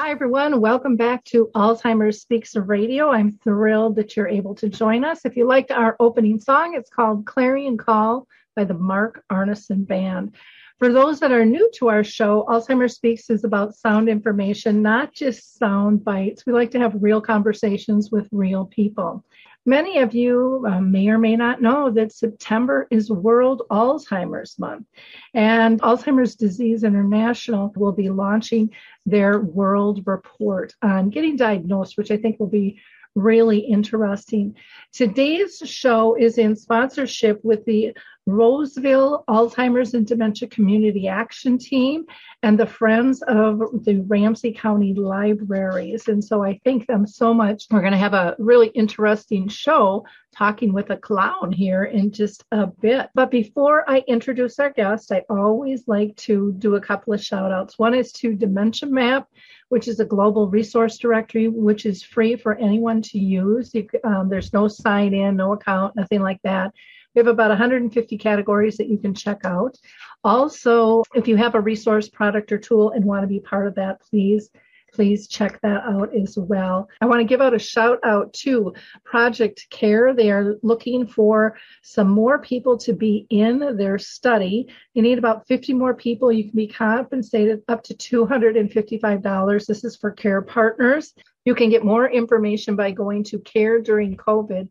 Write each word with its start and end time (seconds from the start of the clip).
hi, 0.00 0.10
everyone. 0.10 0.62
Welcome 0.62 0.96
back 0.96 1.22
to 1.24 1.50
Alzheimer's 1.54 2.22
Speaks 2.22 2.56
Radio. 2.56 3.10
I'm 3.10 3.32
thrilled 3.32 3.96
that 3.96 4.16
you're 4.16 4.26
able 4.26 4.54
to 4.54 4.70
join 4.70 5.04
us. 5.04 5.26
If 5.26 5.36
you 5.36 5.46
liked 5.46 5.70
our 5.70 5.94
opening 6.00 6.40
song, 6.40 6.74
it's 6.74 6.88
called 6.88 7.26
Clarion 7.26 7.76
Call 7.76 8.26
by 8.56 8.64
the 8.64 8.72
Mark 8.72 9.22
Arneson 9.30 9.86
Band. 9.86 10.34
For 10.78 10.90
those 10.90 11.20
that 11.20 11.32
are 11.32 11.44
new 11.44 11.70
to 11.74 11.90
our 11.90 12.02
show, 12.02 12.46
Alzheimer's 12.48 12.94
Speaks 12.94 13.28
is 13.28 13.44
about 13.44 13.74
sound 13.74 14.08
information, 14.08 14.80
not 14.80 15.12
just 15.12 15.58
sound 15.58 16.02
bites. 16.02 16.46
We 16.46 16.54
like 16.54 16.70
to 16.70 16.78
have 16.78 17.02
real 17.02 17.20
conversations 17.20 18.10
with 18.10 18.26
real 18.32 18.64
people. 18.64 19.22
Many 19.66 19.98
of 19.98 20.14
you 20.14 20.64
uh, 20.66 20.80
may 20.80 21.08
or 21.08 21.18
may 21.18 21.36
not 21.36 21.60
know 21.60 21.90
that 21.90 22.12
September 22.12 22.86
is 22.90 23.10
World 23.10 23.62
Alzheimer's 23.70 24.58
Month, 24.58 24.86
and 25.34 25.80
Alzheimer's 25.82 26.34
Disease 26.34 26.82
International 26.82 27.72
will 27.76 27.92
be 27.92 28.08
launching 28.08 28.70
their 29.04 29.38
world 29.38 30.02
report 30.06 30.74
on 30.80 31.10
getting 31.10 31.36
diagnosed, 31.36 31.98
which 31.98 32.10
I 32.10 32.16
think 32.16 32.40
will 32.40 32.46
be 32.46 32.80
really 33.14 33.58
interesting. 33.58 34.54
Today's 34.92 35.58
show 35.64 36.14
is 36.14 36.38
in 36.38 36.56
sponsorship 36.56 37.40
with 37.44 37.64
the 37.64 37.94
Roseville 38.32 39.24
Alzheimer's 39.28 39.94
and 39.94 40.06
Dementia 40.06 40.48
Community 40.48 41.08
Action 41.08 41.58
Team 41.58 42.04
and 42.42 42.58
the 42.58 42.66
Friends 42.66 43.22
of 43.22 43.58
the 43.84 44.04
Ramsey 44.06 44.52
County 44.52 44.94
Libraries. 44.94 46.08
And 46.08 46.24
so 46.24 46.42
I 46.42 46.60
thank 46.64 46.86
them 46.86 47.06
so 47.06 47.34
much. 47.34 47.64
We're 47.70 47.80
going 47.80 47.92
to 47.92 47.98
have 47.98 48.14
a 48.14 48.36
really 48.38 48.68
interesting 48.68 49.48
show 49.48 50.04
talking 50.34 50.72
with 50.72 50.90
a 50.90 50.96
clown 50.96 51.52
here 51.52 51.84
in 51.84 52.12
just 52.12 52.44
a 52.52 52.66
bit. 52.66 53.10
But 53.14 53.30
before 53.30 53.88
I 53.90 54.04
introduce 54.06 54.58
our 54.58 54.70
guest, 54.70 55.12
I 55.12 55.24
always 55.28 55.86
like 55.86 56.16
to 56.16 56.52
do 56.58 56.76
a 56.76 56.80
couple 56.80 57.12
of 57.12 57.22
shout 57.22 57.52
outs. 57.52 57.78
One 57.78 57.94
is 57.94 58.12
to 58.12 58.34
Dementia 58.34 58.88
Map 58.88 59.28
which 59.70 59.86
is 59.86 60.00
a 60.00 60.04
global 60.04 60.48
resource 60.48 60.98
directory, 60.98 61.48
which 61.48 61.86
is 61.86 62.02
free 62.02 62.36
for 62.36 62.56
anyone 62.56 63.00
to 63.00 63.18
use. 63.18 63.72
You, 63.72 63.88
um, 64.04 64.28
there's 64.28 64.52
no 64.52 64.66
sign 64.68 65.14
in, 65.14 65.36
no 65.36 65.52
account, 65.52 65.94
nothing 65.96 66.20
like 66.22 66.40
that. 66.42 66.74
We 67.14 67.20
have 67.20 67.26
about 67.26 67.48
150 67.48 68.18
categories 68.18 68.76
that 68.76 68.88
you 68.88 68.98
can 68.98 69.14
check 69.14 69.44
out. 69.44 69.76
Also, 70.22 71.02
if 71.14 71.26
you 71.26 71.36
have 71.36 71.54
a 71.54 71.60
resource, 71.60 72.08
product, 72.08 72.52
or 72.52 72.58
tool 72.58 72.90
and 72.90 73.04
want 73.04 73.22
to 73.22 73.26
be 73.26 73.40
part 73.40 73.66
of 73.66 73.74
that, 73.76 74.00
please 74.00 74.50
please 74.92 75.28
check 75.28 75.60
that 75.62 75.82
out 75.84 76.14
as 76.14 76.36
well. 76.36 76.88
I 77.00 77.06
want 77.06 77.20
to 77.20 77.24
give 77.24 77.40
out 77.40 77.54
a 77.54 77.58
shout 77.58 77.98
out 78.04 78.32
to 78.34 78.74
Project 79.04 79.66
Care. 79.70 80.14
They 80.14 80.30
are 80.30 80.56
looking 80.62 81.06
for 81.06 81.56
some 81.82 82.08
more 82.08 82.38
people 82.38 82.76
to 82.78 82.92
be 82.92 83.26
in 83.30 83.76
their 83.76 83.98
study. 83.98 84.68
You 84.94 85.02
need 85.02 85.18
about 85.18 85.46
50 85.46 85.74
more 85.74 85.94
people. 85.94 86.32
You 86.32 86.44
can 86.44 86.56
be 86.56 86.66
compensated 86.66 87.62
up 87.68 87.82
to 87.84 87.94
$255. 87.94 89.66
This 89.66 89.84
is 89.84 89.96
for 89.96 90.10
care 90.10 90.42
partners. 90.42 91.14
You 91.44 91.54
can 91.54 91.70
get 91.70 91.84
more 91.84 92.10
information 92.10 92.76
by 92.76 92.90
going 92.90 93.24
to 93.24 93.38
Care 93.40 93.80
During 93.80 94.16
COVID 94.16 94.68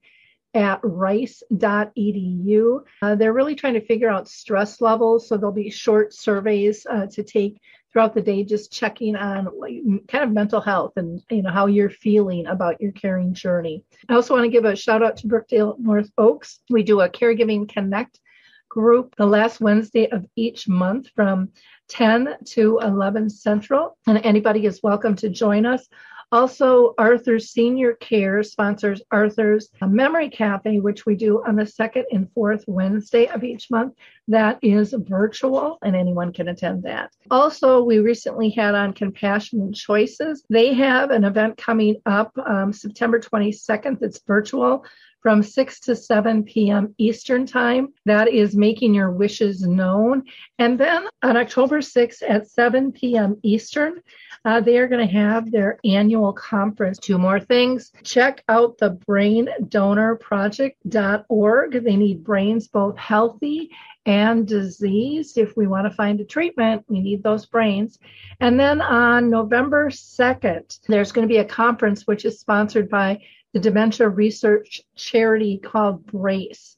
at 0.53 0.79
rice.edu. 0.83 2.79
Uh, 3.01 3.15
they're 3.15 3.33
really 3.33 3.55
trying 3.55 3.75
to 3.75 3.85
figure 3.85 4.09
out 4.09 4.27
stress 4.27 4.81
levels, 4.81 5.27
so 5.27 5.37
there'll 5.37 5.51
be 5.51 5.69
short 5.69 6.13
surveys 6.13 6.85
uh, 6.89 7.05
to 7.07 7.23
take 7.23 7.61
throughout 7.91 8.13
the 8.13 8.21
day, 8.21 8.43
just 8.43 8.71
checking 8.71 9.15
on 9.15 9.47
kind 10.07 10.23
of 10.23 10.31
mental 10.31 10.61
health 10.61 10.93
and 10.95 11.21
you 11.29 11.41
know 11.41 11.51
how 11.51 11.65
you're 11.65 11.89
feeling 11.89 12.45
about 12.47 12.79
your 12.79 12.91
caring 12.91 13.33
journey. 13.33 13.83
I 14.07 14.13
also 14.13 14.35
want 14.35 14.45
to 14.45 14.51
give 14.51 14.65
a 14.65 14.75
shout 14.75 15.03
out 15.03 15.17
to 15.17 15.27
Brookdale 15.27 15.77
North 15.79 16.11
Oaks. 16.17 16.59
We 16.69 16.83
do 16.83 17.01
a 17.01 17.09
caregiving 17.09 17.67
connect 17.67 18.19
group 18.69 19.15
the 19.17 19.25
last 19.25 19.59
Wednesday 19.59 20.07
of 20.09 20.25
each 20.35 20.67
month 20.67 21.09
from 21.15 21.49
10 21.89 22.35
to 22.45 22.79
11 22.83 23.29
Central, 23.29 23.97
and 24.05 24.19
anybody 24.23 24.65
is 24.65 24.81
welcome 24.83 25.15
to 25.15 25.29
join 25.29 25.65
us. 25.65 25.87
Also, 26.31 26.93
Arthur's 26.97 27.49
Senior 27.49 27.93
Care 27.93 28.43
sponsors 28.43 29.01
Arthur's 29.11 29.69
Memory 29.81 30.29
Cafe, 30.29 30.79
which 30.79 31.05
we 31.05 31.15
do 31.15 31.43
on 31.47 31.55
the 31.55 31.65
second 31.65 32.05
and 32.11 32.31
fourth 32.33 32.63
Wednesday 32.67 33.27
of 33.27 33.43
each 33.43 33.71
month. 33.71 33.95
That 34.27 34.59
is 34.61 34.93
virtual 34.93 35.79
and 35.81 35.95
anyone 35.95 36.31
can 36.31 36.49
attend 36.49 36.83
that. 36.83 37.11
Also, 37.31 37.83
we 37.83 37.97
recently 37.97 38.49
had 38.49 38.75
on 38.75 38.93
Compassion 38.93 39.73
Choices. 39.73 40.43
They 40.49 40.73
have 40.73 41.09
an 41.09 41.23
event 41.23 41.57
coming 41.57 41.95
up 42.05 42.31
um, 42.45 42.73
September 42.73 43.19
22nd 43.19 43.99
that's 43.99 44.21
virtual 44.27 44.85
from 45.21 45.43
6 45.43 45.79
to 45.81 45.95
7 45.95 46.43
p.m. 46.43 46.95
Eastern 46.97 47.45
Time. 47.45 47.89
That 48.05 48.29
is 48.29 48.55
making 48.55 48.93
your 48.93 49.11
wishes 49.11 49.61
known. 49.61 50.23
And 50.57 50.79
then 50.79 51.07
on 51.21 51.37
October 51.37 51.79
6th 51.79 52.23
at 52.27 52.49
7 52.49 52.91
p.m. 52.91 53.37
Eastern, 53.43 54.01
uh, 54.45 54.61
they 54.61 54.77
are 54.77 54.87
going 54.87 55.05
to 55.05 55.13
have 55.13 55.51
their 55.51 55.79
annual 55.83 56.33
conference. 56.33 56.97
Two 56.97 57.17
more 57.17 57.39
things. 57.39 57.91
Check 58.03 58.43
out 58.47 58.77
the 58.77 58.91
braindonorproject.org. 58.91 61.83
They 61.83 61.95
need 61.95 62.23
brains 62.23 62.67
both 62.67 62.97
healthy 62.97 63.71
and 64.05 64.47
diseased. 64.47 65.37
If 65.37 65.55
we 65.55 65.67
want 65.67 65.85
to 65.85 65.95
find 65.95 66.19
a 66.19 66.25
treatment, 66.25 66.85
we 66.87 67.01
need 67.01 67.21
those 67.21 67.45
brains. 67.45 67.99
And 68.39 68.59
then 68.59 68.81
on 68.81 69.29
November 69.29 69.89
2nd, 69.89 70.79
there's 70.87 71.11
going 71.11 71.27
to 71.27 71.31
be 71.31 71.39
a 71.39 71.45
conference 71.45 72.07
which 72.07 72.25
is 72.25 72.39
sponsored 72.39 72.89
by 72.89 73.21
the 73.53 73.59
dementia 73.59 74.09
research 74.09 74.81
charity 74.95 75.57
called 75.57 76.05
Brace. 76.05 76.75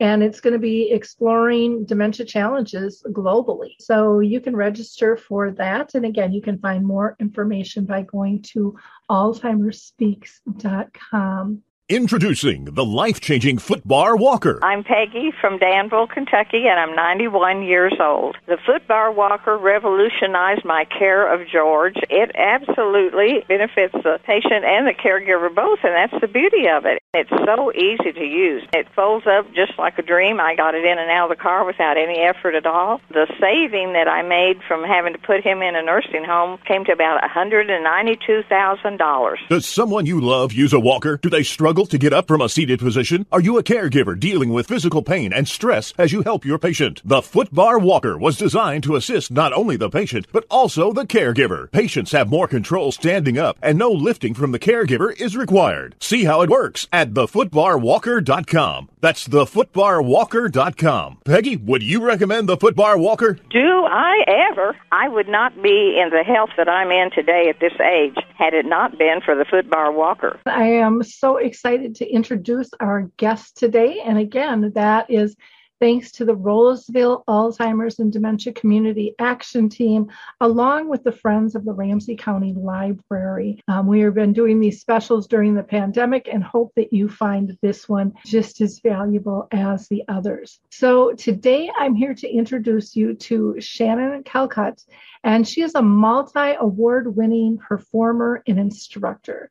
And 0.00 0.22
it's 0.22 0.40
going 0.40 0.54
to 0.54 0.58
be 0.58 0.90
exploring 0.90 1.84
dementia 1.84 2.24
challenges 2.26 3.04
globally. 3.10 3.74
So 3.78 4.20
you 4.20 4.40
can 4.40 4.56
register 4.56 5.16
for 5.16 5.52
that. 5.52 5.94
And 5.94 6.04
again, 6.04 6.32
you 6.32 6.42
can 6.42 6.58
find 6.58 6.84
more 6.84 7.14
information 7.20 7.84
by 7.84 8.02
going 8.02 8.42
to 8.52 8.76
alzheimersspeaks.com. 9.10 11.62
Introducing 11.92 12.64
the 12.64 12.86
life 12.86 13.20
changing 13.20 13.58
Footbar 13.58 14.18
Walker. 14.18 14.58
I'm 14.62 14.82
Peggy 14.82 15.30
from 15.38 15.58
Danville, 15.58 16.06
Kentucky, 16.06 16.66
and 16.66 16.80
I'm 16.80 16.96
91 16.96 17.64
years 17.64 17.92
old. 18.00 18.38
The 18.46 18.56
Footbar 18.66 19.14
Walker 19.14 19.58
revolutionized 19.58 20.64
my 20.64 20.86
care 20.86 21.30
of 21.30 21.46
George. 21.46 21.96
It 22.08 22.34
absolutely 22.34 23.44
benefits 23.46 23.92
the 23.92 24.18
patient 24.24 24.64
and 24.64 24.86
the 24.86 24.94
caregiver 24.94 25.54
both, 25.54 25.80
and 25.84 25.92
that's 25.92 26.18
the 26.18 26.28
beauty 26.28 26.66
of 26.66 26.86
it. 26.86 27.02
It's 27.12 27.28
so 27.28 27.70
easy 27.74 28.10
to 28.10 28.24
use. 28.24 28.62
It 28.72 28.88
folds 28.96 29.26
up 29.26 29.52
just 29.52 29.78
like 29.78 29.98
a 29.98 30.02
dream. 30.02 30.40
I 30.40 30.54
got 30.54 30.74
it 30.74 30.86
in 30.86 30.98
and 30.98 31.10
out 31.10 31.30
of 31.30 31.36
the 31.36 31.42
car 31.42 31.66
without 31.66 31.98
any 31.98 32.20
effort 32.20 32.54
at 32.54 32.64
all. 32.64 33.02
The 33.10 33.26
saving 33.38 33.92
that 33.92 34.08
I 34.08 34.22
made 34.22 34.62
from 34.66 34.82
having 34.82 35.12
to 35.12 35.18
put 35.18 35.44
him 35.44 35.60
in 35.60 35.76
a 35.76 35.82
nursing 35.82 36.24
home 36.24 36.58
came 36.66 36.86
to 36.86 36.92
about 36.92 37.22
$192,000. 37.22 39.36
Does 39.50 39.66
someone 39.66 40.06
you 40.06 40.22
love 40.22 40.54
use 40.54 40.72
a 40.72 40.80
walker? 40.80 41.18
Do 41.18 41.28
they 41.28 41.42
struggle 41.42 41.81
to 41.90 41.98
get 41.98 42.12
up 42.12 42.28
from 42.28 42.40
a 42.40 42.48
seated 42.48 42.78
position? 42.78 43.26
Are 43.32 43.40
you 43.40 43.58
a 43.58 43.62
caregiver 43.62 44.18
dealing 44.18 44.50
with 44.50 44.68
physical 44.68 45.02
pain 45.02 45.32
and 45.32 45.48
stress 45.48 45.92
as 45.96 46.12
you 46.12 46.22
help 46.22 46.44
your 46.44 46.58
patient? 46.58 47.00
The 47.04 47.20
Footbar 47.20 47.80
Walker 47.80 48.18
was 48.18 48.36
designed 48.36 48.84
to 48.84 48.96
assist 48.96 49.30
not 49.30 49.52
only 49.52 49.76
the 49.76 49.88
patient, 49.88 50.26
but 50.32 50.44
also 50.50 50.92
the 50.92 51.06
caregiver. 51.06 51.70
Patients 51.72 52.12
have 52.12 52.28
more 52.28 52.46
control 52.46 52.92
standing 52.92 53.38
up 53.38 53.56
and 53.62 53.78
no 53.78 53.90
lifting 53.90 54.34
from 54.34 54.52
the 54.52 54.58
caregiver 54.58 55.18
is 55.20 55.36
required. 55.36 55.94
See 55.98 56.24
how 56.24 56.42
it 56.42 56.50
works 56.50 56.86
at 56.92 57.14
thefootbarwalker.com. 57.14 58.90
That's 59.00 59.26
thefootbarwalker.com. 59.26 61.18
Peggy, 61.24 61.56
would 61.56 61.82
you 61.82 62.04
recommend 62.04 62.48
the 62.48 62.56
Footbar 62.56 63.00
Walker? 63.00 63.38
Do 63.50 63.84
I 63.84 64.24
ever? 64.50 64.76
I 64.92 65.08
would 65.08 65.28
not 65.28 65.60
be 65.62 65.98
in 66.00 66.10
the 66.10 66.22
health 66.22 66.50
that 66.56 66.68
I'm 66.68 66.90
in 66.90 67.10
today 67.10 67.48
at 67.48 67.58
this 67.60 67.72
age 67.80 68.16
had 68.36 68.54
it 68.54 68.66
not 68.66 68.98
been 68.98 69.20
for 69.24 69.34
the 69.34 69.44
Footbar 69.44 69.94
Walker. 69.94 70.38
I 70.46 70.64
am 70.64 71.02
so 71.02 71.36
excited 71.36 71.61
to 71.62 72.06
introduce 72.06 72.70
our 72.80 73.10
guest 73.16 73.56
today. 73.56 74.00
And 74.04 74.18
again, 74.18 74.72
that 74.74 75.10
is 75.10 75.36
thanks 75.82 76.12
to 76.12 76.24
the 76.24 76.34
Roseville 76.34 77.24
Alzheimer's 77.26 77.98
and 77.98 78.12
Dementia 78.12 78.52
Community 78.52 79.16
Action 79.18 79.68
Team, 79.68 80.06
along 80.40 80.88
with 80.88 81.02
the 81.02 81.10
Friends 81.10 81.56
of 81.56 81.64
the 81.64 81.72
Ramsey 81.72 82.14
County 82.14 82.52
Library. 82.56 83.60
Um, 83.66 83.88
we 83.88 83.98
have 84.02 84.14
been 84.14 84.32
doing 84.32 84.60
these 84.60 84.80
specials 84.80 85.26
during 85.26 85.54
the 85.54 85.62
pandemic 85.64 86.28
and 86.32 86.44
hope 86.44 86.72
that 86.76 86.92
you 86.92 87.08
find 87.08 87.58
this 87.62 87.88
one 87.88 88.12
just 88.24 88.60
as 88.60 88.78
valuable 88.78 89.48
as 89.50 89.88
the 89.88 90.04
others. 90.06 90.60
So 90.70 91.14
today 91.14 91.68
I'm 91.76 91.96
here 91.96 92.14
to 92.14 92.30
introduce 92.30 92.94
you 92.94 93.14
to 93.14 93.56
Shannan 93.58 94.24
Calcutt, 94.24 94.84
and 95.24 95.46
she 95.48 95.62
is 95.62 95.74
a 95.74 95.82
multi 95.82 96.54
award 96.60 97.16
winning 97.16 97.58
performer 97.58 98.44
and 98.46 98.56
instructor. 98.56 99.50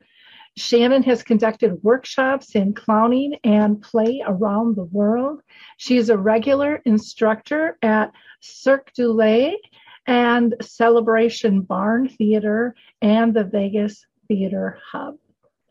Shannan 0.59 1.06
has 1.06 1.24
conducted 1.24 1.81
workshops 1.83 2.56
in 2.56 2.74
clowning 2.74 3.38
and 3.44 3.81
play 3.81 4.21
around 4.25 4.75
the 4.75 4.83
world. 4.83 5.42
She 5.77 5.98
is 5.98 6.09
a 6.09 6.18
regular 6.18 6.81
instructor 6.86 7.77
at 7.81 8.12
Cirque 8.42 8.92
du 8.94 9.03
Soleil 9.03 9.56
and 10.07 10.56
Celebration 10.62 11.62
Barn 11.62 12.09
Theater 12.09 12.75
and 13.01 13.33
the 13.33 13.45
Vegas 13.45 14.06
Theater 14.27 14.77
Hub. 14.92 15.18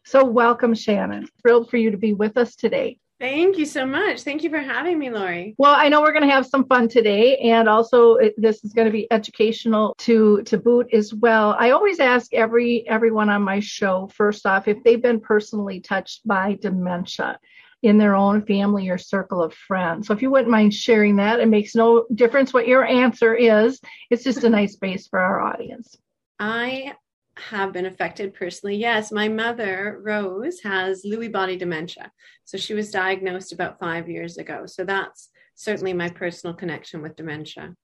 So, 0.04 0.24
welcome, 0.24 0.74
Shannan. 0.74 1.28
Thrilled 1.42 1.68
for 1.68 1.76
you 1.76 1.90
to 1.90 1.98
be 1.98 2.14
with 2.14 2.36
us 2.36 2.56
today. 2.56 2.98
Thank 3.20 3.58
you 3.58 3.66
so 3.66 3.84
much. 3.84 4.22
Thank 4.22 4.42
you 4.42 4.48
for 4.48 4.60
having 4.60 4.98
me, 4.98 5.10
Lori. 5.10 5.54
Well, 5.58 5.74
I 5.74 5.90
know 5.90 6.00
we're 6.00 6.14
going 6.14 6.26
to 6.26 6.34
have 6.34 6.46
some 6.46 6.66
fun 6.66 6.88
today, 6.88 7.36
and 7.36 7.68
also 7.68 8.14
it, 8.14 8.34
this 8.38 8.64
is 8.64 8.72
going 8.72 8.86
to 8.86 8.92
be 8.92 9.06
educational 9.12 9.94
to 9.98 10.42
to 10.44 10.56
boot 10.56 10.88
as 10.94 11.12
well. 11.12 11.54
I 11.58 11.70
always 11.72 12.00
ask 12.00 12.32
every 12.32 12.88
everyone 12.88 13.28
on 13.28 13.42
my 13.42 13.60
show 13.60 14.08
first 14.14 14.46
off 14.46 14.68
if 14.68 14.82
they've 14.84 15.02
been 15.02 15.20
personally 15.20 15.80
touched 15.80 16.26
by 16.26 16.56
dementia 16.62 17.38
in 17.82 17.98
their 17.98 18.14
own 18.14 18.46
family 18.46 18.88
or 18.88 18.96
circle 18.96 19.42
of 19.42 19.52
friends. 19.52 20.06
So 20.06 20.14
if 20.14 20.22
you 20.22 20.30
wouldn't 20.30 20.50
mind 20.50 20.72
sharing 20.72 21.16
that, 21.16 21.40
it 21.40 21.48
makes 21.48 21.74
no 21.74 22.06
difference 22.14 22.54
what 22.54 22.68
your 22.68 22.86
answer 22.86 23.34
is. 23.34 23.80
It's 24.08 24.24
just 24.24 24.44
a 24.44 24.50
nice 24.50 24.76
base 24.76 25.08
for 25.08 25.18
our 25.18 25.40
audience. 25.40 25.94
I 26.38 26.94
have 27.36 27.72
been 27.72 27.86
affected 27.86 28.34
personally. 28.34 28.76
Yes, 28.76 29.12
my 29.12 29.28
mother, 29.28 30.00
Rose, 30.02 30.60
has 30.60 31.04
Lewy 31.04 31.30
body 31.30 31.56
dementia. 31.56 32.12
So 32.44 32.58
she 32.58 32.74
was 32.74 32.90
diagnosed 32.90 33.52
about 33.52 33.78
five 33.78 34.08
years 34.08 34.36
ago. 34.38 34.66
So 34.66 34.84
that's 34.84 35.30
certainly 35.54 35.92
my 35.92 36.08
personal 36.08 36.54
connection 36.54 37.02
with 37.02 37.16
dementia. 37.16 37.74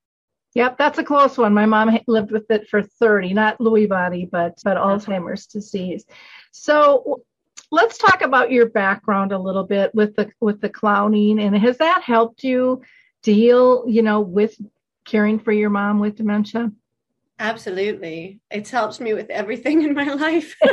Yep, 0.54 0.78
that's 0.78 0.98
a 0.98 1.04
close 1.04 1.36
one. 1.36 1.52
My 1.52 1.66
mom 1.66 1.98
lived 2.06 2.32
with 2.32 2.50
it 2.50 2.68
for 2.68 2.82
30, 2.82 3.34
not 3.34 3.58
Lewy 3.58 3.88
body, 3.88 4.26
but 4.30 4.58
but 4.64 4.78
Alzheimer's 4.78 5.46
disease. 5.46 6.06
So 6.50 7.22
let's 7.70 7.98
talk 7.98 8.22
about 8.22 8.50
your 8.50 8.66
background 8.66 9.32
a 9.32 9.38
little 9.38 9.64
bit 9.64 9.94
with 9.94 10.16
the 10.16 10.30
with 10.40 10.60
the 10.60 10.70
clowning 10.70 11.40
and 11.40 11.56
has 11.56 11.78
that 11.78 12.02
helped 12.02 12.42
you 12.42 12.80
deal, 13.22 13.84
you 13.86 14.02
know, 14.02 14.20
with 14.20 14.56
caring 15.04 15.38
for 15.38 15.52
your 15.52 15.70
mom 15.70 15.98
with 15.98 16.16
dementia? 16.16 16.70
Absolutely. 17.38 18.40
It's 18.50 18.70
helped 18.70 19.00
me 19.00 19.12
with 19.12 19.28
everything 19.30 19.82
in 19.82 19.94
my 19.94 20.04
life. 20.04 20.56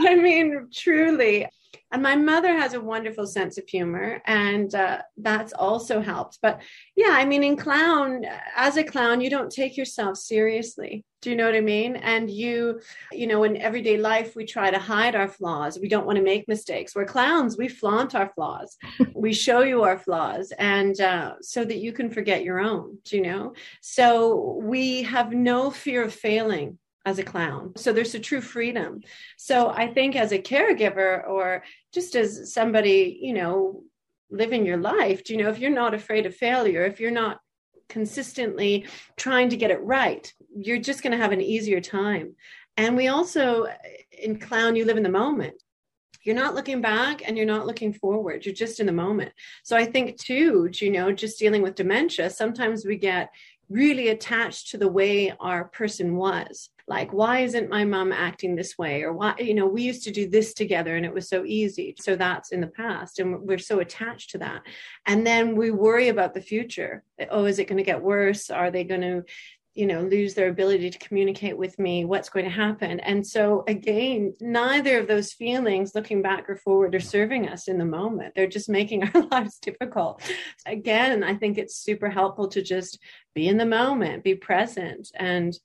I 0.00 0.14
mean, 0.16 0.68
truly. 0.72 1.46
And 1.90 2.02
my 2.02 2.16
mother 2.16 2.52
has 2.52 2.74
a 2.74 2.80
wonderful 2.80 3.26
sense 3.26 3.56
of 3.56 3.66
humor, 3.66 4.20
and 4.26 4.74
uh, 4.74 4.98
that's 5.16 5.52
also 5.54 6.00
helped. 6.00 6.38
But 6.42 6.60
yeah, 6.96 7.10
I 7.10 7.24
mean, 7.24 7.42
in 7.42 7.56
clown, 7.56 8.26
as 8.54 8.76
a 8.76 8.84
clown, 8.84 9.22
you 9.22 9.30
don't 9.30 9.50
take 9.50 9.76
yourself 9.76 10.18
seriously. 10.18 11.04
Do 11.22 11.30
you 11.30 11.36
know 11.36 11.46
what 11.46 11.56
I 11.56 11.60
mean? 11.60 11.96
And 11.96 12.30
you, 12.30 12.80
you 13.10 13.26
know, 13.26 13.42
in 13.44 13.56
everyday 13.56 13.96
life, 13.96 14.36
we 14.36 14.44
try 14.44 14.70
to 14.70 14.78
hide 14.78 15.16
our 15.16 15.28
flaws. 15.28 15.78
We 15.80 15.88
don't 15.88 16.06
want 16.06 16.16
to 16.16 16.22
make 16.22 16.46
mistakes. 16.46 16.94
We're 16.94 17.06
clowns. 17.06 17.56
We 17.56 17.68
flaunt 17.68 18.14
our 18.14 18.30
flaws. 18.34 18.76
we 19.14 19.32
show 19.32 19.62
you 19.62 19.82
our 19.82 19.98
flaws, 19.98 20.52
and 20.58 21.00
uh, 21.00 21.34
so 21.40 21.64
that 21.64 21.78
you 21.78 21.92
can 21.92 22.10
forget 22.10 22.44
your 22.44 22.60
own. 22.60 22.98
Do 23.04 23.16
you 23.16 23.22
know? 23.22 23.54
So 23.80 24.60
we 24.62 25.02
have 25.04 25.32
no 25.32 25.70
fear 25.70 26.04
of 26.04 26.14
failing 26.14 26.78
as 27.06 27.18
a 27.18 27.24
clown. 27.24 27.72
So 27.76 27.92
there's 27.92 28.14
a 28.14 28.20
true 28.20 28.40
freedom. 28.40 29.02
So 29.36 29.70
I 29.70 29.86
think 29.86 30.16
as 30.16 30.32
a 30.32 30.38
caregiver 30.38 31.26
or 31.26 31.64
just 31.92 32.14
as 32.14 32.52
somebody, 32.52 33.18
you 33.20 33.32
know, 33.32 33.82
living 34.30 34.66
your 34.66 34.76
life, 34.76 35.30
you 35.30 35.38
know, 35.38 35.48
if 35.48 35.58
you're 35.58 35.70
not 35.70 35.94
afraid 35.94 36.26
of 36.26 36.36
failure, 36.36 36.84
if 36.84 37.00
you're 37.00 37.10
not 37.10 37.40
consistently 37.88 38.86
trying 39.16 39.48
to 39.48 39.56
get 39.56 39.70
it 39.70 39.82
right, 39.82 40.32
you're 40.54 40.78
just 40.78 41.02
going 41.02 41.12
to 41.12 41.22
have 41.22 41.32
an 41.32 41.40
easier 41.40 41.80
time. 41.80 42.34
And 42.76 42.96
we 42.96 43.08
also, 43.08 43.66
in 44.12 44.38
clown, 44.38 44.76
you 44.76 44.84
live 44.84 44.98
in 44.98 45.02
the 45.02 45.08
moment. 45.08 45.54
You're 46.22 46.36
not 46.36 46.54
looking 46.54 46.82
back 46.82 47.26
and 47.26 47.38
you're 47.38 47.46
not 47.46 47.66
looking 47.66 47.94
forward. 47.94 48.44
You're 48.44 48.54
just 48.54 48.80
in 48.80 48.86
the 48.86 48.92
moment. 48.92 49.32
So 49.62 49.76
I 49.76 49.86
think, 49.86 50.18
too, 50.18 50.68
you 50.74 50.90
know, 50.90 51.10
just 51.10 51.38
dealing 51.38 51.62
with 51.62 51.76
dementia, 51.76 52.28
sometimes 52.28 52.84
we 52.84 52.96
get 52.96 53.30
really 53.68 54.08
attached 54.08 54.70
to 54.70 54.78
the 54.78 54.88
way 54.88 55.32
our 55.40 55.64
person 55.64 56.16
was. 56.16 56.70
Like 56.86 57.12
why 57.12 57.40
isn't 57.40 57.68
my 57.68 57.84
mom 57.84 58.12
acting 58.12 58.56
this 58.56 58.78
way? 58.78 59.02
Or 59.02 59.12
why 59.12 59.34
you 59.38 59.54
know 59.54 59.66
we 59.66 59.82
used 59.82 60.04
to 60.04 60.10
do 60.10 60.28
this 60.28 60.54
together 60.54 60.96
and 60.96 61.04
it 61.04 61.12
was 61.12 61.28
so 61.28 61.44
easy. 61.44 61.94
So 62.00 62.16
that's 62.16 62.50
in 62.50 62.62
the 62.62 62.66
past 62.66 63.18
and 63.18 63.42
we're 63.42 63.58
so 63.58 63.80
attached 63.80 64.30
to 64.30 64.38
that. 64.38 64.62
And 65.04 65.26
then 65.26 65.54
we 65.54 65.70
worry 65.70 66.08
about 66.08 66.32
the 66.32 66.40
future. 66.40 67.04
Oh 67.30 67.44
is 67.44 67.58
it 67.58 67.68
going 67.68 67.76
to 67.76 67.82
get 67.82 68.02
worse? 68.02 68.48
Are 68.48 68.70
they 68.70 68.84
going 68.84 69.02
to 69.02 69.24
you 69.78 69.86
know 69.86 70.02
lose 70.02 70.34
their 70.34 70.48
ability 70.48 70.90
to 70.90 70.98
communicate 70.98 71.56
with 71.56 71.78
me 71.78 72.04
what's 72.04 72.28
going 72.28 72.44
to 72.44 72.50
happen? 72.50 73.00
And 73.00 73.26
so 73.26 73.64
again 73.68 74.34
neither 74.40 74.98
of 74.98 75.06
those 75.06 75.32
feelings 75.32 75.94
looking 75.94 76.22
back 76.22 76.48
or 76.50 76.56
forward 76.56 76.94
are 76.94 77.00
serving 77.00 77.48
us 77.48 77.68
in 77.68 77.78
the 77.78 77.84
moment. 77.84 78.34
They're 78.34 78.46
just 78.46 78.68
making 78.68 79.04
our 79.14 79.22
lives 79.28 79.58
difficult. 79.58 80.22
Again 80.66 81.22
i 81.24 81.34
think 81.34 81.58
it's 81.58 81.76
super 81.76 82.10
helpful 82.10 82.48
to 82.48 82.62
just 82.62 82.98
be 83.34 83.48
in 83.48 83.56
the 83.56 83.66
moment 83.66 84.24
be 84.24 84.34
present 84.34 85.10
and 85.14 85.58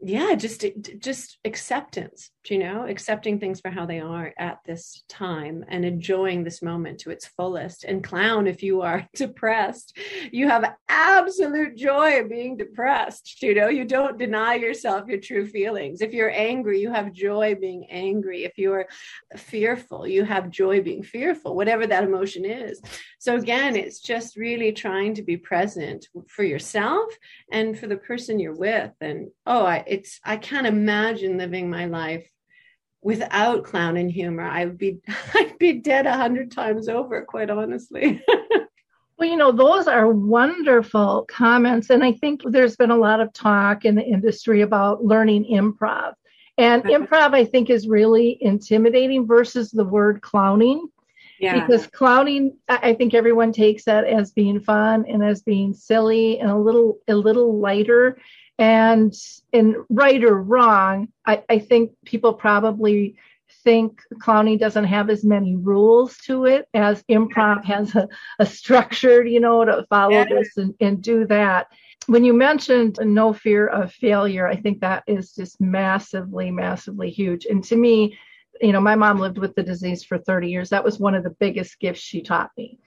yeah 0.00 0.34
just 0.34 0.64
just 0.98 1.38
acceptance 1.44 2.30
you 2.48 2.58
know 2.58 2.86
accepting 2.86 3.38
things 3.38 3.60
for 3.60 3.70
how 3.70 3.84
they 3.84 4.00
are 4.00 4.32
at 4.38 4.58
this 4.64 5.04
time 5.08 5.64
and 5.68 5.84
enjoying 5.84 6.42
this 6.42 6.62
moment 6.62 6.98
to 7.00 7.10
its 7.10 7.26
fullest. 7.26 7.84
And 7.84 8.02
clown 8.02 8.46
if 8.46 8.62
you 8.62 8.82
are 8.82 9.06
depressed 9.14 9.98
you 10.32 10.48
have 10.48 10.74
absolute 10.88 11.76
joy 11.76 12.20
of 12.20 12.30
being 12.30 12.56
depressed. 12.56 13.42
You 13.42 13.54
know 13.54 13.68
you 13.68 13.84
don't 13.84 14.18
deny 14.18 14.54
yourself 14.54 15.08
your 15.08 15.20
true 15.20 15.46
feelings. 15.46 16.00
If 16.00 16.12
you're 16.12 16.30
angry 16.30 16.80
you 16.80 16.90
have 16.90 17.12
joy 17.12 17.56
being 17.60 17.86
angry. 17.90 18.44
If 18.44 18.56
you're 18.56 18.86
fearful 19.36 20.06
you 20.06 20.24
have 20.24 20.50
joy 20.50 20.82
being 20.82 21.02
fearful 21.02 21.54
whatever 21.54 21.86
that 21.86 22.04
emotion 22.04 22.44
is. 22.44 22.80
So 23.18 23.36
again 23.36 23.76
it's 23.76 24.00
just 24.00 24.36
really 24.36 24.72
trying 24.72 25.14
to 25.14 25.22
be 25.22 25.36
present 25.36 26.08
for 26.28 26.44
yourself 26.44 27.12
and 27.52 27.78
for 27.78 27.86
the 27.86 27.96
person 27.96 28.40
you're 28.40 28.56
with. 28.56 28.92
And 29.00 29.28
oh 29.46 29.66
I, 29.66 29.84
it's 29.86 30.20
i 30.24 30.36
can't 30.36 30.66
imagine 30.66 31.38
living 31.38 31.68
my 31.68 31.86
life 31.86 32.26
without 33.02 33.64
clown 33.64 33.96
and 33.96 34.10
humor 34.10 34.42
i 34.42 34.64
would 34.64 34.78
be 34.78 34.98
i'd 35.34 35.58
be 35.58 35.74
dead 35.74 36.06
a 36.06 36.16
hundred 36.16 36.50
times 36.50 36.88
over 36.88 37.22
quite 37.22 37.50
honestly 37.50 38.22
Well, 39.20 39.28
you 39.28 39.36
know, 39.36 39.52
those 39.52 39.86
are 39.86 40.08
wonderful 40.08 41.26
comments. 41.28 41.90
And 41.90 42.02
I 42.02 42.12
think 42.12 42.40
there's 42.42 42.76
been 42.76 42.90
a 42.90 42.96
lot 42.96 43.20
of 43.20 43.30
talk 43.34 43.84
in 43.84 43.94
the 43.94 44.02
industry 44.02 44.62
about 44.62 45.04
learning 45.04 45.44
improv. 45.44 46.14
And 46.56 46.82
improv, 46.84 47.34
I 47.34 47.44
think, 47.44 47.68
is 47.68 47.86
really 47.86 48.38
intimidating 48.40 49.26
versus 49.26 49.70
the 49.70 49.84
word 49.84 50.22
clowning. 50.22 50.88
Yeah. 51.38 51.60
Because 51.60 51.86
clowning, 51.86 52.56
I 52.68 52.94
think 52.94 53.12
everyone 53.12 53.52
takes 53.52 53.84
that 53.84 54.04
as 54.04 54.32
being 54.32 54.58
fun 54.58 55.04
and 55.06 55.22
as 55.22 55.42
being 55.42 55.74
silly 55.74 56.38
and 56.38 56.50
a 56.50 56.56
little 56.56 56.98
a 57.06 57.14
little 57.14 57.58
lighter. 57.58 58.18
And 58.60 59.14
in 59.52 59.84
right 59.88 60.22
or 60.22 60.40
wrong, 60.40 61.08
I, 61.26 61.42
I 61.48 61.58
think 61.58 61.92
people 62.04 62.34
probably 62.34 63.16
think 63.64 64.02
clowning 64.20 64.58
doesn't 64.58 64.84
have 64.84 65.08
as 65.08 65.24
many 65.24 65.56
rules 65.56 66.18
to 66.18 66.44
it 66.44 66.68
as 66.74 67.02
improv 67.04 67.64
has 67.64 67.94
a, 67.94 68.06
a 68.38 68.44
structure, 68.44 69.24
you 69.24 69.40
know, 69.40 69.64
to 69.64 69.86
follow 69.88 70.12
yeah. 70.12 70.26
this 70.26 70.58
and, 70.58 70.74
and 70.78 71.02
do 71.02 71.26
that. 71.26 71.68
When 72.06 72.22
you 72.22 72.34
mentioned 72.34 72.98
no 73.02 73.32
fear 73.32 73.66
of 73.66 73.92
failure, 73.92 74.46
I 74.46 74.56
think 74.56 74.80
that 74.80 75.04
is 75.06 75.34
just 75.34 75.58
massively, 75.58 76.50
massively 76.50 77.08
huge. 77.08 77.46
And 77.46 77.64
to 77.64 77.76
me, 77.76 78.18
you 78.60 78.72
know, 78.72 78.80
my 78.80 78.94
mom 78.94 79.18
lived 79.18 79.38
with 79.38 79.54
the 79.54 79.62
disease 79.62 80.04
for 80.04 80.18
30 80.18 80.50
years. 80.50 80.68
That 80.68 80.84
was 80.84 80.98
one 80.98 81.14
of 81.14 81.24
the 81.24 81.30
biggest 81.40 81.80
gifts 81.80 82.00
she 82.00 82.20
taught 82.20 82.50
me 82.58 82.78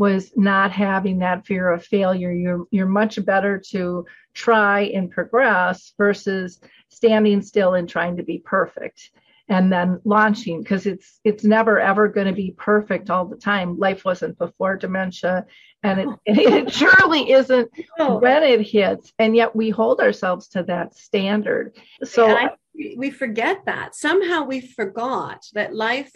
was 0.00 0.32
not 0.34 0.72
having 0.72 1.18
that 1.18 1.44
fear 1.44 1.70
of 1.70 1.84
failure. 1.84 2.32
You're 2.32 2.64
you're 2.70 2.86
much 2.86 3.22
better 3.22 3.58
to 3.68 4.06
try 4.32 4.80
and 4.94 5.10
progress 5.10 5.92
versus 5.98 6.58
standing 6.88 7.42
still 7.42 7.74
and 7.74 7.86
trying 7.86 8.16
to 8.16 8.22
be 8.22 8.38
perfect 8.38 9.10
and 9.50 9.70
then 9.70 10.00
launching 10.04 10.62
because 10.62 10.86
it's 10.86 11.20
it's 11.22 11.44
never 11.44 11.78
ever 11.78 12.08
going 12.08 12.28
to 12.28 12.32
be 12.32 12.54
perfect 12.56 13.10
all 13.10 13.26
the 13.26 13.36
time. 13.36 13.78
Life 13.78 14.06
wasn't 14.06 14.38
before 14.38 14.78
dementia 14.78 15.44
and 15.82 16.00
it, 16.00 16.08
oh. 16.08 16.18
it 16.24 16.72
surely 16.72 17.32
isn't 17.32 17.70
oh. 17.98 18.20
when 18.20 18.42
it 18.42 18.62
hits 18.62 19.12
and 19.18 19.36
yet 19.36 19.54
we 19.54 19.68
hold 19.68 20.00
ourselves 20.00 20.48
to 20.48 20.62
that 20.62 20.96
standard. 20.96 21.76
So 22.04 22.26
I, 22.26 22.52
we 22.96 23.10
forget 23.10 23.66
that. 23.66 23.94
Somehow 23.94 24.44
we 24.44 24.62
forgot 24.62 25.44
that 25.52 25.74
life 25.74 26.10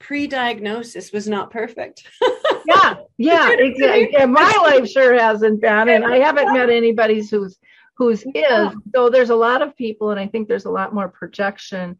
pre-diagnosis 0.00 1.12
was 1.12 1.28
not 1.28 1.50
perfect. 1.50 2.06
yeah, 2.66 2.96
yeah, 3.16 3.50
exactly. 3.50 4.08
Yeah, 4.12 4.26
my 4.26 4.52
life 4.62 4.88
sure 4.88 5.14
hasn't 5.16 5.60
been, 5.60 5.88
and 5.88 6.04
I 6.04 6.16
haven't 6.18 6.52
met 6.52 6.70
anybody 6.70 7.24
who's 7.24 7.58
who's 7.96 8.24
is. 8.34 8.72
So 8.94 9.10
there's 9.10 9.30
a 9.30 9.36
lot 9.36 9.62
of 9.62 9.76
people, 9.76 10.10
and 10.10 10.18
I 10.18 10.26
think 10.26 10.48
there's 10.48 10.64
a 10.64 10.70
lot 10.70 10.94
more 10.94 11.08
projection 11.08 11.98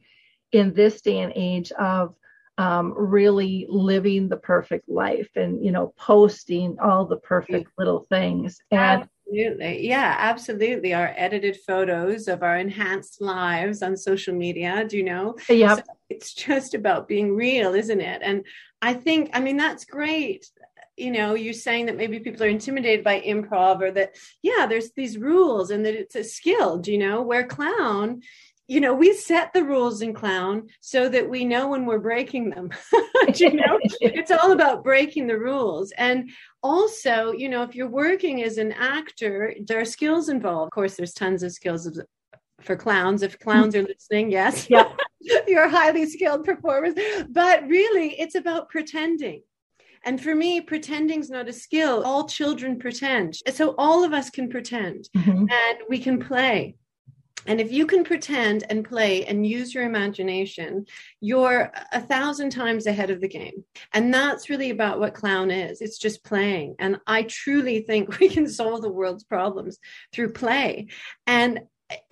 in 0.51 0.73
this 0.73 1.01
day 1.03 1.19
and 1.21 1.33
age 1.37 1.71
of 1.73 2.15
um, 2.59 2.93
really 2.97 3.67
living 3.69 4.29
the 4.29 4.37
perfect 4.37 4.89
life 4.89 5.31
and 5.37 5.65
you 5.65 5.73
know 5.73 5.95
posting 5.97 6.79
all 6.79 7.07
the 7.07 7.17
perfect 7.17 7.71
little 7.79 8.01
things 8.11 8.61
and 8.71 9.09
absolutely. 9.31 9.87
Yeah 9.87 10.17
absolutely. 10.19 10.95
Our 10.95 11.15
edited 11.17 11.57
photos 11.67 12.29
of 12.29 12.43
our 12.43 12.59
enhanced 12.59 13.21
lives 13.21 13.83
on 13.83 13.97
social 13.97 14.35
media 14.35 14.85
do 14.89 14.97
you 14.97 15.05
know? 15.05 15.37
Yeah 15.49 15.77
so 15.77 15.83
it's 16.09 16.35
just 16.35 16.75
about 16.75 17.09
being 17.09 17.35
real 17.35 17.75
isn't 17.75 18.01
it? 18.01 18.21
And 18.23 18.45
i 18.83 18.93
think 18.95 19.31
i 19.35 19.41
mean 19.41 19.57
that's 19.57 19.85
great. 19.85 20.47
You 20.97 21.13
know 21.13 21.35
you're 21.35 21.55
saying 21.55 21.87
that 21.87 21.97
maybe 21.97 22.21
people 22.21 22.43
are 22.43 22.49
intimidated 22.49 23.05
by 23.05 23.21
improv 23.21 23.81
or 23.81 23.91
that 23.93 24.17
yeah 24.43 24.67
there's 24.67 24.91
these 24.93 25.17
rules 25.17 25.71
and 25.71 25.85
that 25.87 25.95
it's 25.95 26.17
a 26.17 26.25
skill 26.25 26.79
do 26.79 26.93
you 26.93 26.99
know? 26.99 27.23
Where 27.23 27.47
clown 27.47 28.23
you 28.71 28.81
know 28.81 28.95
we 28.95 29.13
set 29.13 29.53
the 29.53 29.65
rules 29.65 30.01
in 30.01 30.15
clown 30.15 30.69
so 30.81 31.09
that 31.09 31.29
we 31.29 31.45
know 31.45 31.69
when 31.69 31.85
we're 31.85 31.99
breaking 31.99 32.51
them 32.51 32.71
you 33.35 33.53
know 33.53 33.79
it's 34.01 34.31
all 34.31 34.53
about 34.53 34.85
breaking 34.85 35.27
the 35.27 35.37
rules 35.37 35.91
and 35.99 36.31
also 36.63 37.33
you 37.33 37.49
know 37.49 37.65
if 37.65 37.75
you're 37.75 37.89
working 37.89 38.45
as 38.45 38.59
an 38.59 38.71
actor 38.73 39.53
there 39.67 39.81
are 39.81 39.85
skills 39.85 40.29
involved 40.29 40.69
of 40.69 40.73
course 40.73 40.95
there's 40.95 41.13
tons 41.13 41.43
of 41.43 41.51
skills 41.51 42.01
for 42.61 42.77
clowns 42.77 43.25
if 43.25 43.41
clowns 43.41 43.75
are 43.75 43.83
listening 43.83 44.31
yes 44.31 44.71
yeah. 44.71 44.89
you're 45.49 45.69
highly 45.69 46.07
skilled 46.07 46.45
performers 46.45 46.95
but 47.29 47.67
really 47.67 48.19
it's 48.21 48.37
about 48.37 48.71
pretending 48.71 49.43
and 50.03 50.19
for 50.19 50.35
me, 50.35 50.63
pretending's 50.63 51.29
not 51.29 51.47
a 51.47 51.53
skill. 51.53 52.03
All 52.05 52.27
children 52.27 52.79
pretend. 52.79 53.37
So 53.53 53.75
all 53.77 54.03
of 54.03 54.15
us 54.15 54.31
can 54.31 54.49
pretend 54.49 55.11
mm-hmm. 55.15 55.45
and 55.51 55.79
we 55.91 55.99
can 55.99 56.19
play. 56.19 56.77
And 57.47 57.61
if 57.61 57.73
you 57.73 57.87
can 57.87 58.05
pretend 58.05 58.65
and 58.69 58.85
play 58.85 59.25
and 59.25 59.47
use 59.47 59.75
your 59.75 59.85
imagination, 59.85 60.87
you're 61.21 61.73
a 61.93 62.01
thousand 62.01 62.51
times 62.51 62.87
ahead 62.87 63.11
of 63.11 63.21
the 63.21 63.29
game. 63.29 63.65
And 63.93 64.13
that's 64.13 64.51
really 64.51 64.71
about 64.71 65.01
what 65.01 65.15
clown 65.15 65.51
is 65.51 65.81
it's 65.81 65.99
just 65.99 66.25
playing. 66.25 66.77
And 66.79 67.01
I 67.07 67.23
truly 67.23 67.81
think 67.81 68.19
we 68.19 68.29
can 68.29 68.49
solve 68.49 68.83
the 68.83 68.93
world's 68.93 69.25
problems 69.25 69.79
through 70.13 70.33
play 70.33 70.89
and 71.27 71.61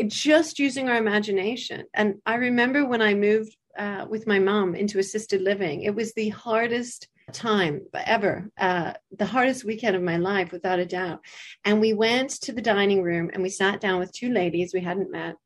just 0.07 0.59
using 0.59 0.89
our 0.89 0.97
imagination. 0.97 1.85
And 1.95 2.17
I 2.27 2.35
remember 2.35 2.85
when 2.85 3.03
I 3.03 3.15
moved 3.15 3.57
uh, 3.79 4.07
with 4.09 4.27
my 4.27 4.39
mom 4.39 4.75
into 4.75 4.99
assisted 4.99 5.41
living, 5.41 5.83
it 5.83 5.95
was 5.95 6.13
the 6.15 6.31
hardest 6.31 7.09
time 7.33 7.83
ever, 7.95 8.51
uh, 8.59 8.93
the 9.17 9.27
hardest 9.27 9.65
weekend 9.65 9.97
of 9.97 10.03
my 10.03 10.17
life, 10.17 10.53
without 10.53 10.79
a 10.79 10.87
doubt. 10.87 11.21
And 11.65 11.81
we 11.81 11.93
went 11.93 12.31
to 12.43 12.53
the 12.53 12.63
dining 12.63 13.03
room 13.03 13.31
and 13.33 13.43
we 13.43 13.49
sat 13.49 13.81
down 13.81 13.99
with 13.99 14.13
two 14.13 14.31
ladies 14.31 14.73
we 14.73 14.81
hadn't 14.81 15.11
met. 15.11 15.37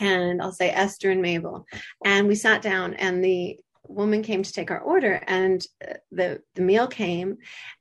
And 0.00 0.42
I'll 0.42 0.52
say 0.52 0.70
Esther 0.70 1.10
and 1.10 1.22
Mabel. 1.22 1.66
And 2.04 2.26
we 2.26 2.34
sat 2.34 2.62
down 2.62 2.94
and 2.94 3.24
the 3.24 3.58
woman 3.86 4.22
came 4.22 4.42
to 4.42 4.52
take 4.52 4.70
our 4.70 4.80
order 4.80 5.22
and 5.26 5.66
uh, 5.86 5.94
the 6.10 6.40
the 6.54 6.62
meal 6.62 6.86
came 6.86 7.36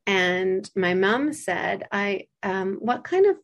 and 0.05 0.69
my 0.75 0.93
mom 0.93 1.31
said 1.31 1.87
i 1.91 2.27
um, 2.43 2.77
what 2.81 3.03
kind 3.03 3.25
of 3.25 3.37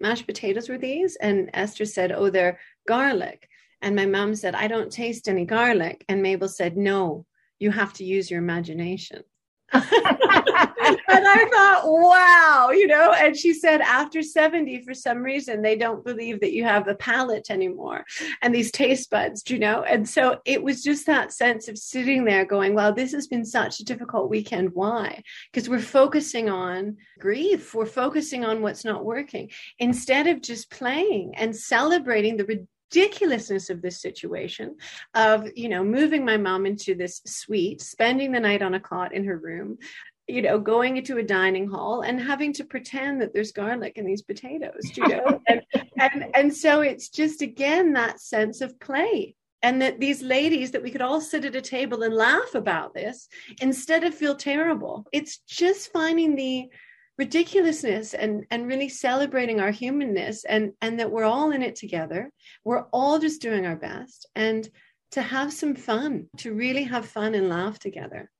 mashed 0.00 0.26
potatoes 0.26 0.68
were 0.68 0.78
these 0.78 1.16
and 1.16 1.50
esther 1.52 1.84
said 1.84 2.12
oh 2.12 2.30
they're 2.30 2.58
garlic 2.86 3.48
and 3.82 3.94
my 3.94 4.06
mom 4.06 4.34
said 4.34 4.54
i 4.54 4.66
don't 4.66 4.90
taste 4.90 5.28
any 5.28 5.44
garlic 5.44 6.04
and 6.08 6.22
mabel 6.22 6.48
said 6.48 6.76
no 6.76 7.26
you 7.58 7.70
have 7.70 7.92
to 7.94 8.04
use 8.04 8.30
your 8.30 8.40
imagination. 8.40 9.22
and 9.72 9.84
I 9.84 11.46
thought, 11.52 11.82
wow, 11.84 12.70
you 12.72 12.86
know, 12.86 13.12
and 13.12 13.36
she 13.36 13.52
said 13.52 13.82
after 13.82 14.22
70, 14.22 14.82
for 14.82 14.94
some 14.94 15.18
reason, 15.18 15.60
they 15.60 15.76
don't 15.76 16.02
believe 16.02 16.40
that 16.40 16.54
you 16.54 16.64
have 16.64 16.88
a 16.88 16.94
palate 16.94 17.50
anymore 17.50 18.06
and 18.40 18.54
these 18.54 18.70
taste 18.70 19.10
buds, 19.10 19.42
you 19.50 19.58
know? 19.58 19.82
And 19.82 20.08
so 20.08 20.40
it 20.46 20.62
was 20.62 20.82
just 20.82 21.04
that 21.04 21.34
sense 21.34 21.68
of 21.68 21.76
sitting 21.76 22.24
there 22.24 22.46
going, 22.46 22.74
wow, 22.74 22.92
this 22.92 23.12
has 23.12 23.26
been 23.26 23.44
such 23.44 23.80
a 23.80 23.84
difficult 23.84 24.30
weekend. 24.30 24.70
Why? 24.72 25.22
Because 25.52 25.68
we're 25.68 25.80
focusing 25.80 26.48
on 26.48 26.96
grief, 27.18 27.74
we're 27.74 27.84
focusing 27.84 28.46
on 28.46 28.62
what's 28.62 28.86
not 28.86 29.04
working 29.04 29.50
instead 29.78 30.26
of 30.28 30.40
just 30.40 30.70
playing 30.70 31.34
and 31.36 31.54
celebrating 31.54 32.38
the 32.38 32.66
ridiculousness 32.92 33.70
of 33.70 33.82
this 33.82 34.00
situation 34.00 34.76
of 35.14 35.48
you 35.54 35.68
know 35.68 35.84
moving 35.84 36.24
my 36.24 36.36
mom 36.36 36.66
into 36.66 36.94
this 36.94 37.20
suite 37.26 37.80
spending 37.80 38.32
the 38.32 38.40
night 38.40 38.62
on 38.62 38.74
a 38.74 38.80
cot 38.80 39.14
in 39.14 39.24
her 39.24 39.38
room 39.38 39.78
you 40.26 40.42
know 40.42 40.58
going 40.58 40.96
into 40.96 41.18
a 41.18 41.22
dining 41.22 41.68
hall 41.68 42.02
and 42.02 42.20
having 42.20 42.52
to 42.52 42.64
pretend 42.64 43.20
that 43.20 43.32
there's 43.32 43.52
garlic 43.52 43.96
in 43.96 44.06
these 44.06 44.22
potatoes 44.22 44.96
you 44.96 45.08
know? 45.08 45.40
And, 45.48 45.62
and 45.98 46.24
and 46.34 46.54
so 46.54 46.80
it's 46.82 47.08
just 47.08 47.42
again 47.42 47.94
that 47.94 48.20
sense 48.20 48.60
of 48.60 48.78
play 48.78 49.34
and 49.62 49.82
that 49.82 49.98
these 49.98 50.22
ladies 50.22 50.70
that 50.70 50.82
we 50.82 50.90
could 50.90 51.02
all 51.02 51.20
sit 51.20 51.44
at 51.44 51.56
a 51.56 51.60
table 51.60 52.02
and 52.02 52.14
laugh 52.14 52.54
about 52.54 52.94
this 52.94 53.28
instead 53.60 54.04
of 54.04 54.14
feel 54.14 54.36
terrible. 54.36 55.04
It's 55.12 55.38
just 55.38 55.90
finding 55.90 56.36
the 56.36 56.68
ridiculousness 57.18 58.14
and 58.14 58.46
and 58.50 58.66
really 58.66 58.88
celebrating 58.88 59.60
our 59.60 59.72
humanness 59.72 60.44
and 60.44 60.72
and 60.80 61.00
that 61.00 61.10
we're 61.10 61.24
all 61.24 61.50
in 61.50 61.62
it 61.62 61.76
together. 61.76 62.30
We're 62.64 62.84
all 62.92 63.18
just 63.18 63.42
doing 63.42 63.66
our 63.66 63.76
best. 63.76 64.26
And 64.34 64.68
to 65.12 65.22
have 65.22 65.52
some 65.52 65.74
fun 65.74 66.28
to 66.38 66.54
really 66.54 66.84
have 66.84 67.06
fun 67.06 67.34
and 67.34 67.48
laugh 67.48 67.78
together. 67.78 68.30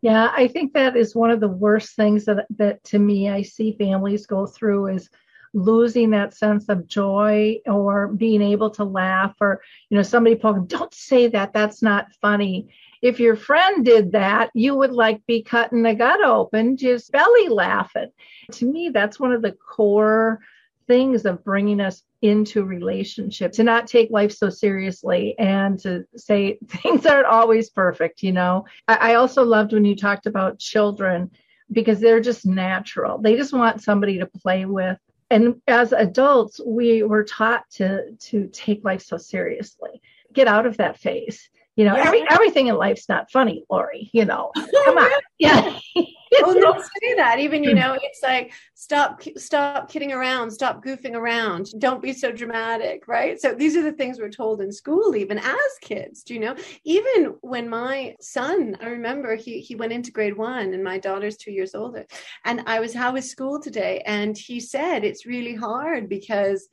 Yeah 0.00 0.30
i 0.36 0.46
think 0.46 0.74
that 0.74 0.96
is 0.96 1.16
one 1.16 1.30
of 1.30 1.40
the 1.40 1.48
worst 1.48 1.96
things 1.96 2.26
that 2.26 2.46
that 2.56 2.84
to 2.84 2.98
me 2.98 3.28
i 3.28 3.42
see 3.42 3.76
families 3.76 4.26
go 4.26 4.46
through 4.46 4.94
is 4.94 5.08
losing 5.54 6.10
that 6.10 6.34
sense 6.34 6.68
of 6.68 6.86
joy 6.86 7.58
or 7.66 8.08
being 8.08 8.42
able 8.42 8.70
to 8.70 8.84
laugh 8.84 9.34
or 9.40 9.60
you 9.90 9.96
know 9.96 10.02
somebody 10.02 10.36
poking 10.36 10.66
don't 10.66 10.94
say 10.94 11.26
that 11.26 11.52
that's 11.52 11.82
not 11.82 12.12
funny 12.20 12.68
if 13.02 13.20
your 13.20 13.36
friend 13.36 13.84
did 13.84 14.12
that, 14.12 14.50
you 14.54 14.74
would 14.74 14.92
like 14.92 15.24
be 15.26 15.42
cutting 15.42 15.82
the 15.82 15.94
gut 15.94 16.22
open, 16.22 16.76
just 16.76 17.12
belly 17.12 17.48
laughing. 17.48 18.10
To 18.52 18.66
me, 18.66 18.90
that's 18.90 19.20
one 19.20 19.32
of 19.32 19.42
the 19.42 19.52
core 19.52 20.40
things 20.86 21.26
of 21.26 21.44
bringing 21.44 21.80
us 21.80 22.02
into 22.22 22.64
relationship 22.64 23.52
to 23.52 23.62
not 23.62 23.86
take 23.86 24.10
life 24.10 24.32
so 24.32 24.50
seriously 24.50 25.38
and 25.38 25.78
to 25.78 26.04
say 26.16 26.58
things 26.68 27.06
aren't 27.06 27.26
always 27.26 27.70
perfect 27.70 28.22
you 28.22 28.32
know? 28.32 28.64
I, 28.88 29.12
I, 29.12 29.14
also 29.14 29.44
loved 29.44 29.72
when 29.72 29.84
you 29.84 29.94
talked 29.94 30.26
about 30.26 30.58
children 30.58 31.30
because 31.70 32.00
they're 32.00 32.20
just 32.20 32.46
natural. 32.46 33.18
They 33.18 33.36
just 33.36 33.52
want 33.52 33.82
somebody 33.82 34.18
to 34.18 34.26
play 34.26 34.64
with. 34.64 34.98
And 35.30 35.60
as 35.68 35.92
adults 35.92 36.58
we 36.64 37.02
were 37.02 37.24
taught 37.24 37.68
to 37.72 38.12
to 38.12 38.48
take 38.48 38.84
life 38.84 39.02
so 39.02 39.18
seriously. 39.18 40.00
Get 40.32 40.48
out 40.48 40.66
of 40.66 40.78
that 40.78 40.98
phase 40.98 41.50
you 41.78 41.84
know, 41.84 41.96
yeah. 41.96 42.06
every 42.08 42.24
everything 42.28 42.66
in 42.66 42.74
life's 42.74 43.08
not 43.08 43.30
funny, 43.30 43.64
Lori. 43.70 44.10
You 44.12 44.24
know, 44.24 44.50
come 44.84 44.98
on. 44.98 45.10
Yeah. 45.38 45.78
oh, 45.96 46.52
no, 46.52 46.72
say 46.72 47.14
that. 47.14 47.38
Even 47.38 47.62
you 47.62 47.72
know, 47.72 47.96
it's 48.02 48.20
like 48.20 48.52
stop, 48.74 49.22
stop 49.36 49.88
kidding 49.88 50.12
around, 50.12 50.50
stop 50.50 50.84
goofing 50.84 51.14
around, 51.14 51.68
don't 51.78 52.02
be 52.02 52.12
so 52.12 52.32
dramatic, 52.32 53.06
right? 53.06 53.40
So 53.40 53.54
these 53.54 53.76
are 53.76 53.82
the 53.82 53.92
things 53.92 54.18
we're 54.18 54.28
told 54.28 54.60
in 54.60 54.72
school, 54.72 55.14
even 55.14 55.38
as 55.38 55.56
kids. 55.80 56.24
Do 56.24 56.34
you 56.34 56.40
know? 56.40 56.56
Even 56.82 57.36
when 57.42 57.68
my 57.68 58.16
son, 58.20 58.76
I 58.80 58.86
remember 58.86 59.36
he 59.36 59.60
he 59.60 59.76
went 59.76 59.92
into 59.92 60.10
grade 60.10 60.36
one, 60.36 60.74
and 60.74 60.82
my 60.82 60.98
daughter's 60.98 61.36
two 61.36 61.52
years 61.52 61.76
older, 61.76 62.06
and 62.44 62.64
I 62.66 62.80
was 62.80 62.92
how 62.92 63.12
was 63.12 63.30
school 63.30 63.60
today, 63.60 64.02
and 64.04 64.36
he 64.36 64.58
said 64.58 65.04
it's 65.04 65.26
really 65.26 65.54
hard 65.54 66.08
because 66.08 66.68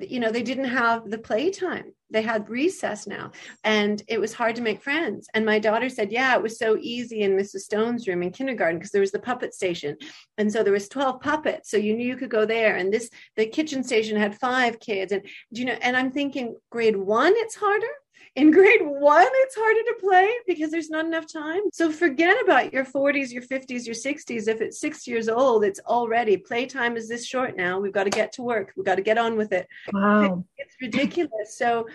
you 0.00 0.20
know 0.20 0.30
they 0.30 0.42
didn't 0.42 0.64
have 0.64 1.10
the 1.10 1.18
playtime. 1.18 1.92
They 2.10 2.22
had 2.22 2.48
recess 2.50 3.06
now 3.06 3.32
and 3.64 4.02
it 4.06 4.20
was 4.20 4.34
hard 4.34 4.56
to 4.56 4.62
make 4.62 4.82
friends. 4.82 5.28
And 5.34 5.44
my 5.44 5.58
daughter 5.58 5.88
said 5.88 6.12
yeah 6.12 6.34
it 6.34 6.42
was 6.42 6.58
so 6.58 6.76
easy 6.80 7.22
in 7.22 7.36
mrs 7.36 7.60
stone's 7.60 8.06
room 8.06 8.22
in 8.22 8.30
kindergarten 8.30 8.78
because 8.78 8.90
there 8.90 9.00
was 9.00 9.12
the 9.12 9.18
puppet 9.18 9.54
station. 9.54 9.96
And 10.38 10.52
so 10.52 10.62
there 10.62 10.72
was 10.72 10.88
12 10.88 11.20
puppets 11.20 11.70
so 11.70 11.76
you 11.76 11.96
knew 11.96 12.06
you 12.06 12.16
could 12.16 12.30
go 12.30 12.46
there. 12.46 12.76
And 12.76 12.92
this 12.92 13.10
the 13.36 13.46
kitchen 13.46 13.82
station 13.84 14.16
had 14.16 14.38
five 14.38 14.80
kids 14.80 15.12
and 15.12 15.22
do 15.52 15.60
you 15.60 15.66
know 15.66 15.78
and 15.82 15.96
i'm 15.96 16.10
thinking 16.10 16.56
grade 16.70 16.96
one 16.96 17.32
it's 17.36 17.54
harder 17.54 17.86
in 18.34 18.50
grade 18.50 18.80
one, 18.82 19.28
it's 19.30 19.54
harder 19.54 19.80
to 19.80 19.96
play 20.00 20.32
because 20.46 20.70
there's 20.70 20.88
not 20.88 21.04
enough 21.04 21.30
time. 21.30 21.60
So 21.72 21.92
forget 21.92 22.36
about 22.42 22.72
your 22.72 22.84
40s, 22.84 23.30
your 23.30 23.42
50s, 23.42 23.84
your 23.84 23.94
60s. 23.94 24.48
If 24.48 24.60
it's 24.60 24.80
six 24.80 25.06
years 25.06 25.28
old, 25.28 25.64
it's 25.64 25.80
already 25.80 26.38
playtime 26.38 26.96
is 26.96 27.08
this 27.08 27.26
short 27.26 27.56
now. 27.56 27.78
We've 27.78 27.92
got 27.92 28.04
to 28.04 28.10
get 28.10 28.32
to 28.34 28.42
work. 28.42 28.72
We've 28.76 28.86
got 28.86 28.94
to 28.94 29.02
get 29.02 29.18
on 29.18 29.36
with 29.36 29.52
it. 29.52 29.68
Wow. 29.92 30.44
It's 30.56 30.74
ridiculous. 30.80 31.58
So 31.58 31.86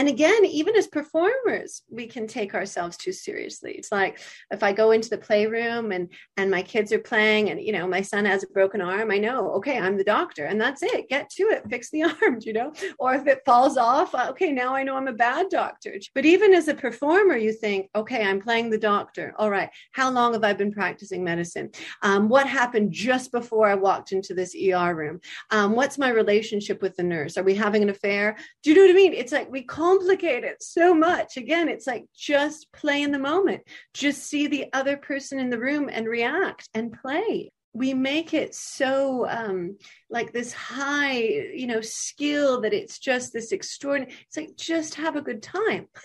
and 0.00 0.08
again 0.08 0.46
even 0.46 0.74
as 0.76 0.86
performers 0.86 1.82
we 1.90 2.06
can 2.06 2.26
take 2.26 2.54
ourselves 2.54 2.96
too 2.96 3.12
seriously. 3.12 3.72
It's 3.72 3.92
like 3.92 4.18
if 4.50 4.62
i 4.62 4.72
go 4.72 4.92
into 4.92 5.10
the 5.10 5.18
playroom 5.18 5.92
and 5.92 6.08
and 6.38 6.50
my 6.50 6.62
kids 6.62 6.90
are 6.90 6.98
playing 7.12 7.50
and 7.50 7.60
you 7.60 7.72
know 7.72 7.86
my 7.86 8.00
son 8.00 8.24
has 8.24 8.42
a 8.42 8.46
broken 8.46 8.80
arm 8.80 9.10
i 9.10 9.18
know 9.18 9.50
okay 9.58 9.78
i'm 9.78 9.98
the 9.98 10.12
doctor 10.18 10.46
and 10.46 10.58
that's 10.58 10.82
it. 10.82 11.10
Get 11.10 11.28
to 11.36 11.42
it. 11.54 11.68
Fix 11.68 11.90
the 11.90 12.04
arm 12.22 12.38
you 12.40 12.54
know? 12.54 12.72
Or 12.98 13.12
if 13.12 13.26
it 13.26 13.42
falls 13.44 13.76
off 13.76 14.14
uh, 14.14 14.28
okay 14.30 14.52
now 14.52 14.74
i 14.74 14.82
know 14.82 14.96
i'm 14.96 15.06
a 15.06 15.12
bad 15.12 15.50
doctor. 15.50 15.92
But 16.14 16.24
even 16.24 16.54
as 16.54 16.68
a 16.68 16.74
performer 16.74 17.36
you 17.36 17.52
think 17.52 17.90
okay 17.94 18.24
i'm 18.24 18.40
playing 18.40 18.70
the 18.70 18.78
doctor. 18.78 19.34
All 19.36 19.50
right. 19.50 19.68
How 19.92 20.10
long 20.10 20.32
have 20.32 20.44
i 20.44 20.54
been 20.54 20.72
practicing 20.72 21.22
medicine? 21.22 21.72
Um, 22.02 22.30
what 22.30 22.46
happened 22.46 22.90
just 22.90 23.32
before 23.32 23.68
i 23.68 23.74
walked 23.74 24.12
into 24.12 24.32
this 24.32 24.54
er 24.54 24.94
room? 24.94 25.20
Um, 25.50 25.72
what's 25.72 25.98
my 25.98 26.08
relationship 26.08 26.80
with 26.80 26.96
the 26.96 27.02
nurse? 27.02 27.36
Are 27.36 27.44
we 27.44 27.54
having 27.54 27.82
an 27.82 27.90
affair? 27.90 28.38
Do 28.62 28.70
you 28.70 28.76
know 28.76 28.82
what 28.82 28.92
i 28.92 28.94
mean? 28.94 29.12
It's 29.12 29.32
like 29.32 29.52
we 29.52 29.62
complicate 29.90 30.44
it 30.44 30.62
so 30.62 30.94
much. 30.94 31.36
Again, 31.36 31.68
it's 31.68 31.86
like 31.86 32.04
just 32.14 32.72
play 32.72 33.02
in 33.02 33.12
the 33.12 33.18
moment, 33.18 33.62
just 33.94 34.22
see 34.22 34.46
the 34.46 34.66
other 34.72 34.96
person 34.96 35.38
in 35.38 35.50
the 35.50 35.58
room 35.58 35.88
and 35.92 36.06
react 36.06 36.68
and 36.74 36.92
play. 36.92 37.50
We 37.72 37.94
make 37.94 38.34
it 38.34 38.54
so 38.54 39.28
um, 39.28 39.78
like 40.08 40.32
this 40.32 40.52
high, 40.52 41.18
you 41.18 41.66
know, 41.66 41.80
skill 41.80 42.62
that 42.62 42.72
it's 42.72 42.98
just 42.98 43.32
this 43.32 43.52
extraordinary. 43.52 44.12
It's 44.26 44.36
like 44.36 44.56
just 44.56 44.96
have 44.96 45.16
a 45.16 45.22
good 45.22 45.42
time. 45.42 45.86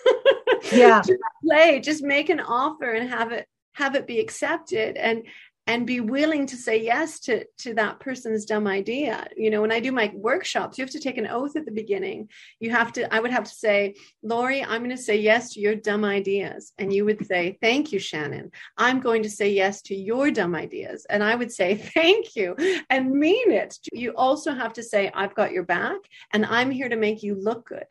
Yeah, 0.72 1.00
just 1.00 1.20
play, 1.44 1.80
just 1.80 2.02
make 2.02 2.28
an 2.28 2.40
offer 2.40 2.90
and 2.90 3.08
have 3.08 3.30
it 3.30 3.46
have 3.74 3.94
it 3.94 4.06
be 4.06 4.20
accepted. 4.20 4.96
And 4.96 5.24
and 5.66 5.86
be 5.86 6.00
willing 6.00 6.46
to 6.46 6.56
say 6.56 6.82
yes 6.82 7.20
to 7.20 7.44
to 7.58 7.74
that 7.74 8.00
person's 8.00 8.44
dumb 8.44 8.66
idea. 8.66 9.26
You 9.36 9.50
know 9.50 9.60
when 9.60 9.72
i 9.72 9.80
do 9.80 9.92
my 9.92 10.12
workshops 10.14 10.78
you 10.78 10.82
have 10.82 10.92
to 10.92 11.00
take 11.00 11.18
an 11.18 11.26
oath 11.26 11.56
at 11.56 11.64
the 11.64 11.72
beginning. 11.72 12.28
You 12.60 12.70
have 12.70 12.92
to 12.94 13.12
i 13.14 13.20
would 13.20 13.30
have 13.30 13.44
to 13.44 13.54
say 13.54 13.94
lori 14.22 14.62
i'm 14.62 14.82
going 14.84 14.96
to 14.96 15.02
say 15.02 15.16
yes 15.16 15.52
to 15.54 15.60
your 15.60 15.74
dumb 15.74 16.04
ideas. 16.04 16.72
And 16.78 16.92
you 16.92 17.04
would 17.04 17.26
say 17.26 17.58
thank 17.60 17.92
you 17.92 17.98
shannan. 17.98 18.50
I'm 18.76 19.00
going 19.00 19.22
to 19.24 19.30
say 19.30 19.50
yes 19.50 19.82
to 19.82 19.94
your 19.94 20.30
dumb 20.30 20.54
ideas. 20.54 21.06
And 21.08 21.22
i 21.22 21.34
would 21.34 21.52
say 21.52 21.76
thank 21.94 22.36
you 22.36 22.56
and 22.90 23.10
mean 23.10 23.50
it. 23.52 23.78
You 23.92 24.12
also 24.16 24.54
have 24.54 24.72
to 24.74 24.82
say 24.82 25.10
i've 25.14 25.34
got 25.34 25.52
your 25.52 25.64
back 25.64 25.98
and 26.32 26.46
i'm 26.46 26.70
here 26.70 26.88
to 26.88 26.96
make 26.96 27.22
you 27.22 27.34
look 27.34 27.68
good 27.68 27.86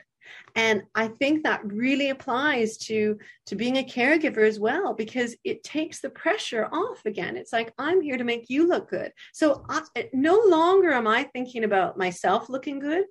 and 0.54 0.82
i 0.94 1.08
think 1.08 1.42
that 1.42 1.60
really 1.64 2.10
applies 2.10 2.76
to 2.76 3.18
to 3.46 3.54
being 3.54 3.78
a 3.78 3.82
caregiver 3.82 4.46
as 4.46 4.58
well 4.58 4.92
because 4.92 5.36
it 5.44 5.62
takes 5.62 6.00
the 6.00 6.10
pressure 6.10 6.68
off 6.72 7.04
again. 7.06 7.36
It's 7.36 7.52
like 7.52 7.72
i'm 7.78 8.00
here 8.00 8.16
to 8.16 8.24
make 8.24 8.46
you 8.48 8.68
look 8.68 8.90
good. 8.90 9.12
So 9.32 9.64
I, 9.68 9.82
no 10.12 10.42
longer 10.46 10.92
am 10.92 11.06
i 11.06 11.24
thinking 11.24 11.64
about 11.64 11.96
myself 11.96 12.48
looking 12.48 12.80
good. 12.80 13.04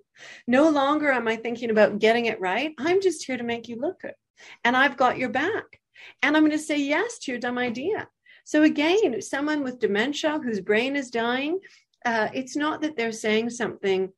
No 0.47 0.69
longer 0.69 1.11
am 1.11 1.27
i 1.27 1.35
thinking 1.35 1.69
about 1.69 1.99
getting 1.99 2.25
it 2.25 2.41
right. 2.41 2.73
I'm 2.77 3.01
just 3.01 3.25
here 3.25 3.37
to 3.37 3.43
make 3.43 3.67
you 3.67 3.77
look 3.77 4.01
good. 4.01 4.15
And 4.63 4.75
i've 4.75 4.97
got 4.97 5.17
your 5.17 5.29
back. 5.29 5.79
And 6.21 6.35
i'm 6.35 6.43
going 6.43 6.51
to 6.51 6.59
say 6.59 6.77
yes 6.77 7.19
to 7.19 7.31
your 7.31 7.39
dumb 7.39 7.57
idea. 7.57 8.07
So 8.43 8.63
again 8.63 9.21
someone 9.21 9.63
with 9.63 9.79
dementia 9.79 10.39
whose 10.43 10.59
brain 10.59 10.95
is 10.95 11.09
dying 11.09 11.59
uh, 12.05 12.29
it's 12.35 12.55
not 12.55 12.81
that 12.81 12.95
they're 12.95 13.11
saying 13.11 13.49
something 13.49 14.11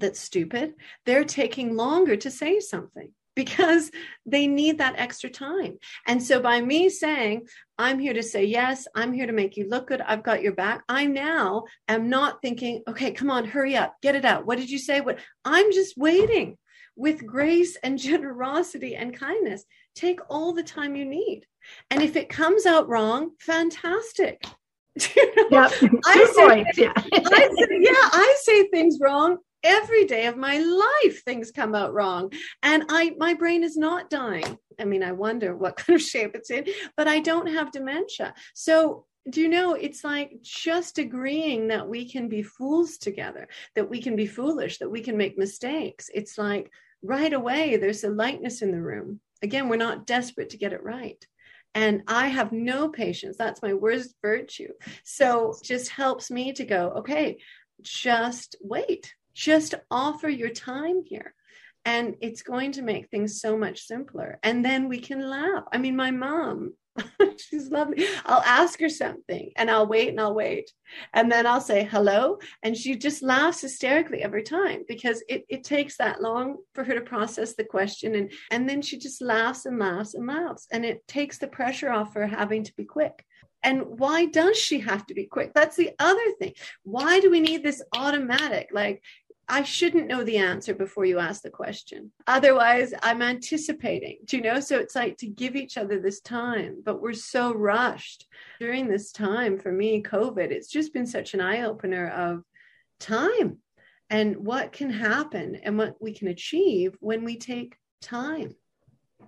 that's 0.00 0.20
stupid. 0.20 0.74
They're 1.06 1.24
taking 1.24 1.76
longer 1.76 2.16
to 2.16 2.30
say 2.30 2.60
something 2.60 3.12
because 3.38 3.92
they 4.26 4.48
need 4.48 4.78
that 4.78 4.98
extra 4.98 5.30
time. 5.30 5.78
And 6.08 6.20
so 6.20 6.40
by 6.40 6.60
me 6.60 6.88
saying, 6.88 7.46
I'm 7.78 8.00
here 8.00 8.14
to 8.14 8.22
say 8.22 8.44
yes, 8.44 8.88
I'm 8.96 9.12
here 9.12 9.26
to 9.26 9.32
make 9.32 9.56
you 9.56 9.68
look 9.68 9.86
good, 9.86 10.00
I've 10.00 10.24
got 10.24 10.42
your 10.42 10.54
back, 10.54 10.82
I 10.88 11.06
now 11.06 11.66
am 11.86 12.08
not 12.08 12.42
thinking, 12.42 12.82
okay, 12.88 13.12
come 13.12 13.30
on, 13.30 13.44
hurry 13.44 13.76
up, 13.76 13.94
get 14.02 14.16
it 14.16 14.24
out. 14.24 14.44
What 14.44 14.58
did 14.58 14.68
you 14.68 14.78
say? 14.78 15.00
What 15.00 15.20
I'm 15.44 15.72
just 15.72 15.96
waiting 15.96 16.58
with 16.96 17.24
grace 17.24 17.76
and 17.84 17.96
generosity 18.10 18.96
and 18.96 19.16
kindness. 19.16 19.64
Take 19.94 20.18
all 20.28 20.52
the 20.52 20.64
time 20.64 20.96
you 20.96 21.04
need. 21.04 21.46
And 21.92 22.02
if 22.02 22.16
it 22.16 22.28
comes 22.28 22.66
out 22.66 22.88
wrong, 22.88 23.30
fantastic. 23.38 24.44
you 25.16 25.34
know, 25.36 25.46
yeah, 25.50 25.70
I 26.06 26.32
say, 26.34 26.64
yeah. 26.76 26.92
I 26.96 27.50
say, 27.56 27.78
yeah, 27.80 27.92
I 27.92 28.36
say 28.42 28.68
things 28.68 28.98
wrong 29.00 29.38
every 29.62 30.04
day 30.04 30.26
of 30.26 30.36
my 30.36 30.58
life 30.58 31.24
things 31.24 31.50
come 31.50 31.74
out 31.74 31.92
wrong. 31.92 32.32
And 32.62 32.84
i 32.88 33.14
my 33.18 33.34
brain 33.34 33.64
is 33.64 33.76
not 33.76 34.10
dying. 34.10 34.58
I 34.80 34.84
mean 34.84 35.02
i 35.02 35.12
wonder 35.12 35.56
what 35.56 35.76
kind 35.82 35.96
of 35.98 36.02
shape 36.02 36.34
it's 36.34 36.50
in 36.50 36.66
but 36.96 37.08
i 37.08 37.20
don't 37.20 37.48
have 37.48 37.72
dementia. 37.72 38.34
So 38.54 39.06
do 39.28 39.40
you 39.40 39.48
know 39.48 39.74
it's 39.74 40.04
like 40.04 40.32
just 40.42 40.98
agreeing 40.98 41.68
that 41.68 41.88
we 41.88 42.08
can 42.08 42.28
be 42.28 42.42
fools 42.42 42.96
together 42.96 43.46
that 43.74 43.90
we 43.90 44.00
can 44.00 44.16
be 44.16 44.26
foolish 44.26 44.78
that 44.78 44.90
we 44.90 45.00
can 45.00 45.16
make 45.16 45.36
mistakes. 45.36 46.10
It's 46.14 46.38
like 46.38 46.70
right 47.02 47.32
away 47.32 47.76
there's 47.76 48.04
a 48.04 48.10
lightness 48.10 48.62
in 48.62 48.72
the 48.72 48.80
room. 48.80 49.20
Again 49.42 49.68
we're 49.68 49.76
not 49.76 50.06
desperate 50.06 50.50
to 50.50 50.56
get 50.56 50.72
it 50.72 50.82
right. 50.82 51.24
And 51.74 52.02
I 52.08 52.28
have 52.28 52.50
no 52.50 52.88
patience. 52.88 53.36
That's 53.36 53.62
my 53.62 53.74
worst 53.74 54.14
virtue. 54.22 54.72
So 55.04 55.54
just 55.62 55.90
helps 55.90 56.30
me 56.30 56.52
to 56.54 56.64
go, 56.64 56.90
okay, 56.98 57.38
just 57.82 58.56
wait 58.60 59.14
just 59.38 59.74
offer 59.88 60.28
your 60.28 60.50
time 60.50 61.02
here. 61.04 61.32
And 61.84 62.16
it's 62.20 62.42
going 62.42 62.72
to 62.72 62.82
make 62.82 63.08
things 63.08 63.40
so 63.40 63.56
much 63.56 63.86
simpler. 63.86 64.40
And 64.42 64.64
then 64.64 64.88
we 64.88 64.98
can 64.98 65.20
laugh. 65.30 65.62
I 65.72 65.78
mean, 65.78 65.94
my 65.96 66.10
mom, 66.10 66.74
she's 67.38 67.70
lovely. 67.70 68.04
I'll 68.26 68.42
ask 68.42 68.80
her 68.80 68.88
something 68.88 69.52
and 69.56 69.70
I'll 69.70 69.86
wait 69.86 70.08
and 70.08 70.20
I'll 70.20 70.34
wait. 70.34 70.72
And 71.14 71.30
then 71.30 71.46
I'll 71.46 71.60
say 71.60 71.84
hello. 71.84 72.38
And 72.64 72.76
she 72.76 72.96
just 72.96 73.22
laughs 73.22 73.60
hysterically 73.60 74.22
every 74.22 74.42
time 74.42 74.82
because 74.88 75.22
it, 75.28 75.44
it 75.48 75.62
takes 75.62 75.96
that 75.98 76.20
long 76.20 76.56
for 76.74 76.82
her 76.82 76.94
to 76.94 77.00
process 77.00 77.54
the 77.54 77.64
question. 77.64 78.16
And, 78.16 78.32
and 78.50 78.68
then 78.68 78.82
she 78.82 78.98
just 78.98 79.22
laughs 79.22 79.64
and 79.64 79.78
laughs 79.78 80.14
and 80.14 80.26
laughs. 80.26 80.66
And 80.72 80.84
it 80.84 81.06
takes 81.06 81.38
the 81.38 81.46
pressure 81.46 81.90
off 81.90 82.14
her 82.14 82.26
having 82.26 82.64
to 82.64 82.74
be 82.76 82.84
quick. 82.84 83.24
And 83.62 83.98
why 83.98 84.26
does 84.26 84.56
she 84.56 84.80
have 84.80 85.06
to 85.06 85.14
be 85.14 85.24
quick? 85.26 85.52
That's 85.54 85.76
the 85.76 85.90
other 85.98 86.32
thing. 86.38 86.54
Why 86.84 87.20
do 87.20 87.30
we 87.30 87.40
need 87.40 87.62
this 87.62 87.82
automatic? 87.94 88.68
Like, 88.72 89.02
I 89.50 89.62
shouldn't 89.62 90.08
know 90.08 90.24
the 90.24 90.36
answer 90.36 90.74
before 90.74 91.06
you 91.06 91.18
ask 91.18 91.42
the 91.42 91.50
question. 91.50 92.12
Otherwise, 92.26 92.92
I'm 93.02 93.22
anticipating, 93.22 94.18
do 94.26 94.36
you 94.36 94.42
know? 94.42 94.60
So 94.60 94.78
it's 94.78 94.94
like 94.94 95.16
to 95.18 95.26
give 95.26 95.56
each 95.56 95.78
other 95.78 95.98
this 95.98 96.20
time, 96.20 96.82
but 96.84 97.00
we're 97.00 97.14
so 97.14 97.54
rushed 97.54 98.26
during 98.60 98.88
this 98.88 99.10
time. 99.10 99.58
For 99.58 99.72
me, 99.72 100.02
COVID, 100.02 100.50
it's 100.50 100.68
just 100.68 100.92
been 100.92 101.06
such 101.06 101.32
an 101.32 101.40
eye 101.40 101.62
opener 101.62 102.08
of 102.08 102.42
time 103.00 103.58
and 104.10 104.36
what 104.36 104.72
can 104.72 104.90
happen 104.90 105.56
and 105.56 105.78
what 105.78 105.96
we 106.00 106.12
can 106.12 106.28
achieve 106.28 106.96
when 107.00 107.24
we 107.24 107.36
take 107.36 107.76
time. 108.02 108.54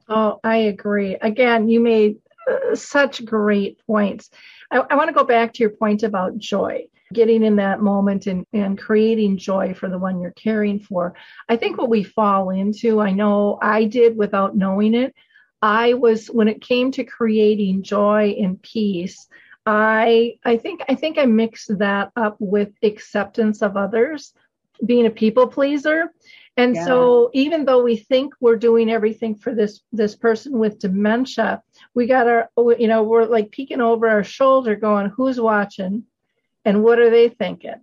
Oh, 0.06 0.38
I 0.44 0.56
agree. 0.56 1.16
Again, 1.16 1.68
you 1.68 1.80
made 1.80 2.16
uh, 2.50 2.74
such 2.74 3.24
great 3.24 3.80
points. 3.87 4.28
I, 4.70 4.78
I 4.78 4.96
want 4.96 5.09
to 5.09 5.14
go 5.14 5.24
back 5.24 5.54
to 5.54 5.62
your 5.62 5.70
point 5.70 6.02
about 6.02 6.37
joy 6.37 6.88
getting 7.12 7.42
in 7.42 7.57
that 7.57 7.81
moment 7.81 8.27
and, 8.27 8.46
and 8.53 8.79
creating 8.79 9.37
joy 9.37 9.75
for 9.75 9.88
the 9.88 9.99
one 9.99 10.20
you're 10.20 10.31
caring 10.33 10.81
for. 10.81 11.14
I 11.49 11.57
think 11.57 11.79
what 11.79 11.88
we 11.88 12.03
fall 12.03 12.51
into, 12.51 13.01
I 13.01 13.12
know 13.12 13.59
I 13.61 13.85
did 13.85 14.16
without 14.16 14.57
knowing 14.57 14.94
it. 14.94 15.14
I 15.62 15.94
was 15.94 16.29
when 16.29 16.49
it 16.49 16.62
came 16.62 16.90
to 16.92 17.05
creating 17.05 17.83
joy 17.83 18.37
and 18.40 18.61
peace, 18.62 19.29
I 19.66 20.38
I 20.44 20.57
think 20.57 20.83
I 20.88 20.94
think 20.94 21.18
I 21.18 21.27
mixed 21.27 21.79
that 21.79 22.11
up 22.16 22.37
with 22.38 22.70
acceptance 22.83 23.62
of 23.62 23.77
others, 23.77 24.33
being 24.85 25.07
a 25.07 25.11
people 25.11 25.46
pleaser. 25.46 26.11
And 26.57 26.75
yeah. 26.75 26.85
so 26.85 27.31
even 27.33 27.64
though 27.64 27.83
we 27.83 27.96
think 27.96 28.35
we're 28.40 28.57
doing 28.57 28.90
everything 28.90 29.35
for 29.35 29.55
this 29.55 29.81
this 29.92 30.16
person 30.16 30.59
with 30.59 30.79
dementia, 30.79 31.62
we 31.94 32.07
got 32.07 32.27
our 32.27 32.49
you 32.79 32.88
know, 32.88 33.03
we're 33.03 33.27
like 33.27 33.51
peeking 33.51 33.81
over 33.81 34.09
our 34.09 34.25
shoulder 34.25 34.77
going, 34.77 35.11
who's 35.11 35.40
watching? 35.40 36.05
And 36.64 36.83
what 36.83 36.99
are 36.99 37.11
they 37.11 37.29
thinking? 37.29 37.81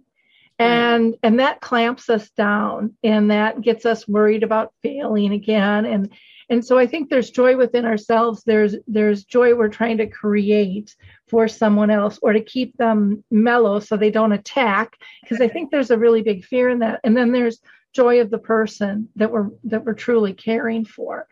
Mm-hmm. 0.60 0.64
And 0.64 1.16
and 1.24 1.40
that 1.40 1.62
clamps 1.62 2.10
us 2.10 2.30
down 2.32 2.96
and 3.04 3.32
that 3.32 3.62
gets 3.62 3.86
us 3.86 4.08
worried 4.08 4.44
about 4.44 4.74
failing 4.82 5.34
again. 5.34 5.86
And 5.86 6.12
and 6.50 6.66
so 6.66 6.78
i 6.78 6.88
think 6.88 7.10
there's 7.10 7.30
joy 7.30 7.58
within 7.58 7.86
ourselves. 7.86 8.44
There's 8.44 8.76
there's 8.88 9.26
joy 9.26 9.54
we're 9.54 9.70
trying 9.70 9.98
to 9.98 10.08
create 10.08 10.96
for 11.28 11.48
someone 11.48 11.92
else 11.92 12.20
or 12.22 12.34
to 12.34 12.42
keep 12.42 12.76
them 12.78 13.24
mellow 13.30 13.80
so 13.80 13.98
they 13.98 14.12
don't 14.12 14.32
attack 14.32 14.98
because 15.22 15.42
i 15.42 15.48
think 15.48 15.70
there's 15.70 15.92
a 15.92 15.98
really 15.98 16.22
big 16.22 16.44
fear 16.44 16.70
in 16.70 16.80
that. 16.80 17.02
And 17.04 17.16
then 17.16 17.32
there's 17.32 17.60
joy 17.94 18.22
of 18.22 18.30
the 18.30 18.40
person 18.40 19.10
that 19.16 19.32
we're 19.32 19.50
that 19.66 19.86
we're 19.86 19.94
truly 19.94 20.34
caring 20.34 20.86
for. 20.86 21.28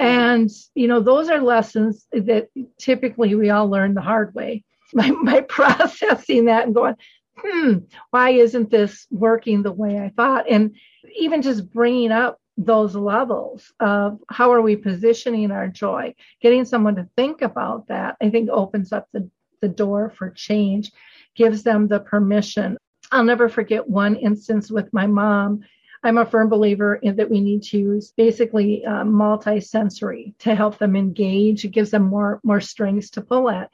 Mm-hmm. 0.00 0.06
And 0.06 0.50
you 0.74 0.88
know 0.88 1.00
those 1.00 1.30
are 1.30 1.40
lessons 1.40 2.06
that 2.12 2.48
typically 2.78 3.34
we 3.34 3.50
all 3.50 3.68
learn 3.68 3.94
the 3.94 4.02
hard 4.02 4.34
way 4.34 4.64
my, 4.94 5.10
my 5.10 5.40
processing 5.42 6.46
that 6.46 6.66
and 6.66 6.74
going, 6.74 6.96
hmm, 7.36 7.78
why 8.10 8.30
isn't 8.30 8.70
this 8.70 9.06
working 9.10 9.62
the 9.62 9.72
way 9.72 9.98
I 9.98 10.10
thought? 10.10 10.46
And 10.48 10.76
even 11.18 11.42
just 11.42 11.70
bringing 11.70 12.12
up 12.12 12.40
those 12.56 12.94
levels 12.94 13.72
of 13.80 14.18
how 14.30 14.52
are 14.52 14.62
we 14.62 14.76
positioning 14.76 15.50
our 15.50 15.68
joy, 15.68 16.14
getting 16.40 16.64
someone 16.64 16.96
to 16.96 17.08
think 17.16 17.42
about 17.42 17.88
that, 17.88 18.16
I 18.20 18.30
think 18.30 18.48
opens 18.48 18.92
up 18.92 19.08
the, 19.12 19.28
the 19.60 19.68
door 19.68 20.10
for 20.10 20.30
change, 20.30 20.90
gives 21.34 21.62
them 21.62 21.88
the 21.88 22.00
permission. 22.00 22.78
I'll 23.12 23.24
never 23.24 23.48
forget 23.48 23.88
one 23.88 24.16
instance 24.16 24.70
with 24.70 24.92
my 24.92 25.06
mom. 25.06 25.60
I'm 26.02 26.18
a 26.18 26.24
firm 26.24 26.48
believer 26.48 26.94
in 26.94 27.16
that 27.16 27.30
we 27.30 27.40
need 27.40 27.62
to 27.64 27.78
use 27.78 28.12
basically 28.16 28.84
uh, 28.84 29.04
multi-sensory 29.04 30.34
to 30.40 30.54
help 30.54 30.78
them 30.78 30.96
engage. 30.96 31.64
It 31.64 31.72
gives 31.72 31.90
them 31.90 32.04
more 32.04 32.40
more 32.44 32.60
strings 32.60 33.10
to 33.10 33.22
pull 33.22 33.50
at. 33.50 33.70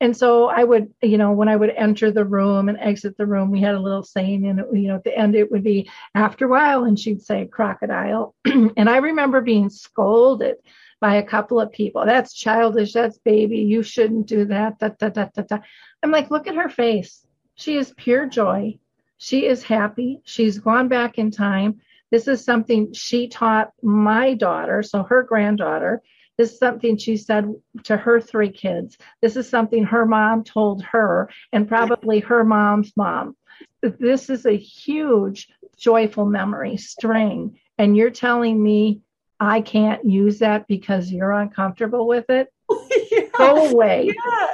And 0.00 0.14
so 0.14 0.48
I 0.48 0.62
would, 0.62 0.92
you 1.02 1.16
know, 1.16 1.32
when 1.32 1.48
I 1.48 1.56
would 1.56 1.70
enter 1.70 2.10
the 2.10 2.24
room 2.24 2.68
and 2.68 2.78
exit 2.78 3.16
the 3.16 3.26
room, 3.26 3.50
we 3.50 3.62
had 3.62 3.74
a 3.74 3.80
little 3.80 4.02
saying, 4.02 4.46
and 4.46 4.60
you 4.78 4.88
know, 4.88 4.96
at 4.96 5.04
the 5.04 5.16
end 5.16 5.34
it 5.34 5.50
would 5.50 5.64
be 5.64 5.90
after 6.14 6.44
a 6.44 6.48
while, 6.48 6.84
and 6.84 6.98
she'd 6.98 7.22
say 7.22 7.46
crocodile. 7.46 8.34
and 8.44 8.90
I 8.90 8.98
remember 8.98 9.40
being 9.40 9.70
scolded 9.70 10.56
by 11.00 11.16
a 11.16 11.22
couple 11.22 11.60
of 11.60 11.72
people. 11.72 12.04
That's 12.04 12.34
childish. 12.34 12.92
That's 12.92 13.18
baby. 13.18 13.58
You 13.58 13.82
shouldn't 13.82 14.26
do 14.26 14.44
that. 14.46 14.78
Da, 14.78 14.88
da, 14.88 15.08
da, 15.08 15.28
da, 15.34 15.42
da. 15.42 15.58
I'm 16.02 16.10
like, 16.10 16.30
look 16.30 16.46
at 16.46 16.56
her 16.56 16.68
face. 16.68 17.26
She 17.54 17.76
is 17.76 17.94
pure 17.96 18.26
joy. 18.26 18.78
She 19.18 19.46
is 19.46 19.62
happy. 19.62 20.20
She's 20.24 20.58
gone 20.58 20.88
back 20.88 21.18
in 21.18 21.30
time. 21.30 21.80
This 22.10 22.28
is 22.28 22.44
something 22.44 22.92
she 22.92 23.28
taught 23.28 23.72
my 23.82 24.34
daughter, 24.34 24.82
so 24.82 25.02
her 25.02 25.22
granddaughter. 25.22 26.02
This 26.38 26.52
is 26.52 26.58
something 26.58 26.96
she 26.96 27.16
said 27.16 27.54
to 27.84 27.96
her 27.96 28.20
three 28.20 28.50
kids. 28.50 28.98
This 29.22 29.36
is 29.36 29.48
something 29.48 29.84
her 29.84 30.04
mom 30.04 30.44
told 30.44 30.82
her, 30.84 31.30
and 31.52 31.68
probably 31.68 32.20
her 32.20 32.44
mom's 32.44 32.92
mom. 32.96 33.36
This 33.82 34.28
is 34.28 34.46
a 34.46 34.56
huge, 34.56 35.48
joyful 35.76 36.26
memory 36.26 36.76
string. 36.76 37.58
And 37.78 37.96
you're 37.96 38.10
telling 38.10 38.62
me 38.62 39.00
I 39.38 39.60
can't 39.60 40.04
use 40.04 40.38
that 40.38 40.66
because 40.66 41.10
you're 41.10 41.32
uncomfortable 41.32 42.06
with 42.06 42.28
it? 42.30 42.48
yeah. 43.12 43.20
Go 43.36 43.70
away. 43.70 44.12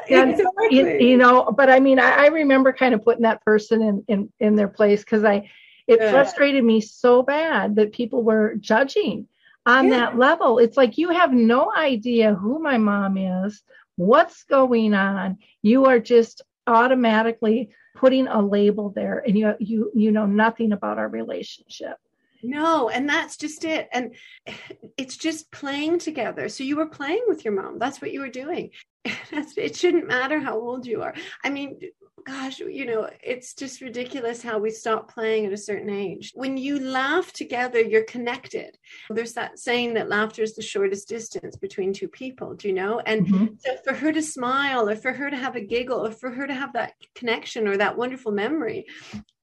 Yeah, 0.09 0.31
exactly. 0.31 0.69
you, 0.71 0.99
you, 0.99 1.17
know, 1.17 1.45
but 1.57 1.71
I 1.71 1.81
mean, 1.81 1.99
I, 1.99 2.25
I, 2.25 2.27
remember 2.27 2.73
kind 2.73 2.95
of 2.95 3.05
putting 3.05 3.23
that 3.23 3.45
person 3.45 3.83
in, 3.83 4.05
in, 4.09 4.33
in 4.41 4.57
their 4.57 4.69
place 4.69 5.01
because 5.01 5.25
I, 5.25 5.51
it 5.87 6.01
yeah. 6.01 6.11
frustrated 6.11 6.65
me 6.65 6.81
so 6.81 7.23
bad 7.23 7.77
that 7.77 7.93
people 7.93 8.23
were 8.23 8.57
judging 8.57 9.29
on 9.67 9.89
yeah. 9.89 9.99
that 9.99 10.19
level. 10.19 10.59
It's 10.59 10.77
like 10.77 10.99
you 10.99 11.11
have 11.11 11.33
no 11.33 11.73
idea 11.75 12.35
who 12.35 12.59
my 12.59 12.79
mom 12.79 13.17
is, 13.17 13.63
what's 13.97 14.45
going 14.45 14.95
on. 14.95 15.39
You 15.63 15.87
are 15.87 15.99
just 15.99 16.43
automatically 16.67 17.71
putting 17.97 18.27
a 18.27 18.41
label 18.41 18.91
there 18.91 19.23
and 19.27 19.37
you 19.37 19.55
you 19.59 19.91
you 19.95 20.13
know 20.13 20.27
nothing 20.27 20.73
about 20.73 20.99
our 20.99 21.09
relationship. 21.09 21.97
No, 22.43 22.89
and 22.89 23.09
that's 23.09 23.37
just 23.37 23.65
it. 23.65 23.89
And 23.93 24.15
it's 24.97 25.17
just 25.17 25.51
playing 25.51 25.99
together. 26.01 26.49
So 26.49 26.65
you 26.65 26.77
were 26.77 26.87
playing 26.87 27.25
with 27.29 27.45
your 27.45 27.55
mom. 27.55 27.79
That's 27.79 28.01
what 28.01 28.13
you 28.13 28.21
were 28.21 28.29
doing. 28.29 28.71
it 29.05 29.77
shouldn't 29.77 30.07
matter 30.07 30.41
how 30.41 30.59
old 30.59 30.87
you 30.87 31.03
are. 31.03 31.15
I 31.45 31.51
mean, 31.51 31.79
gosh, 32.25 32.61
you 32.61 32.87
know, 32.87 33.09
it's 33.23 33.55
just 33.55 33.81
ridiculous 33.81 34.43
how 34.43 34.59
we 34.59 34.71
stop 34.71 35.13
playing 35.13 35.47
at 35.47 35.53
a 35.53 35.57
certain 35.57 35.91
age. 35.91 36.33
When 36.35 36.57
you 36.57 36.79
laugh 36.79 37.33
together, 37.33 37.81
you're 37.81 38.05
connected. 38.05 38.77
There's 39.11 39.33
that 39.35 39.59
saying 39.59 39.95
that 39.95 40.09
laughter 40.09 40.43
is 40.43 40.55
the 40.55 40.63
shortest 40.63 41.09
distance 41.09 41.57
between 41.57 41.93
two 41.93 42.09
people, 42.09 42.55
do 42.55 42.69
you 42.69 42.75
know? 42.75 43.01
And 43.01 43.27
mm-hmm. 43.27 43.47
so 43.59 43.77
for 43.85 43.95
her 43.95 44.13
to 44.13 44.23
smile 44.23 44.89
or 44.89 44.97
for 44.97 45.13
her 45.13 45.31
to 45.31 45.37
have 45.37 45.57
a 45.57 45.61
giggle 45.61 46.07
or 46.07 46.13
for 46.13 46.31
her 46.31 46.47
to 46.47 46.55
have 46.55 46.73
that 46.75 46.95
connection 47.15 47.67
or 47.67 47.77
that 47.77 47.97
wonderful 47.97 48.33
memory, 48.33 48.87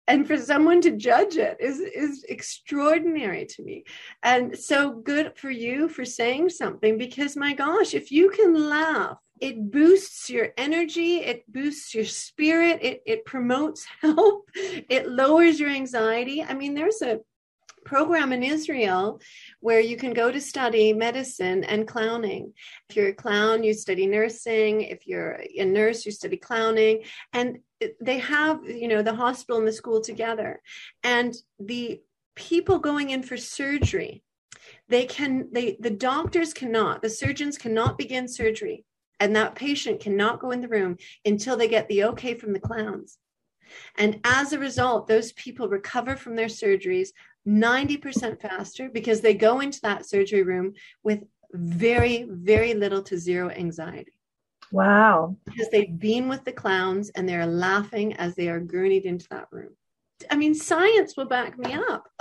and 0.08 0.28
for 0.28 0.38
someone 0.38 0.82
to 0.82 0.92
judge 0.92 1.38
it 1.38 1.58
is 1.60 1.80
is 1.80 2.24
extraordinary 2.30 3.46
to 3.46 3.64
me 3.64 3.84
and 4.22 4.56
so 4.56 4.92
good 4.92 5.36
for 5.36 5.50
you 5.50 5.90
for 5.90 6.06
saying 6.06 6.48
something 6.48 6.98
because 6.98 7.36
my 7.36 7.54
gosh 7.54 7.96
if 7.96 8.12
you 8.12 8.30
can 8.30 8.54
laugh 8.70 9.18
it 9.42 9.72
boosts 9.72 10.30
your 10.30 10.50
energy 10.58 11.18
it 11.18 11.52
boosts 11.52 11.94
your 11.94 12.06
spirit 12.06 12.80
it, 12.82 13.02
it 13.06 13.26
promotes 13.26 13.86
help 14.02 14.50
it 14.56 15.10
lowers 15.10 15.60
your 15.60 15.70
anxiety 15.70 16.42
i 16.44 16.54
mean 16.54 16.74
there's 16.74 17.02
a 17.02 17.20
program 17.86 18.34
in 18.34 18.44
Israel 18.44 19.22
where 19.62 19.80
you 19.80 19.96
can 19.96 20.12
go 20.12 20.32
to 20.32 20.42
study 20.42 20.92
medicine 20.92 21.64
and 21.64 21.88
clowning. 21.88 22.52
If 22.90 22.96
you're 22.96 23.10
a 23.10 23.14
clown, 23.14 23.64
you 23.64 23.74
study 23.74 24.08
nursing. 24.08 24.82
If 24.82 25.08
you're 25.08 25.40
a 25.58 25.64
nurse, 25.64 26.06
you 26.06 26.12
study 26.12 26.36
clowning. 26.36 27.04
And 27.32 27.60
they 28.02 28.18
have, 28.20 28.66
you 28.66 28.88
know, 28.90 29.02
the 29.02 29.16
hospital 29.16 29.60
and 29.60 29.68
the 29.68 29.72
school 29.72 30.02
together. 30.02 30.62
And 31.04 31.34
the 31.60 32.02
people 32.36 32.80
going 32.80 33.12
in 33.12 33.24
for 33.24 33.38
surgery, 33.38 34.24
they 34.90 35.06
can, 35.06 35.50
they, 35.54 35.78
the 35.80 35.92
doctors 35.92 36.54
cannot, 36.54 37.02
the 37.02 37.10
surgeons 37.10 37.58
cannot 37.58 37.98
begin 37.98 38.28
surgery. 38.28 38.84
And 39.20 39.36
that 39.36 39.56
patient 39.56 40.02
cannot 40.02 40.40
go 40.40 40.52
in 40.52 40.62
the 40.62 40.68
room 40.68 40.98
until 41.24 41.58
they 41.58 41.68
get 41.68 41.88
the 41.88 42.04
okay 42.06 42.34
from 42.34 42.54
the 42.54 42.60
clowns. 42.60 43.18
And 43.98 44.20
as 44.24 44.54
a 44.54 44.60
result, 44.60 45.08
those 45.08 45.32
people 45.34 45.68
recover 45.68 46.16
from 46.16 46.36
their 46.36 46.48
surgeries 46.48 47.10
90% 47.48 48.42
faster 48.42 48.90
because 48.90 49.22
they 49.22 49.34
go 49.34 49.60
into 49.60 49.80
that 49.82 50.06
surgery 50.06 50.44
room 50.44 50.74
with 51.04 51.24
very, 51.54 52.28
very 52.30 52.74
little 52.74 53.02
to 53.04 53.18
zero 53.18 53.50
anxiety. 53.50 54.14
Wow. 54.72 55.38
Because 55.46 55.70
they've 55.70 55.98
been 55.98 56.28
with 56.28 56.44
the 56.44 56.52
clowns 56.52 57.10
and 57.10 57.30
they're 57.30 57.46
laughing 57.46 58.14
as 58.16 58.36
they 58.36 58.50
are 58.50 58.60
gurneyed 58.60 59.06
into 59.06 59.28
that 59.30 59.48
room. 59.52 59.76
I 60.30 60.36
mean, 60.36 60.56
science 60.56 61.16
will 61.16 61.26
back 61.26 61.58
me 61.58 61.74
up. 61.74 62.10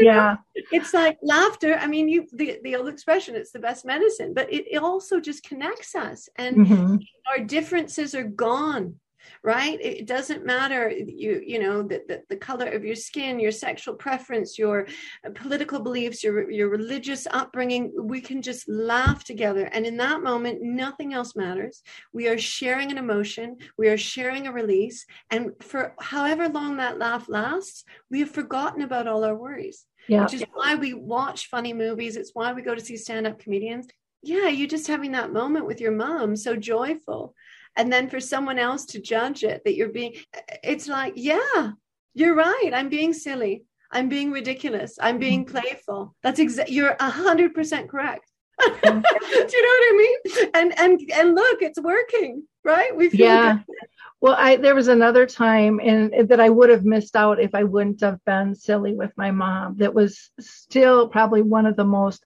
yeah. 0.00 0.36
Know? 0.56 0.62
It's 0.72 0.94
like 0.94 1.18
laughter. 1.22 1.74
I 1.74 1.86
mean, 1.86 2.08
you 2.08 2.26
the, 2.32 2.58
the 2.62 2.76
old 2.76 2.88
expression, 2.88 3.34
it's 3.34 3.52
the 3.52 3.58
best 3.58 3.84
medicine, 3.84 4.34
but 4.34 4.52
it, 4.52 4.66
it 4.70 4.82
also 4.82 5.20
just 5.20 5.42
connects 5.44 5.94
us 5.94 6.28
and 6.36 6.56
mm-hmm. 6.56 6.96
our 7.30 7.44
differences 7.44 8.14
are 8.14 8.24
gone 8.24 8.96
right? 9.42 9.78
It 9.80 10.06
doesn't 10.06 10.44
matter 10.44 10.90
you 10.90 11.42
you 11.44 11.58
know 11.58 11.82
the, 11.82 12.02
the, 12.08 12.22
the, 12.28 12.36
color 12.36 12.66
of 12.66 12.84
your 12.84 12.96
skin 12.96 13.38
your 13.38 13.52
sexual 13.52 13.94
preference 13.94 14.58
your 14.58 14.86
uh, 15.24 15.30
political 15.34 15.80
beliefs 15.80 16.24
your 16.24 16.50
your 16.50 16.68
religious 16.68 17.26
upbringing 17.30 17.92
we 17.96 18.20
can 18.20 18.42
just 18.42 18.68
laugh 18.68 19.24
together. 19.24 19.66
And 19.66 19.86
in 19.86 19.96
that 19.98 20.22
moment 20.22 20.62
nothing 20.62 21.14
else 21.14 21.36
matters. 21.36 21.82
We 22.12 22.28
are 22.28 22.38
sharing 22.38 22.90
an 22.90 22.98
emotion 22.98 23.56
we 23.78 23.88
are 23.88 23.98
sharing 23.98 24.46
a 24.46 24.52
release. 24.52 25.06
And 25.30 25.52
for 25.60 25.94
however 26.00 26.48
long 26.48 26.76
that 26.76 26.98
laugh 26.98 27.28
lasts 27.28 27.84
we 28.10 28.20
have 28.20 28.30
forgotten 28.30 28.82
about 28.82 29.08
all 29.08 29.24
our 29.24 29.36
worries 29.36 29.86
yeah. 30.08 30.22
which 30.22 30.34
is 30.34 30.44
why 30.52 30.74
we 30.74 30.94
watch 30.94 31.48
funny 31.48 31.72
movies. 31.72 32.16
It's 32.16 32.32
why 32.34 32.52
we 32.52 32.62
go 32.62 32.74
to 32.74 32.80
see 32.80 32.96
stand-up 32.96 33.38
comedians. 33.38 33.88
Yeah, 34.22 34.48
you 34.48 34.68
just 34.68 34.86
having 34.86 35.12
that 35.12 35.32
moment 35.32 35.66
with 35.66 35.80
your 35.80 35.92
mom, 35.92 36.36
so 36.36 36.54
joyful 36.54 37.34
and 37.76 37.92
then 37.92 38.08
for 38.08 38.20
someone 38.20 38.58
else 38.58 38.84
to 38.84 39.00
judge 39.00 39.44
it 39.44 39.62
that 39.64 39.74
you're 39.74 39.88
being 39.88 40.14
it's 40.62 40.88
like 40.88 41.14
yeah 41.16 41.72
you're 42.14 42.34
right. 42.34 42.70
I'm 42.74 42.88
being 42.88 43.12
silly. 43.12 43.64
I'm 43.90 44.08
being 44.08 44.30
ridiculous. 44.30 44.98
I'm 45.00 45.18
being 45.18 45.44
mm-hmm. 45.44 45.56
playful. 45.56 46.14
That's 46.22 46.40
exactly 46.40 46.74
you're 46.74 46.96
a 46.98 47.10
hundred 47.10 47.54
percent 47.54 47.88
correct. 47.88 48.30
Do 48.60 48.68
you 48.68 48.82
know 48.82 48.92
what 48.92 49.56
i 49.56 49.94
mean? 49.96 50.48
And 50.54 50.78
and 50.78 51.10
and 51.12 51.34
look 51.34 51.62
it's 51.62 51.80
working 51.80 52.44
right? 52.64 52.94
We 52.94 53.10
yeah. 53.10 53.54
good. 53.54 53.76
well 54.20 54.36
i 54.38 54.54
there 54.56 54.74
was 54.74 54.86
another 54.86 55.26
time 55.26 55.80
and 55.82 56.28
that 56.28 56.38
i 56.38 56.48
would 56.48 56.70
have 56.70 56.84
missed 56.84 57.16
out 57.16 57.40
if 57.40 57.56
i 57.56 57.64
wouldn't 57.64 58.02
have 58.02 58.22
been 58.24 58.54
silly 58.54 58.94
with 58.94 59.10
my 59.16 59.30
mom. 59.30 59.78
That 59.78 59.94
was 59.94 60.30
still 60.38 61.08
probably 61.08 61.42
one 61.42 61.66
of 61.66 61.76
the 61.76 61.84
most 61.84 62.24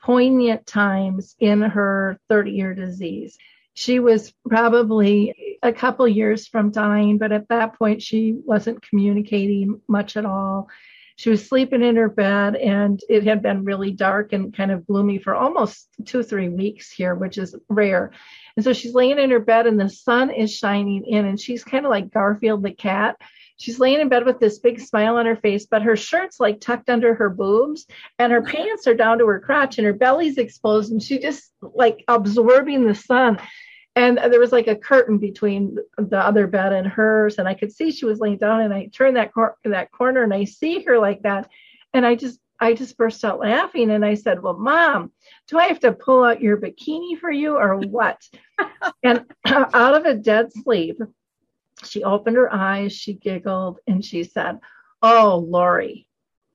poignant 0.00 0.64
times 0.66 1.34
in 1.38 1.60
her 1.60 2.18
30 2.28 2.50
year 2.52 2.74
disease 2.74 3.36
she 3.74 3.98
was 3.98 4.32
probably 4.48 5.58
a 5.62 5.72
couple 5.72 6.06
years 6.06 6.46
from 6.46 6.70
dying, 6.70 7.18
but 7.18 7.32
at 7.32 7.48
that 7.48 7.76
point 7.76 8.02
she 8.02 8.34
wasn't 8.44 8.82
communicating 8.88 9.80
much 9.88 10.16
at 10.16 10.24
all. 10.24 10.68
She 11.16 11.30
was 11.30 11.46
sleeping 11.46 11.82
in 11.82 11.96
her 11.96 12.08
bed 12.08 12.56
and 12.56 13.00
it 13.08 13.24
had 13.24 13.42
been 13.42 13.64
really 13.64 13.92
dark 13.92 14.32
and 14.32 14.54
kind 14.54 14.70
of 14.70 14.86
gloomy 14.86 15.18
for 15.18 15.34
almost 15.34 15.88
two, 16.04 16.22
three 16.22 16.48
weeks 16.48 16.90
here, 16.90 17.14
which 17.14 17.36
is 17.38 17.54
rare. 17.68 18.12
And 18.56 18.64
so 18.64 18.72
she's 18.72 18.94
laying 18.94 19.18
in 19.18 19.30
her 19.30 19.40
bed 19.40 19.66
and 19.66 19.78
the 19.78 19.90
sun 19.90 20.30
is 20.30 20.54
shining 20.54 21.04
in 21.04 21.24
and 21.24 21.38
she's 21.38 21.64
kind 21.64 21.84
of 21.84 21.90
like 21.90 22.12
Garfield 22.12 22.62
the 22.62 22.72
cat 22.72 23.16
she's 23.56 23.78
laying 23.78 24.00
in 24.00 24.08
bed 24.08 24.24
with 24.24 24.40
this 24.40 24.58
big 24.58 24.80
smile 24.80 25.16
on 25.16 25.26
her 25.26 25.36
face, 25.36 25.66
but 25.66 25.82
her 25.82 25.96
shirt's 25.96 26.40
like 26.40 26.60
tucked 26.60 26.90
under 26.90 27.14
her 27.14 27.30
boobs 27.30 27.86
and 28.18 28.32
her 28.32 28.42
pants 28.42 28.86
are 28.86 28.94
down 28.94 29.18
to 29.18 29.26
her 29.26 29.40
crotch 29.40 29.78
and 29.78 29.86
her 29.86 29.92
belly's 29.92 30.38
exposed 30.38 30.92
and 30.92 31.02
she 31.02 31.18
just 31.18 31.52
like 31.60 32.04
absorbing 32.08 32.86
the 32.86 32.94
sun. 32.94 33.38
And 33.96 34.18
there 34.18 34.40
was 34.40 34.50
like 34.50 34.66
a 34.66 34.74
curtain 34.74 35.18
between 35.18 35.76
the 35.96 36.18
other 36.18 36.48
bed 36.48 36.72
and 36.72 36.86
hers 36.86 37.38
and 37.38 37.46
i 37.46 37.54
could 37.54 37.72
see 37.72 37.92
she 37.92 38.06
was 38.06 38.18
laying 38.18 38.38
down 38.38 38.62
and 38.62 38.74
i 38.74 38.86
turned 38.86 39.16
that 39.16 39.32
cor- 39.32 39.56
that 39.64 39.92
corner 39.92 40.22
and 40.24 40.34
i 40.34 40.44
see 40.44 40.82
her 40.84 40.98
like 40.98 41.22
that. 41.22 41.48
And 41.92 42.04
i 42.04 42.16
just 42.16 42.40
i 42.58 42.72
just 42.74 42.96
burst 42.96 43.24
out 43.24 43.40
laughing 43.40 43.90
and 43.90 44.04
i 44.04 44.14
said 44.14 44.40
well 44.40 44.56
mom 44.56 45.10
do 45.48 45.58
i 45.58 45.64
have 45.64 45.80
to 45.80 45.92
pull 45.92 46.22
out 46.22 46.40
your 46.40 46.56
bikini 46.56 47.18
for 47.18 47.30
you 47.30 47.56
or 47.56 47.76
what? 47.76 48.20
And 49.02 49.26
out 49.46 49.94
of 49.94 50.06
a 50.06 50.14
dead 50.14 50.52
sleep 50.52 50.98
she 51.86 52.02
opened 52.02 52.36
her 52.36 52.52
eyes 52.52 52.92
she 52.92 53.14
giggled 53.14 53.78
and 53.86 54.04
she 54.04 54.24
said 54.24 54.58
oh 55.02 55.44
lori 55.48 56.06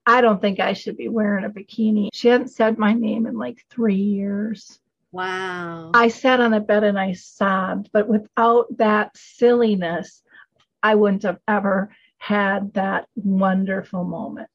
i 0.06 0.22
don't 0.22 0.42
think 0.42 0.60
i 0.60 0.74
should 0.74 0.98
be 0.98 1.08
wearing 1.10 1.46
a 1.46 1.50
bikini 1.50 2.10
she 2.14 2.28
hadn't 2.28 2.50
said 2.50 2.78
my 2.78 2.94
name 2.94 3.26
in 3.26 3.38
like 3.38 3.64
three 3.70 3.96
years 3.96 4.80
Wow. 5.12 5.90
I 5.94 6.10
sat 6.10 6.40
on 6.40 6.52
the 6.52 6.60
bed 6.60 6.84
and 6.84 7.00
I 7.00 7.14
sobbed, 7.14 7.90
but 7.92 8.08
without 8.08 8.68
that 8.78 9.10
silliness, 9.18 10.22
I 10.84 10.94
wouldn't 10.94 11.24
have 11.24 11.40
ever 11.48 11.90
had 12.20 12.74
that 12.74 13.08
wonderful 13.16 14.04
moment. 14.04 14.52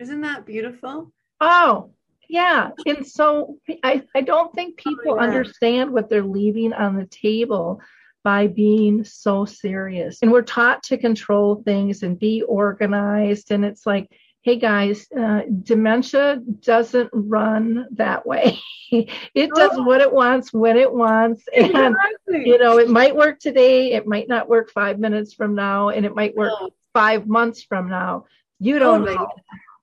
Isn't 0.00 0.22
that 0.22 0.44
beautiful? 0.44 1.12
Oh, 1.40 1.90
yeah. 2.28 2.70
And 2.84 3.06
so 3.06 3.58
I, 3.84 4.02
I 4.14 4.22
don't 4.22 4.52
think 4.54 4.80
oh, 4.84 4.90
people 4.90 5.12
Oh, 5.12 5.16
yeah. 5.16 5.22
understand 5.22 5.92
what 5.92 6.08
they're 6.10 6.24
leaving 6.24 6.72
on 6.72 6.96
the 6.96 7.06
table 7.06 7.80
by 8.26 8.48
being 8.48 9.04
so 9.04 9.44
serious. 9.44 10.18
And 10.20 10.32
we're 10.32 10.42
taught 10.42 10.82
to 10.82 10.98
control 10.98 11.62
things 11.64 12.02
and 12.02 12.18
be 12.18 12.42
organized. 12.42 13.52
And 13.52 13.64
it's 13.64 13.86
like, 13.86 14.10
hey 14.42 14.56
guys, 14.56 15.06
uh, 15.16 15.42
dementia 15.62 16.40
doesn't 16.58 17.08
run 17.12 17.86
that 17.92 18.26
way. 18.26 18.58
it 18.90 19.50
does 19.54 19.70
Oh. 19.74 19.84
what 19.84 20.00
it 20.00 20.12
wants 20.12 20.52
when 20.52 20.76
it 20.76 20.92
wants. 20.92 21.44
And, 21.56 21.66
Exactly. 21.70 22.48
you 22.50 22.58
know, 22.58 22.78
it 22.78 22.90
might 22.90 23.14
work 23.14 23.38
today. 23.38 23.92
It 23.92 24.08
might 24.08 24.28
not 24.28 24.48
work 24.48 24.72
five 24.72 24.98
minutes 24.98 25.32
from 25.32 25.54
now. 25.54 25.90
And 25.90 26.04
it 26.04 26.16
might 26.16 26.34
work 26.34 26.50
No. 26.60 26.70
five 26.94 27.28
months 27.28 27.62
from 27.62 27.88
now. 27.88 28.24
You 28.58 28.80
don't 28.80 29.02
Totally. 29.02 29.18
know. 29.18 29.30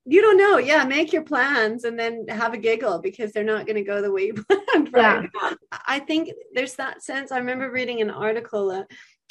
You 0.06 0.22
don't 0.22 0.38
know. 0.38 0.58
Yeah, 0.58 0.84
make 0.84 1.14
your 1.14 1.24
plans 1.24 1.86
and 1.86 1.98
then 1.98 2.26
have 2.28 2.54
a 2.54 2.58
giggle 2.58 3.00
because 3.00 3.32
they're 3.32 3.44
not 3.44 3.66
going 3.66 3.78
to 3.78 3.84
go 3.84 4.02
the 4.02 4.12
way 4.12 4.28
you 4.28 4.34
planned. 4.90 4.90
Right? 4.92 5.30
I 5.88 6.00
think 6.00 6.30
there's 6.54 6.76
that 6.76 7.04
sense. 7.04 7.32
I 7.32 7.38
remember 7.38 7.72
reading 7.72 8.02
an 8.02 8.10
article 8.10 8.72
uh, 8.72 8.84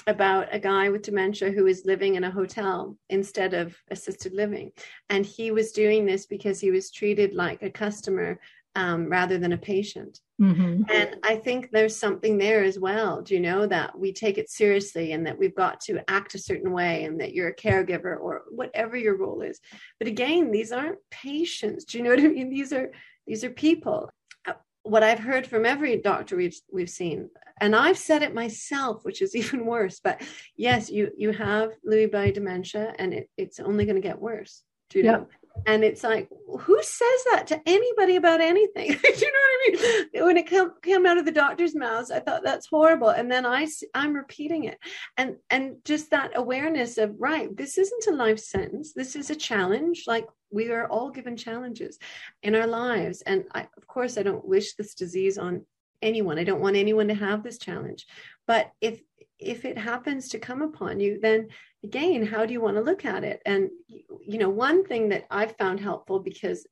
about 0.07 0.49
a 0.51 0.59
guy 0.59 0.89
with 0.89 1.03
dementia 1.03 1.51
who 1.51 1.65
was 1.65 1.85
living 1.85 2.15
in 2.15 2.25
a 2.25 2.31
hotel 2.31 2.97
instead 3.11 3.55
of 3.55 3.77
assisted 3.91 4.33
living, 4.33 4.73
and 5.11 5.27
he 5.27 5.51
was 5.51 5.73
doing 5.73 6.07
this 6.07 6.27
because 6.27 6.59
he 6.59 6.71
was 6.71 6.91
treated 6.91 7.35
like 7.35 7.63
a 7.63 7.71
customer 7.71 8.41
um, 8.75 9.09
rather 9.09 9.39
than 9.39 9.53
a 9.53 9.59
patient. 9.59 10.21
Mhm. 10.43 10.91
And 10.91 11.17
I 11.23 11.37
think 11.37 11.71
there's 11.71 11.95
something 11.97 12.37
there 12.37 12.65
as 12.65 12.79
well, 12.79 13.23
do 13.23 13.35
you 13.35 13.41
know, 13.41 13.67
that 13.67 13.97
we 13.99 14.13
take 14.13 14.39
it 14.39 14.51
seriously 14.51 15.13
and 15.13 15.25
that 15.27 15.39
we've 15.39 15.55
got 15.55 15.81
to 15.83 16.03
act 16.11 16.35
a 16.35 16.39
certain 16.39 16.73
way 16.73 17.05
and 17.05 17.21
that 17.21 17.33
you're 17.33 17.49
a 17.49 17.55
caregiver 17.55 18.19
or 18.19 18.43
whatever 18.51 18.97
your 18.97 19.17
role 19.17 19.43
is. 19.43 19.61
But 19.99 20.09
again, 20.09 20.51
these 20.51 20.73
aren't 20.73 20.99
patients. 21.11 21.85
Do 21.85 21.99
you 21.99 22.05
know 22.05 22.11
what 22.11 22.21
I 22.21 22.29
mean? 22.29 22.51
These 22.51 22.73
are 22.73 22.91
these 23.27 23.45
are 23.45 23.51
people. 23.51 24.11
Uh, 24.49 24.55
What 24.83 25.05
I've 25.05 25.21
heard 25.21 25.47
from 25.47 25.65
every 25.65 25.97
doctor 25.99 26.37
we've 26.37 26.59
we've 26.73 26.91
seen, 26.91 27.31
and 27.61 27.77
I've 27.77 27.99
said 27.99 28.25
it 28.25 28.35
myself, 28.35 29.05
which 29.05 29.23
is 29.23 29.37
even 29.43 29.65
worse. 29.65 30.01
But 30.03 30.23
yes, 30.57 30.91
you 30.91 31.13
you 31.17 31.31
have 31.33 31.71
Lewy 31.89 32.11
body 32.11 32.33
dementia, 32.33 32.95
and 32.99 33.15
it, 33.15 33.31
it's 33.37 33.61
only 33.61 33.85
going 33.85 34.01
to 34.03 34.09
get 34.09 34.19
worse. 34.21 34.65
Do 34.91 34.99
you 34.99 35.05
Yeah. 35.05 35.13
know? 35.13 35.29
And 35.67 35.85
it's 35.85 36.03
like, 36.03 36.29
who 36.61 36.83
says 36.83 37.25
that 37.31 37.47
to 37.49 37.61
anybody 37.67 38.17
about 38.17 38.41
anything? 38.41 38.89
Do 38.89 39.09
you 39.09 39.33
know 39.33 39.39
what 39.43 39.81
I 39.81 40.07
mean? 40.13 40.25
When 40.25 40.37
it 40.37 40.51
come, 40.51 40.73
came 40.83 41.07
out 41.07 41.19
of 41.19 41.25
the 41.25 41.33
doctor's 41.33 41.75
mouths, 41.75 42.11
I 42.11 42.21
thought 42.21 42.43
that's 42.43 42.67
horrible. 42.67 43.11
And 43.11 43.31
then 43.31 43.47
i 43.47 43.67
i'm 43.95 44.13
repeating 44.15 44.65
it. 44.65 44.79
And, 45.17 45.37
and 45.51 45.77
just 45.85 46.11
that 46.11 46.33
awareness 46.35 46.99
of, 46.99 47.15
right, 47.19 47.55
this 47.57 47.79
isn't 47.79 48.07
a 48.09 48.17
life 48.17 48.41
sentence. 48.41 48.93
This 48.93 49.15
is 49.17 49.31
a 49.31 49.37
challenge. 49.37 50.05
Like 50.07 50.27
we 50.51 50.71
are 50.71 50.87
all 50.87 51.11
given 51.11 51.37
challenges 51.37 51.99
in 52.43 52.55
our 52.55 52.67
lives. 52.67 53.23
And 53.23 53.45
I, 53.55 53.69
of 53.77 53.87
course, 53.87 54.19
I 54.19 54.23
don't 54.23 54.47
wish 54.47 54.75
this 54.75 54.95
disease 54.95 55.39
on 55.39 55.65
anyone. 56.03 56.39
I 56.39 56.45
don't 56.45 56.61
want 56.61 56.77
anyone 56.77 57.09
to 57.09 57.15
have 57.15 57.43
this 57.43 57.59
challenge. 57.59 58.07
But 58.47 58.71
if, 58.81 59.01
if 59.43 59.65
it 59.65 59.79
happens 59.79 60.29
to 60.29 60.39
come 60.39 60.63
upon 60.63 61.01
you, 61.01 61.19
then 61.21 61.49
again, 61.85 62.25
how 62.25 62.47
do 62.47 62.53
you 62.53 62.61
want 62.61 62.77
to 62.77 62.83
look 62.83 63.05
at 63.05 63.25
it? 63.25 63.43
And, 63.45 63.71
you 63.89 64.39
know, 64.39 64.49
one 64.49 64.85
thing 64.85 65.09
that 65.11 65.27
I've 65.31 65.57
found 65.57 65.81
helpful 65.81 66.21
because 66.21 66.67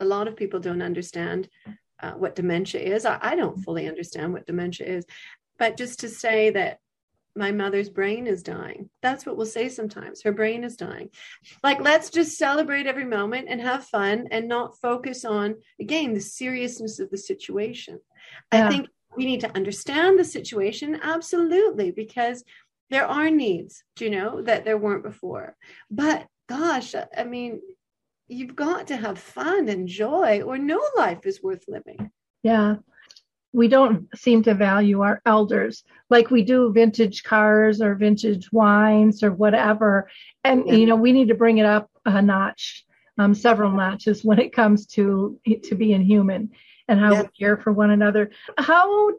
a 0.00 0.04
lot 0.04 0.28
of 0.28 0.36
people 0.36 0.60
don't 0.60 0.82
understand 0.82 1.48
uh, 2.02 2.12
what 2.12 2.34
dementia 2.34 2.80
is. 2.80 3.06
I, 3.06 3.18
I 3.20 3.36
don't 3.36 3.62
fully 3.62 3.88
understand 3.88 4.32
what 4.32 4.46
dementia 4.46 4.86
is, 4.86 5.04
but 5.58 5.76
just 5.76 6.00
to 6.00 6.08
say 6.08 6.50
that 6.50 6.80
my 7.36 7.50
mother's 7.50 7.88
brain 7.88 8.26
is 8.26 8.42
dying. 8.42 8.88
That's 9.02 9.26
what 9.26 9.36
we'll 9.36 9.46
say 9.46 9.68
sometimes. 9.68 10.22
Her 10.22 10.32
brain 10.32 10.62
is 10.62 10.76
dying. 10.76 11.10
Like, 11.62 11.80
let's 11.80 12.10
just 12.10 12.38
celebrate 12.38 12.86
every 12.86 13.04
moment 13.04 13.48
and 13.48 13.60
have 13.60 13.84
fun 13.84 14.28
and 14.30 14.48
not 14.48 14.78
focus 14.80 15.24
on, 15.24 15.56
again, 15.80 16.14
the 16.14 16.20
seriousness 16.20 17.00
of 17.00 17.10
the 17.10 17.18
situation. 17.18 17.98
Yeah. 18.52 18.66
I 18.66 18.70
think 18.70 18.88
we 19.16 19.24
need 19.26 19.40
to 19.40 19.54
understand 19.54 20.18
the 20.18 20.24
situation, 20.24 21.00
absolutely, 21.02 21.90
because 21.90 22.44
there 22.90 23.06
are 23.06 23.30
needs, 23.30 23.82
you 23.98 24.10
know, 24.10 24.42
that 24.42 24.64
there 24.64 24.78
weren't 24.78 25.02
before. 25.02 25.56
But 25.90 26.26
gosh, 26.48 26.94
I 27.16 27.24
mean, 27.24 27.60
you've 28.28 28.56
got 28.56 28.86
to 28.88 28.96
have 28.96 29.18
fun 29.18 29.68
and 29.68 29.88
joy, 29.88 30.42
or 30.42 30.58
no 30.58 30.80
life 30.96 31.26
is 31.26 31.42
worth 31.42 31.64
living. 31.68 32.10
Yeah. 32.42 32.76
We 33.52 33.68
don't 33.68 34.08
seem 34.18 34.42
to 34.44 34.54
value 34.54 35.02
our 35.02 35.22
elders 35.24 35.84
like 36.10 36.30
we 36.30 36.42
do 36.42 36.72
vintage 36.72 37.22
cars 37.22 37.80
or 37.80 37.94
vintage 37.94 38.50
wines 38.52 39.22
or 39.22 39.32
whatever. 39.32 40.10
And, 40.42 40.64
Yeah. 40.66 40.74
you 40.74 40.86
know, 40.86 40.96
we 40.96 41.12
need 41.12 41.28
to 41.28 41.34
bring 41.34 41.58
it 41.58 41.66
up 41.66 41.88
a 42.04 42.20
notch, 42.20 42.84
um, 43.16 43.32
several 43.34 43.70
notches 43.70 44.24
when 44.24 44.40
it 44.40 44.52
comes 44.52 44.86
to, 44.86 45.38
to 45.62 45.74
being 45.74 46.02
human 46.02 46.50
and 46.88 47.00
how 47.00 47.14
Yeah. 47.14 47.22
we 47.22 47.28
care 47.28 47.56
for 47.56 47.72
one 47.72 47.90
another. 47.90 48.30
How 48.58 49.10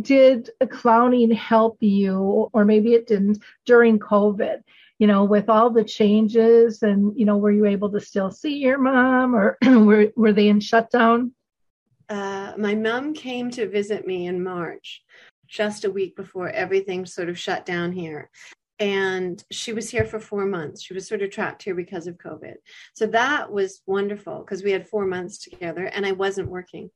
did 0.00 0.50
clowning 0.70 1.30
help 1.30 1.78
you, 1.80 2.50
or 2.52 2.64
maybe 2.64 2.94
it 2.94 3.06
didn't, 3.06 3.38
during 3.66 3.98
COVID? 3.98 4.62
You 4.98 5.06
know, 5.08 5.24
with 5.24 5.48
all 5.48 5.70
the 5.70 5.84
changes 5.84 6.82
and, 6.82 7.18
you 7.18 7.26
know, 7.26 7.36
were 7.36 7.50
you 7.50 7.66
able 7.66 7.90
to 7.90 8.00
still 8.00 8.30
see 8.30 8.58
your 8.58 8.78
mom 8.78 9.34
or 9.34 9.58
were, 9.64 10.12
were 10.16 10.32
they 10.32 10.48
in 10.48 10.60
shutdown? 10.60 11.32
uh, 12.08 12.52
my 12.58 12.74
mom 12.74 13.14
came 13.14 13.50
to 13.50 13.68
visit 13.68 14.06
me 14.06 14.26
in 14.26 14.42
March, 14.42 15.02
just 15.46 15.84
a 15.84 15.90
week 15.90 16.14
before 16.16 16.48
everything 16.50 17.06
sort 17.06 17.28
of 17.28 17.38
shut 17.38 17.64
down 17.66 17.92
here. 17.92 18.30
And 18.78 19.42
she 19.50 19.72
was 19.72 19.88
here 19.90 20.04
for 20.04 20.18
four 20.20 20.46
months. 20.46 20.82
She 20.82 20.94
was 20.94 21.06
sort 21.08 21.22
of 21.22 21.30
trapped 21.30 21.62
here 21.62 21.74
because 21.74 22.06
of 22.06 22.18
COVID. 22.18 22.54
So 22.94 23.06
that 23.06 23.50
was 23.50 23.82
wonderful 23.86 24.40
because 24.40 24.62
we 24.62 24.72
had 24.72 24.86
four 24.86 25.06
months 25.06 25.38
together 25.38 25.86
and 25.86 26.04
I 26.04 26.12
wasn't 26.12 26.50
working, 26.50 26.90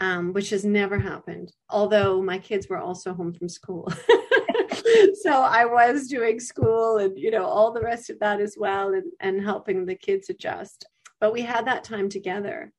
um, 0.00 0.32
which 0.32 0.50
has 0.50 0.64
never 0.64 0.98
happened, 0.98 1.52
although 1.68 2.20
my 2.22 2.38
kids 2.38 2.68
were 2.68 2.78
also 2.78 3.14
home 3.14 3.32
from 3.32 3.48
school. 3.48 3.92
so 5.22 5.32
I 5.32 5.64
was 5.66 6.08
doing 6.08 6.40
school 6.40 6.98
and, 6.98 7.18
you 7.18 7.30
know, 7.30 7.44
all 7.44 7.72
the 7.72 7.82
rest 7.82 8.10
of 8.10 8.18
that 8.20 8.40
as 8.40 8.56
well 8.58 8.94
and, 8.94 9.12
and 9.20 9.42
helping 9.42 9.84
the 9.84 9.94
kids 9.94 10.30
adjust. 10.30 10.86
But 11.20 11.32
we 11.32 11.42
had 11.42 11.66
that 11.66 11.84
time 11.84 12.08
together 12.08 12.72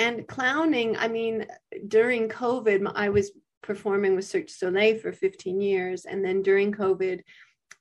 and 0.00 0.26
clowning 0.26 0.96
i 0.96 1.06
mean 1.06 1.46
during 1.88 2.28
covid 2.28 2.90
i 2.94 3.08
was 3.08 3.32
performing 3.62 4.16
with 4.16 4.24
cirque 4.24 4.46
du 4.46 4.52
soleil 4.52 4.98
for 4.98 5.12
15 5.12 5.60
years 5.60 6.06
and 6.06 6.24
then 6.24 6.42
during 6.42 6.72
covid 6.72 7.20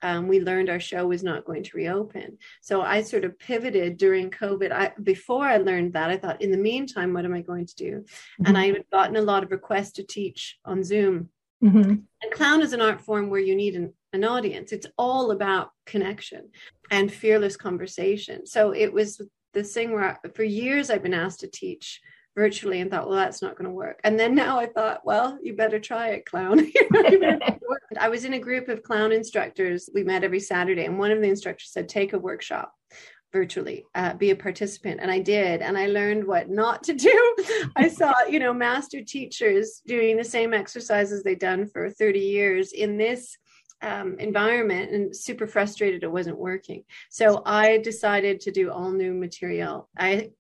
um, 0.02 0.28
we 0.28 0.40
learned 0.40 0.70
our 0.70 0.80
show 0.80 1.08
was 1.08 1.24
not 1.24 1.46
going 1.46 1.64
to 1.64 1.78
reopen. 1.78 2.38
So 2.62 2.82
i 2.82 3.02
sort 3.02 3.26
of 3.26 3.38
pivoted 3.40 3.98
during 3.98 4.30
covid. 4.32 4.72
I, 4.72 4.92
before 5.04 5.46
i 5.46 5.58
learned 5.58 5.94
that 5.94 6.10
i 6.10 6.18
thought 6.18 6.42
in 6.42 6.52
the 6.52 6.58
meantime 6.58 7.14
what 7.14 7.26
am 7.26 7.34
i 7.34 7.42
going 7.42 7.66
to 7.68 7.76
do? 7.76 8.06
And 8.46 8.58
i 8.58 8.68
had 8.68 8.84
gotten 8.92 9.16
a 9.18 9.22
lot 9.22 9.44
of 9.44 9.52
requests 9.52 9.92
to 9.94 10.04
teach 10.04 10.58
on 10.66 10.84
zoom. 10.84 11.30
Mhm. 11.64 12.04
and 12.22 12.32
clown 12.32 12.62
is 12.62 12.72
an 12.74 12.80
art 12.82 13.02
form 13.02 13.30
where 13.30 13.42
you 13.42 13.54
need 13.54 13.76
an, 13.76 13.94
an 14.14 14.24
audience. 14.24 14.72
It's 14.72 14.88
all 14.98 15.32
about 15.32 15.72
connection 15.86 16.52
and 16.90 17.12
fearless 17.12 17.58
conversation. 17.58 18.46
So 18.46 18.72
it 18.72 18.94
was 18.94 19.22
this 19.54 19.74
thing 19.74 19.92
where 19.92 20.18
I- 20.24 20.30
for 20.38 20.44
years 20.44 20.90
i've 20.90 21.04
been 21.04 21.14
asked 21.26 21.42
to 21.42 21.48
teach 21.48 22.00
virtually 22.39 22.80
and 22.80 22.89
thought 22.89 23.06
well 23.06 23.17
that's 23.17 23.41
not 23.41 23.58
going 23.58 23.65
to 23.65 23.80
work. 23.86 23.99
And 24.06 24.17
then 24.17 24.34
now 24.34 24.58
i 24.58 24.65
thought 24.65 25.02
well 25.04 25.38
you 25.43 25.56
better 25.56 25.80
try 25.80 26.10
it 26.10 26.25
clown. 26.25 26.60
You 26.73 26.88
know, 26.89 27.10
you 27.10 27.19
better 27.19 27.38
make 27.45 27.49
it. 27.49 27.69
Work. 27.69 27.84
i 27.99 28.08
was 28.08 28.23
in 28.23 28.34
a 28.34 28.39
group 28.39 28.69
of 28.69 28.82
clown 28.82 29.12
instructors. 29.12 29.89
We 29.93 30.06
met 30.06 30.23
every 30.23 30.39
saturday 30.39 30.86
and 30.86 30.97
one 30.97 31.12
of 31.12 31.19
the 31.21 31.28
instructors 31.28 31.71
said 31.73 31.89
take 31.89 32.13
a 32.13 32.19
workshop 32.30 32.73
virtually 33.34 33.86
uh, 33.93 34.13
be 34.13 34.30
a 34.30 34.38
participant. 34.38 35.02
And 35.02 35.12
i 35.12 35.19
did 35.19 35.62
and 35.62 35.78
i 35.78 35.88
learned 35.88 36.25
what 36.25 36.49
not 36.49 36.82
to 36.84 36.93
do. 36.93 37.36
I 37.75 37.89
saw 37.89 38.13
you 38.30 38.39
know 38.39 38.54
master 38.54 39.02
teachers 39.04 39.82
doing 39.86 40.15
the 40.15 40.32
same 40.38 40.54
exercises 40.54 41.21
they'd 41.21 41.39
done 41.52 41.67
for 41.67 41.89
30 41.89 42.19
years 42.19 42.71
in 42.71 42.97
this 42.97 43.38
um, 43.82 44.17
environment 44.19 44.91
and 44.91 45.15
super 45.15 45.47
frustrated 45.47 46.04
it 46.04 46.17
wasn't 46.19 46.38
working. 46.38 46.84
So 47.10 47.41
i 47.45 47.80
decided 47.80 48.39
to 48.41 48.52
do 48.52 48.71
all 48.71 48.91
new 48.91 49.13
material. 49.13 49.89
I 49.97 50.32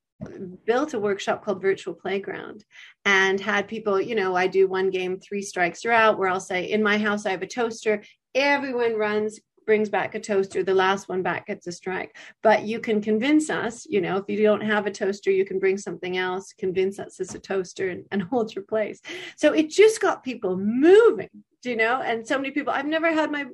built 0.65 0.93
a 0.93 0.99
workshop 0.99 1.43
called 1.43 1.61
virtual 1.61 1.93
playground 1.93 2.65
and 3.05 3.39
had 3.39 3.67
people 3.67 4.01
you 4.01 4.15
know 4.15 4.35
i 4.35 4.47
do 4.47 4.67
one 4.67 4.89
game 4.89 5.17
three 5.17 5.41
strikes 5.41 5.83
you're 5.83 5.93
out 5.93 6.17
where 6.17 6.29
i'll 6.29 6.41
say 6.41 6.65
in 6.65 6.83
my 6.83 6.97
house 6.97 7.25
i 7.25 7.31
have 7.31 7.41
a 7.41 7.47
toaster. 7.47 8.03
Everyone 8.35 8.95
runs 8.95 9.39
brings 9.65 9.89
back 9.89 10.15
a 10.15 10.19
toaster 10.19 10.63
the 10.63 10.73
last 10.73 11.09
one 11.09 11.21
back 11.21 11.45
gets 11.45 11.67
a 11.67 11.71
strike. 11.71 12.17
But 12.41 12.63
you 12.63 12.79
can 12.79 13.01
convince 13.01 13.49
us 13.49 13.85
you 13.87 14.01
know 14.01 14.17
if 14.17 14.25
you 14.27 14.41
don't 14.43 14.61
have 14.61 14.87
a 14.87 14.91
toaster 14.91 15.31
you 15.31 15.45
can 15.45 15.59
bring 15.59 15.77
something 15.77 16.17
else 16.17 16.53
convince 16.53 16.99
us 16.99 17.19
it's 17.19 17.35
a 17.35 17.39
toaster 17.39 17.89
and, 17.89 18.03
and 18.11 18.21
hold 18.31 18.53
your 18.53 18.63
place. 18.63 18.99
So 19.37 19.53
it 19.53 19.69
just 19.69 20.01
got 20.01 20.23
people 20.23 20.57
moving 20.57 21.29
you 21.63 21.75
know 21.75 22.01
and 22.01 22.25
so 22.25 22.37
many 22.37 22.51
people 22.51 22.71
i've 22.71 22.85
never 22.85 23.11
had 23.11 23.31
my, 23.31 23.45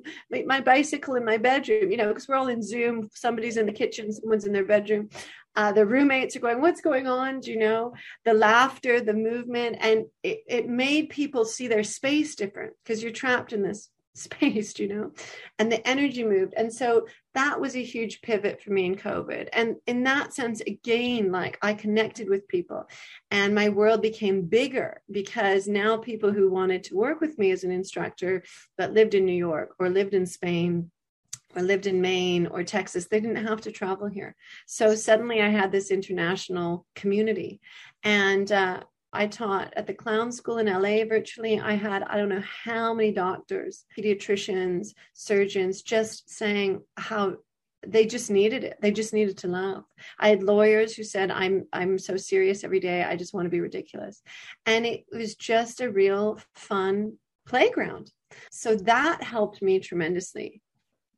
my 0.44 0.60
bicycle 0.60 1.16
in 1.16 1.24
my 1.24 1.36
bedroom 1.36 1.90
you 1.90 1.96
know 1.96 2.08
because 2.08 2.28
we're 2.28 2.36
all 2.36 2.46
in 2.46 2.62
zoom 2.62 3.08
somebody's 3.12 3.56
in 3.56 3.66
the 3.66 3.72
kitchen 3.72 4.12
someone's 4.12 4.46
in 4.46 4.52
their 4.52 4.64
bedroom 4.64 5.08
uh, 5.56 5.72
the 5.72 5.86
roommates 5.86 6.36
are 6.36 6.40
going 6.40 6.60
what's 6.60 6.80
going 6.80 7.06
on 7.06 7.40
do 7.40 7.50
you 7.50 7.58
know 7.58 7.92
the 8.24 8.34
laughter 8.34 9.00
the 9.00 9.14
movement 9.14 9.76
and 9.80 10.06
it, 10.22 10.42
it 10.46 10.68
made 10.68 11.08
people 11.08 11.44
see 11.44 11.66
their 11.66 11.84
space 11.84 12.34
different 12.34 12.72
because 12.82 13.02
you're 13.02 13.12
trapped 13.12 13.52
in 13.52 13.62
this 13.62 13.90
spaced, 14.16 14.80
you 14.80 14.88
know, 14.88 15.12
and 15.58 15.70
the 15.70 15.86
energy 15.86 16.24
moved. 16.24 16.54
And 16.56 16.72
so 16.72 17.06
that 17.34 17.60
was 17.60 17.76
a 17.76 17.82
huge 17.82 18.22
pivot 18.22 18.62
for 18.62 18.70
me 18.70 18.86
in 18.86 18.94
COVID. 18.96 19.48
And 19.52 19.76
in 19.86 20.04
that 20.04 20.32
sense, 20.32 20.62
again, 20.62 21.30
like 21.30 21.58
I 21.60 21.74
connected 21.74 22.28
with 22.28 22.48
people 22.48 22.88
and 23.30 23.54
my 23.54 23.68
world 23.68 24.00
became 24.00 24.42
bigger 24.42 25.02
because 25.10 25.68
now 25.68 25.98
people 25.98 26.32
who 26.32 26.50
wanted 26.50 26.84
to 26.84 26.96
work 26.96 27.20
with 27.20 27.38
me 27.38 27.50
as 27.50 27.62
an 27.62 27.70
instructor 27.70 28.42
that 28.78 28.94
lived 28.94 29.14
in 29.14 29.26
New 29.26 29.32
York 29.32 29.74
or 29.78 29.90
lived 29.90 30.14
in 30.14 30.24
Spain 30.24 30.90
or 31.56 31.62
lived 31.62 31.86
in 31.86 32.00
Maine 32.00 32.46
or 32.46 32.62
Texas, 32.62 33.06
they 33.06 33.18
didn't 33.18 33.46
have 33.46 33.62
to 33.62 33.72
travel 33.72 34.06
here. 34.06 34.36
So 34.66 34.94
suddenly 34.94 35.40
I 35.40 35.48
had 35.48 35.72
this 35.72 35.90
international 35.90 36.86
community. 36.94 37.60
And 38.04 38.50
uh, 38.52 38.82
I 39.12 39.26
taught 39.26 39.72
at 39.76 39.86
the 39.86 39.94
clown 39.94 40.30
school 40.30 40.58
in 40.58 40.66
LA 40.66 41.04
virtually. 41.04 41.58
I 41.58 41.72
had, 41.72 42.02
I 42.02 42.18
don't 42.18 42.28
know 42.28 42.44
how 42.64 42.92
many 42.92 43.12
doctors, 43.12 43.86
pediatricians, 43.96 44.88
surgeons 45.14 45.82
just 45.82 46.28
saying 46.28 46.82
how 46.96 47.36
they 47.86 48.04
just 48.04 48.30
needed 48.30 48.64
it. 48.64 48.78
They 48.80 48.90
just 48.90 49.14
needed 49.14 49.38
to 49.38 49.48
laugh. 49.48 49.84
I 50.18 50.28
had 50.28 50.42
lawyers 50.42 50.94
who 50.94 51.04
said, 51.04 51.30
I'm 51.30 51.66
I'm 51.72 51.98
so 51.98 52.16
serious 52.16 52.64
every 52.64 52.80
day. 52.80 53.04
I 53.04 53.16
just 53.16 53.32
want 53.32 53.46
to 53.46 53.50
be 53.50 53.60
ridiculous. 53.60 54.22
And 54.64 54.84
it 54.84 55.04
was 55.12 55.36
just 55.36 55.80
a 55.80 55.90
real 55.90 56.40
fun 56.54 57.14
playground. 57.46 58.10
So 58.50 58.76
that 58.76 59.22
helped 59.22 59.62
me 59.62 59.78
tremendously. 59.78 60.62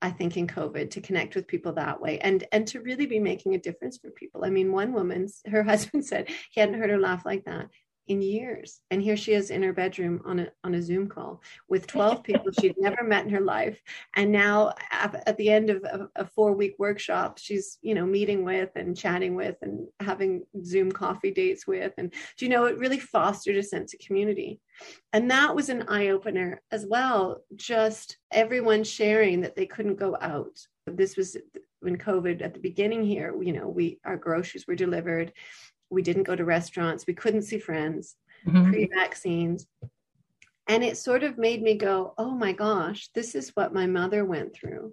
I 0.01 0.11
think 0.11 0.37
in 0.37 0.47
COVID 0.47 0.91
to 0.93 1.01
connect 1.01 1.35
with 1.35 1.49
people 1.49 1.73
that 1.73 2.01
way 2.01 2.19
and 2.21 2.45
and 2.53 2.67
to 2.69 2.81
really 2.81 3.07
be 3.07 3.19
making 3.19 3.55
a 3.55 3.59
difference 3.59 3.99
for 3.99 4.11
people. 4.11 4.45
I 4.45 4.51
mean, 4.51 4.73
one 4.73 4.93
woman, 4.93 5.29
her 5.51 5.63
husband 5.65 6.05
said 6.05 6.29
he 6.51 6.61
hadn't 6.61 6.79
heard 6.79 6.91
her 6.91 7.01
laugh 7.01 7.25
like 7.25 7.45
that 7.45 7.69
in 8.09 8.23
years. 8.23 8.81
And 8.91 9.03
here 9.03 9.17
she 9.17 9.33
is 9.33 9.51
in 9.51 9.63
her 9.63 9.73
bedroom 9.73 10.23
on 10.25 10.41
a 10.41 10.49
on 10.65 10.75
a 10.75 10.83
Zoom 10.83 11.09
call 11.09 11.43
with 11.69 11.87
12 11.99 12.23
people 12.23 12.51
she'd 12.59 12.75
never 12.79 13.05
met 13.05 13.25
in 13.25 13.31
her 13.31 13.41
life. 13.41 13.81
And 14.17 14.33
now 14.33 14.73
at 14.91 15.37
the 15.37 15.51
end 15.51 15.71
of 15.71 15.85
a, 15.85 16.09
a 16.17 16.27
four 16.27 16.53
week 16.53 16.75
workshop, 16.79 17.39
she's, 17.39 17.79
you 17.83 17.95
know, 17.95 18.07
meeting 18.07 18.45
with 18.45 18.71
and 18.75 18.97
chatting 18.97 19.35
with 19.35 19.57
and 19.63 19.87
having 20.01 20.43
Zoom 20.65 20.91
coffee 20.91 21.31
dates 21.31 21.67
with. 21.67 21.93
And 21.99 22.13
do 22.37 22.45
you 22.45 22.51
know, 22.51 22.65
it 22.65 22.79
really 22.79 22.99
fostered 22.99 23.57
a 23.57 23.63
sense 23.63 23.95
of 23.95 24.01
community. 24.01 24.61
And 25.13 25.31
that 25.31 25.55
was 25.55 25.69
an 25.69 25.85
eye 25.89 26.09
opener 26.09 26.63
as 26.71 26.87
well. 26.87 27.43
Just 27.57 28.19
everyone 28.31 28.85
sharing 28.85 29.43
that 29.43 29.57
they 29.57 29.67
couldn't 29.67 29.97
go 29.97 30.17
out. 30.21 30.59
This 30.87 31.17
was 31.17 31.37
when 31.81 31.97
COVID 31.97 32.43
at 32.43 32.55
the 32.55 32.61
beginning 32.61 33.05
here, 33.05 33.35
you 33.41 33.53
know, 33.53 33.69
we 33.69 34.01
our 34.05 34.17
groceries 34.17 34.67
were 34.67 34.75
delivered 34.75 35.33
we 35.91 36.03
didn't 36.03 36.25
go 36.25 36.37
to 36.37 36.45
restaurants. 36.45 37.07
We 37.07 37.15
couldn't 37.15 37.43
see 37.43 37.59
friends 37.59 38.17
mm-hmm. 38.47 38.71
pre 38.71 38.89
vaccines. 38.95 39.67
And 40.69 40.85
it 40.85 40.99
sort 40.99 41.23
of 41.23 41.39
made 41.39 41.63
me 41.63 41.75
go, 41.75 42.15
oh 42.19 42.31
my 42.31 42.53
gosh, 42.53 43.09
this 43.15 43.35
is 43.35 43.51
what 43.55 43.73
my 43.73 43.87
mother 43.87 44.25
went 44.25 44.55
through 44.55 44.93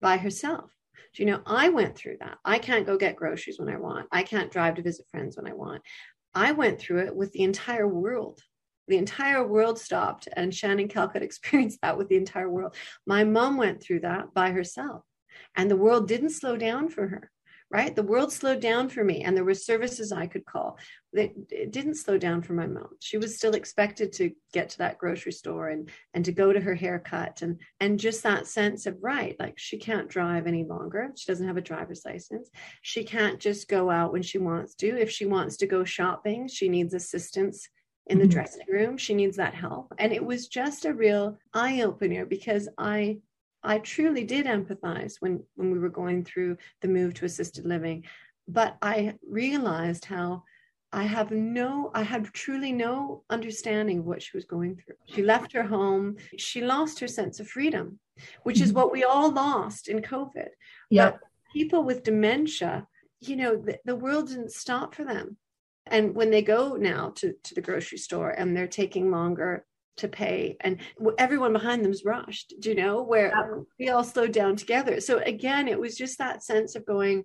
by 0.00 0.16
herself. 0.16 0.70
Do 1.14 1.22
you 1.22 1.30
know, 1.30 1.40
I 1.46 1.68
went 1.68 1.96
through 1.96 2.16
that. 2.20 2.38
I 2.44 2.58
can't 2.58 2.86
go 2.86 2.96
get 2.96 3.16
groceries 3.16 3.58
when 3.58 3.68
I 3.68 3.78
want, 3.78 4.08
I 4.10 4.22
can't 4.22 4.50
drive 4.50 4.74
to 4.74 4.82
visit 4.82 5.06
friends 5.10 5.36
when 5.36 5.50
I 5.50 5.54
want. 5.54 5.82
I 6.34 6.52
went 6.52 6.80
through 6.80 7.06
it 7.06 7.14
with 7.14 7.32
the 7.32 7.42
entire 7.42 7.88
world. 7.88 8.40
The 8.88 8.98
entire 8.98 9.46
world 9.46 9.78
stopped, 9.78 10.28
and 10.32 10.52
Shannan 10.52 10.90
Calcutt 10.90 11.22
experienced 11.22 11.80
that 11.82 11.96
with 11.96 12.08
the 12.08 12.16
entire 12.16 12.50
world. 12.50 12.74
My 13.06 13.24
mom 13.24 13.56
went 13.56 13.82
through 13.82 14.00
that 14.00 14.34
by 14.34 14.50
herself, 14.50 15.02
and 15.54 15.70
the 15.70 15.76
world 15.76 16.08
didn't 16.08 16.30
slow 16.30 16.56
down 16.56 16.88
for 16.88 17.06
her 17.08 17.30
right? 17.70 17.96
The 17.96 18.02
world 18.02 18.32
slowed 18.32 18.60
down 18.60 18.88
for 18.88 19.02
me, 19.02 19.22
and 19.22 19.36
there 19.36 19.44
were 19.44 19.54
services 19.54 20.12
I 20.12 20.26
could 20.26 20.44
call. 20.44 20.78
It, 21.12 21.34
it 21.50 21.72
didn't 21.72 21.96
slow 21.96 22.16
down 22.16 22.42
for 22.42 22.52
my 22.52 22.66
mom. 22.66 22.90
She 23.00 23.18
was 23.18 23.36
still 23.36 23.54
expected 23.54 24.12
to 24.14 24.30
get 24.52 24.70
to 24.70 24.78
that 24.78 24.98
grocery 24.98 25.32
store 25.32 25.68
and 25.68 25.90
and 26.14 26.24
to 26.24 26.32
go 26.32 26.52
to 26.52 26.60
her 26.60 26.74
haircut, 26.74 27.42
and 27.42 27.60
and 27.80 27.98
just 27.98 28.22
that 28.22 28.46
sense 28.46 28.86
of 28.86 28.96
right, 29.00 29.34
like 29.40 29.58
she 29.58 29.78
can't 29.78 30.08
drive 30.08 30.46
any 30.46 30.64
longer. 30.64 31.10
She 31.16 31.26
doesn't 31.26 31.46
have 31.46 31.56
a 31.56 31.62
driver's 31.62 32.04
license. 32.04 32.50
She 32.82 33.02
can't 33.02 33.40
just 33.40 33.68
go 33.68 33.90
out 33.90 34.12
when 34.12 34.22
she 34.22 34.38
wants 34.38 34.74
to. 34.76 34.96
If 34.96 35.10
she 35.10 35.26
wants 35.26 35.56
to 35.58 35.66
go 35.66 35.82
shopping, 35.84 36.48
she 36.48 36.68
needs 36.68 36.94
assistance 36.94 37.68
in 38.06 38.18
the 38.18 38.24
mm-hmm. 38.24 38.32
dressing 38.32 38.66
room. 38.68 38.96
She 38.96 39.14
needs 39.14 39.36
that 39.36 39.54
help. 39.54 39.92
And 39.98 40.12
it 40.12 40.24
was 40.24 40.46
just 40.46 40.84
a 40.84 40.94
real 40.94 41.38
eye 41.52 41.82
opener 41.82 42.24
because 42.24 42.68
I 42.78 43.18
I 43.66 43.78
truly 43.78 44.24
did 44.24 44.46
empathize 44.46 45.16
when 45.20 45.42
when 45.56 45.70
we 45.70 45.78
were 45.78 45.90
going 45.90 46.24
through 46.24 46.56
the 46.80 46.88
move 46.88 47.14
to 47.14 47.24
assisted 47.24 47.66
living, 47.66 48.04
but 48.48 48.76
I 48.80 49.14
realized 49.28 50.04
how 50.04 50.44
I 50.92 51.02
have 51.02 51.30
no, 51.30 51.90
I 51.94 52.02
had 52.02 52.32
truly 52.32 52.72
no 52.72 53.22
understanding 53.28 53.98
of 53.98 54.06
what 54.06 54.22
she 54.22 54.36
was 54.36 54.44
going 54.44 54.76
through. 54.76 54.94
She 55.06 55.22
left 55.22 55.52
her 55.52 55.62
home. 55.62 56.16
She 56.38 56.62
lost 56.62 57.00
her 57.00 57.08
sense 57.08 57.40
of 57.40 57.48
freedom, 57.48 57.98
which 58.44 58.60
is 58.60 58.68
mm-hmm. 58.68 58.78
what 58.78 58.92
we 58.92 59.04
all 59.04 59.30
lost 59.32 59.88
in 59.88 60.00
COVID. 60.00 60.48
Yeah. 60.90 61.10
But 61.10 61.20
people 61.52 61.82
with 61.82 62.04
dementia, 62.04 62.86
you 63.20 63.36
know, 63.36 63.56
the, 63.56 63.78
the 63.84 63.96
world 63.96 64.28
didn't 64.28 64.52
stop 64.52 64.94
for 64.94 65.04
them. 65.04 65.36
And 65.86 66.14
when 66.14 66.30
they 66.30 66.42
go 66.42 66.76
now 66.76 67.12
to, 67.16 67.34
to 67.44 67.54
the 67.54 67.60
grocery 67.60 67.98
store 67.98 68.30
and 68.30 68.56
they're 68.56 68.66
taking 68.66 69.10
longer 69.10 69.66
to 69.96 70.08
pay 70.08 70.56
and 70.60 70.78
everyone 71.18 71.52
behind 71.52 71.84
them's 71.84 72.04
rushed 72.04 72.54
do 72.60 72.70
you 72.70 72.74
know 72.74 73.02
where 73.02 73.28
yeah. 73.28 73.62
we 73.78 73.88
all 73.88 74.04
slowed 74.04 74.32
down 74.32 74.56
together 74.56 75.00
so 75.00 75.18
again 75.18 75.68
it 75.68 75.78
was 75.78 75.96
just 75.96 76.18
that 76.18 76.42
sense 76.42 76.74
of 76.74 76.86
going 76.86 77.24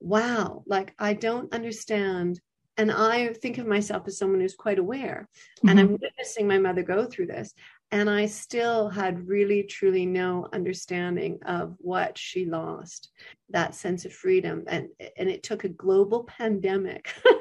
wow 0.00 0.62
like 0.66 0.94
i 0.98 1.12
don't 1.12 1.52
understand 1.52 2.40
and 2.76 2.90
i 2.90 3.32
think 3.34 3.58
of 3.58 3.66
myself 3.66 4.06
as 4.06 4.18
someone 4.18 4.40
who's 4.40 4.54
quite 4.54 4.78
aware 4.78 5.28
mm-hmm. 5.58 5.68
and 5.68 5.80
i'm 5.80 5.92
witnessing 5.92 6.46
my 6.46 6.58
mother 6.58 6.82
go 6.82 7.06
through 7.06 7.26
this 7.26 7.54
and 7.90 8.08
i 8.08 8.26
still 8.26 8.88
had 8.88 9.26
really 9.26 9.62
truly 9.62 10.06
no 10.06 10.46
understanding 10.52 11.38
of 11.46 11.74
what 11.78 12.16
she 12.16 12.44
lost 12.44 13.10
that 13.48 13.74
sense 13.74 14.04
of 14.04 14.12
freedom 14.12 14.64
and 14.66 14.88
and 15.16 15.28
it 15.28 15.42
took 15.42 15.64
a 15.64 15.68
global 15.68 16.24
pandemic 16.24 17.12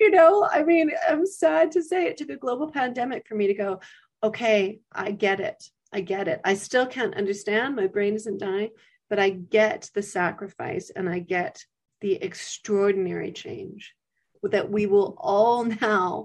you 0.00 0.10
know, 0.10 0.48
I 0.50 0.64
mean, 0.64 0.90
I'm 1.08 1.26
sad 1.26 1.72
to 1.72 1.82
say 1.82 2.06
it 2.06 2.16
took 2.16 2.30
a 2.30 2.36
global 2.36 2.70
pandemic 2.70 3.26
for 3.28 3.34
me 3.34 3.46
to 3.46 3.54
go, 3.54 3.80
okay, 4.22 4.80
I 4.92 5.12
get 5.12 5.40
it. 5.40 5.62
I 5.92 6.00
get 6.00 6.28
it. 6.28 6.40
I 6.44 6.54
still 6.54 6.86
can't 6.86 7.16
understand. 7.16 7.76
My 7.76 7.86
brain 7.86 8.14
isn't 8.14 8.40
dying, 8.40 8.70
but 9.08 9.18
I 9.18 9.30
get 9.30 9.90
the 9.94 10.02
sacrifice 10.02 10.90
and 10.90 11.08
I 11.08 11.18
get 11.18 11.64
the 12.00 12.14
extraordinary 12.14 13.32
change 13.32 13.94
that 14.42 14.70
we 14.70 14.86
will 14.86 15.16
all 15.18 15.64
now 15.80 16.24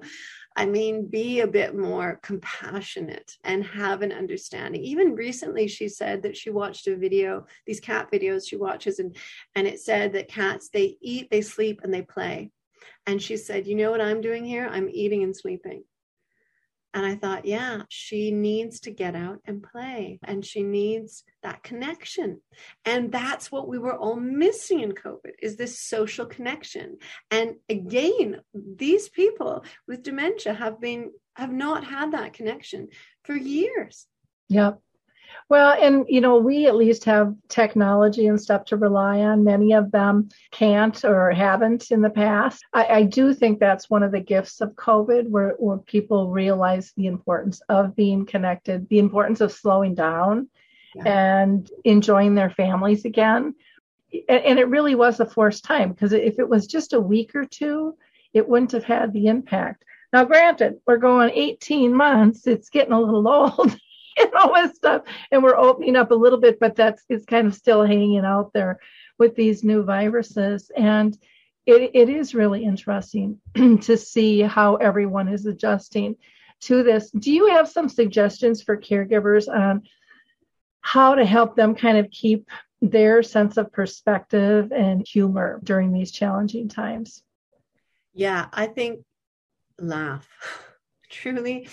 I 0.55 0.65
mean, 0.65 1.07
be 1.07 1.41
a 1.41 1.47
bit 1.47 1.75
more 1.75 2.19
compassionate 2.23 3.35
and 3.43 3.65
have 3.65 4.01
an 4.01 4.13
understanding. 4.13 4.81
Even 4.85 5.13
recently, 5.13 5.67
she 5.67 5.89
said 5.89 6.23
that 6.23 6.37
she 6.37 6.49
watched 6.49 6.87
a 6.87 6.95
video, 6.95 7.45
these 7.65 7.81
cat 7.81 8.09
videos 8.09 8.47
she 8.47 8.55
watches, 8.55 8.99
and 8.99 9.17
and 9.55 9.67
it 9.67 9.81
said 9.81 10.13
that 10.13 10.29
cats 10.29 10.69
they 10.69 10.95
eat, 11.01 11.29
they 11.29 11.41
sleep, 11.41 11.81
and 11.83 11.93
they 11.93 12.03
play. 12.03 12.51
And 13.05 13.21
she 13.21 13.37
said, 13.37 13.67
You 13.67 13.75
know 13.75 13.91
what 13.91 14.01
I'm 14.01 14.21
doing 14.21 14.45
here? 14.45 14.67
I'm 14.69 14.89
eating 14.89 15.23
and 15.23 15.35
sleeping. 15.35 15.83
And 16.95 17.05
I 17.05 17.15
thought, 17.15 17.43
yeah, 17.45 17.81
she 17.89 18.31
needs 18.31 18.79
to 18.81 18.91
get 18.91 19.17
out 19.17 19.41
and 19.43 19.61
play 19.61 20.17
and 20.23 20.45
she 20.45 20.63
needs 20.63 21.25
that 21.43 21.61
connection. 21.61 22.39
And 22.85 23.11
that's 23.11 23.51
what 23.51 23.67
we 23.67 23.77
were 23.77 23.97
all 23.97 24.15
missing 24.15 24.79
in 24.79 24.93
COVID 24.93 25.33
is 25.41 25.57
this 25.57 25.77
social 25.77 26.25
connection. 26.25 26.99
And 27.29 27.55
again, 27.67 28.39
these 28.53 29.09
people 29.09 29.65
with 29.89 30.03
dementia 30.03 30.53
have 30.53 30.79
been 30.79 31.11
have 31.35 31.51
not 31.51 31.83
had 31.83 32.13
that 32.13 32.31
connection 32.31 32.87
for 33.25 33.35
years. 33.35 34.07
Yep. 34.47 34.79
Well, 35.49 35.77
and 35.79 36.05
you 36.07 36.21
know, 36.21 36.37
we 36.37 36.67
at 36.67 36.75
least 36.75 37.05
have 37.05 37.35
technology 37.49 38.27
and 38.27 38.41
stuff 38.41 38.65
to 38.65 38.77
rely 38.77 39.19
on. 39.19 39.43
Many 39.43 39.73
of 39.73 39.91
them 39.91 40.29
can't 40.51 41.03
or 41.05 41.31
haven't 41.31 41.91
in 41.91 42.01
the 42.01 42.09
past. 42.09 42.63
I, 42.73 42.85
I 42.85 43.03
do 43.03 43.33
think 43.33 43.59
that's 43.59 43.89
one 43.89 44.03
of 44.03 44.11
the 44.11 44.19
gifts 44.19 44.61
of 44.61 44.75
COVID, 44.75 45.29
where, 45.29 45.55
where 45.59 45.77
people 45.77 46.31
realize 46.31 46.93
the 46.95 47.07
importance 47.07 47.61
of 47.69 47.95
being 47.95 48.25
connected, 48.25 48.89
the 48.89 48.99
importance 48.99 49.41
of 49.41 49.51
slowing 49.51 49.93
down 49.95 50.47
yeah. 50.95 51.43
and 51.43 51.69
enjoying 51.83 52.35
their 52.35 52.49
families 52.49 53.05
again. 53.05 53.55
And, 54.27 54.43
and 54.43 54.59
it 54.59 54.69
really 54.69 54.95
was 54.95 55.19
a 55.19 55.25
forced 55.25 55.63
time 55.63 55.91
because 55.91 56.13
if 56.13 56.39
it 56.39 56.49
was 56.49 56.67
just 56.67 56.93
a 56.93 56.99
week 56.99 57.35
or 57.35 57.45
two, 57.45 57.97
it 58.33 58.47
wouldn't 58.47 58.71
have 58.71 58.83
had 58.83 59.13
the 59.13 59.27
impact. 59.27 59.83
Now, 60.13 60.23
granted, 60.23 60.79
we're 60.87 60.97
going 60.97 61.31
18 61.33 61.93
months, 61.93 62.47
it's 62.47 62.69
getting 62.69 62.93
a 62.93 62.99
little 62.99 63.27
old. 63.57 63.77
and 64.19 64.33
all 64.33 64.53
this 64.53 64.75
stuff. 64.75 65.03
And 65.31 65.43
we're 65.43 65.57
opening 65.57 65.95
up 65.95 66.11
a 66.11 66.15
little 66.15 66.39
bit, 66.39 66.59
but 66.59 66.75
that's 66.75 67.03
it's 67.09 67.25
kind 67.25 67.47
of 67.47 67.55
still 67.55 67.83
hanging 67.83 68.25
out 68.25 68.51
there 68.53 68.79
with 69.17 69.35
these 69.35 69.63
new 69.63 69.83
viruses. 69.83 70.71
And 70.75 71.17
it, 71.65 71.91
it 71.93 72.09
is 72.09 72.35
really 72.35 72.63
interesting 72.63 73.39
to 73.55 73.97
see 73.97 74.41
how 74.41 74.75
everyone 74.75 75.27
is 75.27 75.45
adjusting 75.45 76.15
to 76.61 76.83
this. 76.83 77.11
Do 77.11 77.31
you 77.31 77.47
have 77.47 77.69
some 77.69 77.89
suggestions 77.89 78.61
for 78.61 78.77
caregivers 78.77 79.47
on 79.47 79.83
how 80.81 81.15
to 81.15 81.25
help 81.25 81.55
them 81.55 81.75
kind 81.75 81.97
of 81.97 82.11
keep 82.11 82.47
their 82.81 83.23
sense 83.23 83.57
of 83.57 83.71
perspective 83.71 84.71
and 84.71 85.05
humor 85.07 85.59
during 85.63 85.91
these 85.91 86.11
challenging 86.11 86.69
times? 86.69 87.23
Yeah, 88.13 88.47
I 88.53 88.67
think 88.67 89.03
laugh. 89.79 90.27
Truly 91.09 91.67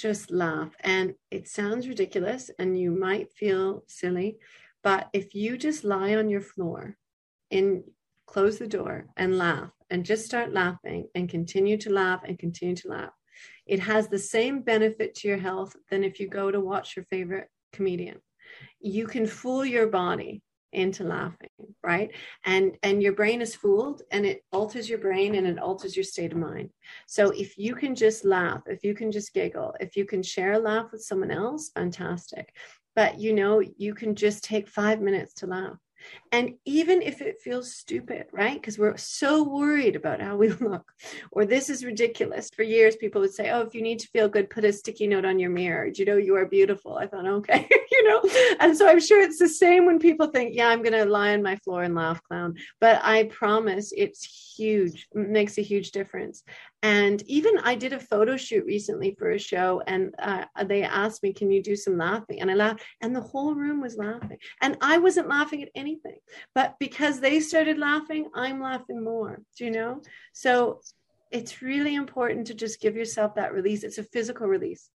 just 0.00 0.30
laugh. 0.30 0.74
And 0.80 1.14
it 1.30 1.48
sounds 1.48 1.88
ridiculous 1.88 2.50
and 2.58 2.78
you 2.78 2.90
might 2.90 3.32
feel 3.32 3.84
silly, 3.86 4.38
but 4.82 5.08
if 5.12 5.34
you 5.34 5.56
just 5.56 5.84
lie 5.84 6.14
on 6.16 6.28
your 6.28 6.40
floor 6.40 6.96
and 7.50 7.82
close 8.26 8.58
the 8.58 8.66
door 8.66 9.06
and 9.16 9.38
laugh 9.38 9.70
and 9.90 10.04
just 10.04 10.24
start 10.24 10.52
laughing 10.52 11.08
and 11.14 11.28
continue 11.28 11.76
to 11.78 11.90
laugh 11.90 12.22
and 12.24 12.38
continue 12.38 12.76
to 12.76 12.88
laugh, 12.88 13.12
it 13.66 13.80
has 13.80 14.08
the 14.08 14.18
same 14.18 14.60
benefit 14.62 15.14
to 15.14 15.28
your 15.28 15.38
health 15.38 15.74
than 15.90 16.04
if 16.04 16.20
you 16.20 16.28
go 16.28 16.50
to 16.50 16.60
watch 16.60 16.96
your 16.96 17.04
favorite 17.06 17.48
comedian. 17.72 18.20
You 18.80 19.06
can 19.06 19.26
fool 19.26 19.64
your 19.64 19.86
body 19.86 20.42
into 20.74 21.04
laughing 21.04 21.48
right 21.82 22.10
and 22.44 22.76
and 22.82 23.02
your 23.02 23.12
brain 23.12 23.40
is 23.40 23.54
fooled 23.54 24.02
and 24.10 24.26
it 24.26 24.42
alters 24.52 24.88
your 24.88 24.98
brain 24.98 25.34
and 25.34 25.46
it 25.46 25.58
alters 25.58 25.96
your 25.96 26.04
state 26.04 26.32
of 26.32 26.38
mind 26.38 26.70
so 27.06 27.30
if 27.30 27.56
you 27.58 27.74
can 27.74 27.94
just 27.94 28.24
laugh 28.24 28.62
if 28.66 28.84
you 28.84 28.94
can 28.94 29.10
just 29.10 29.32
giggle 29.32 29.74
if 29.80 29.96
you 29.96 30.04
can 30.04 30.22
share 30.22 30.52
a 30.52 30.58
laugh 30.58 30.90
with 30.92 31.02
someone 31.02 31.30
else 31.30 31.70
fantastic 31.74 32.54
but 32.96 33.18
you 33.18 33.32
know 33.32 33.62
you 33.76 33.94
can 33.94 34.14
just 34.14 34.44
take 34.44 34.68
5 34.68 35.00
minutes 35.00 35.34
to 35.34 35.46
laugh 35.46 35.76
and 36.32 36.54
even 36.64 37.02
if 37.02 37.20
it 37.20 37.40
feels 37.40 37.74
stupid, 37.74 38.26
right? 38.32 38.54
Because 38.54 38.78
we're 38.78 38.96
so 38.96 39.42
worried 39.42 39.96
about 39.96 40.20
how 40.20 40.36
we 40.36 40.48
look, 40.60 40.90
or 41.30 41.44
this 41.44 41.70
is 41.70 41.84
ridiculous. 41.84 42.50
For 42.54 42.62
years, 42.62 42.96
people 42.96 43.20
would 43.20 43.34
say, 43.34 43.50
Oh, 43.50 43.60
if 43.60 43.74
you 43.74 43.82
need 43.82 44.00
to 44.00 44.08
feel 44.08 44.28
good, 44.28 44.50
put 44.50 44.64
a 44.64 44.72
sticky 44.72 45.06
note 45.06 45.24
on 45.24 45.38
your 45.38 45.50
mirror. 45.50 45.90
Do 45.90 46.02
you 46.02 46.06
know 46.06 46.16
you 46.16 46.36
are 46.36 46.46
beautiful? 46.46 46.96
I 46.96 47.06
thought, 47.06 47.26
okay, 47.26 47.68
know. 48.04 48.56
And 48.60 48.76
so 48.76 48.88
I'm 48.88 49.00
sure 49.00 49.20
it's 49.20 49.38
the 49.38 49.48
same 49.48 49.86
when 49.86 49.98
people 49.98 50.28
think, 50.28 50.54
Yeah, 50.54 50.68
I'm 50.68 50.82
going 50.82 50.92
to 50.92 51.04
lie 51.04 51.34
on 51.34 51.42
my 51.42 51.56
floor 51.56 51.82
and 51.82 51.94
laugh 51.94 52.22
clown. 52.22 52.54
But 52.80 53.00
I 53.02 53.24
promise 53.24 53.92
it's 53.96 54.54
huge, 54.56 55.08
makes 55.14 55.58
a 55.58 55.62
huge 55.62 55.90
difference. 55.90 56.42
And 56.82 57.22
even 57.22 57.58
I 57.64 57.74
did 57.74 57.92
a 57.92 57.98
photo 58.00 58.36
shoot 58.36 58.64
recently 58.66 59.16
for 59.18 59.30
a 59.30 59.38
show, 59.38 59.82
and 59.86 60.14
uh, 60.18 60.44
they 60.64 60.82
asked 60.82 61.22
me, 61.22 61.32
Can 61.32 61.50
you 61.50 61.62
do 61.62 61.76
some 61.76 61.96
laughing? 61.96 62.40
And 62.40 62.50
I 62.50 62.54
laughed, 62.54 62.82
and 63.00 63.14
the 63.14 63.20
whole 63.20 63.54
room 63.54 63.80
was 63.80 63.96
laughing. 63.96 64.38
And 64.60 64.76
I 64.80 64.98
wasn't 64.98 65.28
laughing 65.28 65.62
at 65.62 65.70
anything, 65.74 66.18
but 66.54 66.74
because 66.78 67.20
they 67.20 67.40
started 67.40 67.78
laughing, 67.78 68.28
I'm 68.34 68.60
laughing 68.60 69.02
more. 69.02 69.40
Do 69.56 69.64
you 69.64 69.70
know? 69.70 70.02
So 70.32 70.80
it's 71.30 71.62
really 71.62 71.94
important 71.94 72.46
to 72.46 72.54
just 72.54 72.80
give 72.80 72.96
yourself 72.96 73.34
that 73.34 73.52
release. 73.52 73.82
It's 73.82 73.98
a 73.98 74.04
physical 74.04 74.46
release. 74.46 74.90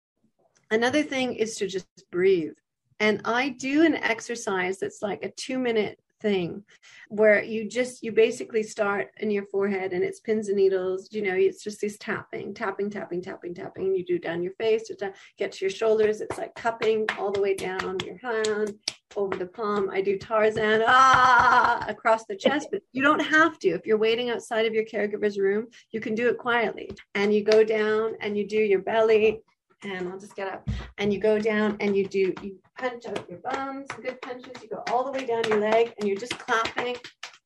Another 0.69 1.01
thing 1.01 1.33
is 1.33 1.55
to 1.55 1.67
just 1.67 1.87
breathe. 2.11 2.57
And 2.99 3.21
I 3.25 3.49
do 3.49 3.85
an 3.85 3.95
exercise 3.95 4.79
that's 4.79 5.01
like 5.01 5.23
a 5.23 5.31
two 5.31 5.59
minute 5.59 5.99
thing 6.21 6.63
where 7.09 7.43
you 7.43 7.69
just 7.69 8.03
you 8.03 8.11
basically 8.11 8.63
start 8.63 9.11
in 9.17 9.29
your 9.29 9.45
forehead 9.45 9.93
and 9.93 10.03
it's 10.03 10.19
pins 10.19 10.47
and 10.47 10.57
needles 10.57 11.09
you 11.11 11.21
know 11.21 11.33
it's 11.35 11.63
just 11.63 11.81
this 11.81 11.97
tapping 11.99 12.53
tapping 12.53 12.89
tapping 12.89 13.21
tapping 13.21 13.53
tapping 13.53 13.93
you 13.93 14.03
do 14.03 14.17
down 14.17 14.41
your 14.41 14.53
face 14.53 14.89
get 15.37 15.51
to 15.51 15.65
your 15.65 15.69
shoulders. 15.69 16.21
It's 16.21 16.37
like 16.37 16.55
cupping 16.55 17.05
all 17.17 17.31
the 17.31 17.41
way 17.41 17.53
down 17.53 17.97
your 18.05 18.17
hand 18.17 18.73
over 19.15 19.35
the 19.35 19.45
palm. 19.45 19.89
I 19.91 20.01
do 20.01 20.17
tarzan 20.17 20.83
ah 20.87 21.85
across 21.87 22.25
the 22.25 22.35
chest 22.35 22.69
but 22.71 22.81
you 22.91 23.03
don't 23.03 23.19
have 23.19 23.59
to. 23.59 23.69
If 23.69 23.85
you're 23.85 23.97
waiting 23.97 24.29
outside 24.29 24.65
of 24.65 24.73
your 24.73 24.85
caregiver's 24.85 25.37
room 25.37 25.67
you 25.91 25.99
can 25.99 26.15
do 26.15 26.29
it 26.29 26.37
quietly. 26.37 26.89
And 27.15 27.33
you 27.33 27.43
go 27.43 27.63
down 27.63 28.15
and 28.21 28.37
you 28.37 28.47
do 28.47 28.57
your 28.57 28.81
belly 28.81 29.41
and 29.84 30.09
I'll 30.09 30.19
just 30.19 30.36
get 30.36 30.51
up 30.51 30.69
and 30.97 31.13
you 31.13 31.19
go 31.19 31.39
down 31.39 31.78
and 31.80 31.95
you 31.95 32.07
do 32.07 32.34
you 32.41 32.57
punch 32.78 33.05
out 33.05 33.28
your 33.30 33.39
bums, 33.39 33.88
good 34.01 34.21
punches. 34.21 34.61
You 34.61 34.69
go 34.69 34.84
all 34.91 35.03
the 35.03 35.11
way 35.11 35.25
down 35.25 35.43
your 35.47 35.59
leg 35.59 35.93
and 35.99 36.07
you're 36.07 36.17
just 36.17 36.38
clapping 36.38 36.95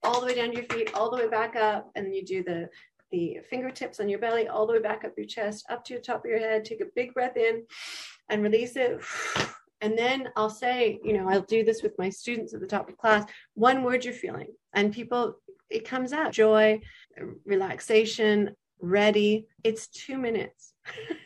all 0.04 0.20
the 0.20 0.28
way 0.28 0.36
down 0.36 0.52
your 0.54 0.64
feet, 0.64 0.94
all 0.94 1.10
the 1.12 1.18
way 1.18 1.28
back 1.28 1.56
up, 1.56 1.92
and 1.96 2.14
you 2.16 2.24
do 2.26 2.44
the 2.44 2.70
the 3.12 3.40
fingertips 3.50 4.00
on 4.00 4.08
your 4.08 4.20
belly 4.20 4.48
all 4.48 4.66
the 4.66 4.72
way 4.72 4.80
back 4.80 5.04
up 5.04 5.12
your 5.18 5.26
chest, 5.28 5.66
up 5.70 5.84
to 5.84 5.96
the 5.96 6.00
top 6.00 6.24
of 6.24 6.32
your 6.32 6.40
head. 6.40 6.64
Take 6.64 6.80
a 6.80 6.86
big 6.96 7.14
breath 7.14 7.36
in 7.36 7.64
and 8.30 8.42
release 8.42 8.78
it. 8.78 9.02
And 9.82 9.98
then 9.98 10.30
I'll 10.38 10.50
say, 10.50 11.00
you 11.04 11.14
know, 11.14 11.28
I'll 11.28 11.42
do 11.42 11.66
this 11.66 11.84
with 11.84 11.98
my 11.98 12.10
students 12.10 12.54
at 12.54 12.62
the 12.62 12.68
top 12.68 12.88
of 12.88 12.98
class. 12.98 13.30
One 13.56 13.84
word 13.84 14.06
you're 14.06 14.14
feeling, 14.14 14.48
and 14.74 14.94
people, 14.94 15.36
it 15.70 15.86
comes 15.86 16.14
out 16.14 16.32
joy, 16.32 16.80
relaxation, 17.46 18.56
ready. 18.80 19.48
It's 19.64 19.88
two 19.88 20.18
minutes. 20.18 20.74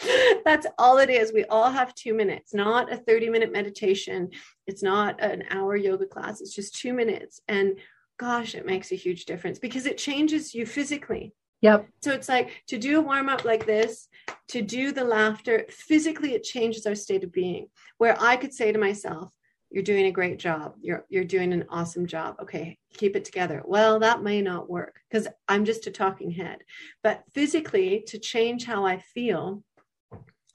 That's 0.44 0.66
all 0.78 0.98
it 0.98 1.10
is. 1.10 1.32
We 1.32 1.44
all 1.44 1.70
have 1.70 1.94
two 1.94 2.14
minutes, 2.14 2.54
not 2.54 2.92
a 2.92 2.96
30 2.96 3.30
minute 3.30 3.52
meditation. 3.52 4.30
It's 4.66 4.82
not 4.82 5.20
an 5.22 5.44
hour 5.50 5.76
yoga 5.76 6.06
class. 6.06 6.40
It's 6.40 6.54
just 6.54 6.76
two 6.76 6.92
minutes. 6.92 7.40
And 7.48 7.78
gosh, 8.18 8.54
it 8.54 8.66
makes 8.66 8.92
a 8.92 8.96
huge 8.96 9.24
difference 9.24 9.58
because 9.58 9.86
it 9.86 9.98
changes 9.98 10.54
you 10.54 10.66
physically. 10.66 11.34
Yep. 11.62 11.88
So 12.02 12.12
it's 12.12 12.28
like 12.28 12.62
to 12.68 12.78
do 12.78 12.98
a 12.98 13.02
warm 13.02 13.28
up 13.28 13.44
like 13.44 13.66
this, 13.66 14.08
to 14.48 14.62
do 14.62 14.92
the 14.92 15.04
laughter, 15.04 15.66
physically, 15.68 16.34
it 16.34 16.42
changes 16.42 16.86
our 16.86 16.94
state 16.94 17.24
of 17.24 17.32
being. 17.32 17.68
Where 17.98 18.16
I 18.20 18.36
could 18.36 18.54
say 18.54 18.72
to 18.72 18.78
myself, 18.78 19.30
you're 19.70 19.84
doing 19.84 20.06
a 20.06 20.12
great 20.12 20.38
job. 20.38 20.74
You're 20.80 21.04
you're 21.08 21.24
doing 21.24 21.52
an 21.52 21.66
awesome 21.68 22.06
job. 22.06 22.36
Okay, 22.42 22.78
keep 22.94 23.14
it 23.14 23.24
together. 23.24 23.62
Well, 23.64 24.00
that 24.00 24.22
may 24.22 24.42
not 24.42 24.68
work 24.68 25.00
because 25.08 25.28
I'm 25.48 25.64
just 25.64 25.86
a 25.86 25.92
talking 25.92 26.32
head. 26.32 26.58
But 27.04 27.22
physically, 27.32 28.02
to 28.08 28.18
change 28.18 28.64
how 28.64 28.84
I 28.84 28.98
feel, 28.98 29.62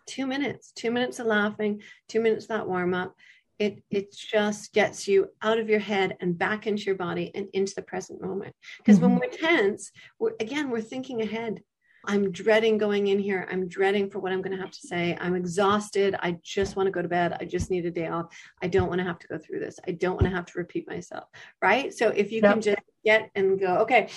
two 0.06 0.28
minutes, 0.28 0.72
two 0.76 0.91
minutes 0.91 1.20
of 1.20 1.28
laughing, 1.28 1.82
two 2.08 2.20
minutes 2.20 2.45
of 2.45 2.49
that 2.49 2.68
warm 2.68 2.93
up. 2.93 3.16
It 3.58 3.84
it 3.89 4.14
just 4.14 4.74
gets 4.74 5.08
you 5.08 5.30
out 5.41 5.60
of 5.60 5.70
your 5.70 5.80
head 5.80 6.18
and 6.20 6.38
back 6.38 6.68
into 6.68 6.84
your 6.84 6.95
body 6.95 7.32
and 7.34 7.47
into 7.53 7.74
the 7.76 7.82
present 7.82 8.22
moment. 8.22 8.53
Because 8.78 8.99
mm-hmm. 8.99 9.18
when 9.18 9.20
we're 9.20 9.38
tense, 9.38 9.91
we're 10.20 10.34
again 10.39 10.70
we're 10.70 10.82
thinking 10.82 11.22
ahead. 11.22 11.62
I'm 12.08 12.32
dreading 12.32 12.78
going 12.78 13.08
in 13.08 13.20
here. 13.20 13.47
I'm 13.51 13.68
dreading 13.68 14.10
for 14.10 14.20
what 14.20 14.32
I'm 14.32 14.41
going 14.41 14.56
to 14.56 14.62
have 14.62 14.72
to 14.72 14.88
say. 14.88 15.18
I'm 15.20 15.36
exhausted. 15.36 16.16
I 16.20 16.38
just 16.43 16.76
want 16.76 16.88
to 16.88 16.91
go 16.91 17.01
to 17.01 17.08
bed. 17.08 17.36
I 17.39 17.45
just 17.45 17.72
need 17.72 17.86
a 17.86 17.91
day 17.91 18.08
off. 18.08 18.28
I 18.62 18.68
don't 18.68 18.89
want 18.89 18.99
to 18.99 19.06
have 19.06 19.20
to 19.20 19.28
go 19.28 19.38
through 19.38 19.60
this. 19.60 19.80
I 19.88 19.91
don't 19.91 20.14
want 20.14 20.26
to 20.26 20.36
have 20.36 20.45
to 20.45 20.60
repeat 20.60 20.88
myself. 20.88 21.26
Right. 21.62 21.93
So 21.93 22.10
if 22.10 22.32
you 22.32 22.41
yep. 22.41 22.53
can 22.53 22.62
just 22.62 22.78
get 23.03 23.32
and 23.36 23.60
go, 23.60 23.78
okay, 23.78 24.10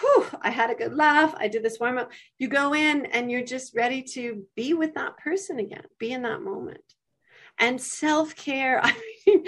whew, 0.00 0.26
I 0.40 0.50
had 0.50 0.70
a 0.70 0.74
good 0.74 0.94
laugh. 0.94 1.34
I 1.36 1.48
did 1.48 1.62
this 1.62 1.78
warm 1.80 1.98
up. 1.98 2.10
You 2.38 2.48
go 2.48 2.74
in 2.74 3.06
and 3.06 3.30
you're 3.30 3.44
just 3.44 3.74
ready 3.76 4.02
to 4.14 4.44
be 4.56 4.74
with 4.74 4.94
that 4.94 5.16
person 5.18 5.58
again, 5.58 5.84
be 5.98 6.12
in 6.12 6.22
that 6.22 6.42
moment 6.42 6.82
and 7.58 7.80
self 7.80 8.34
care. 8.36 8.80
I 8.84 8.94
mean, 9.26 9.44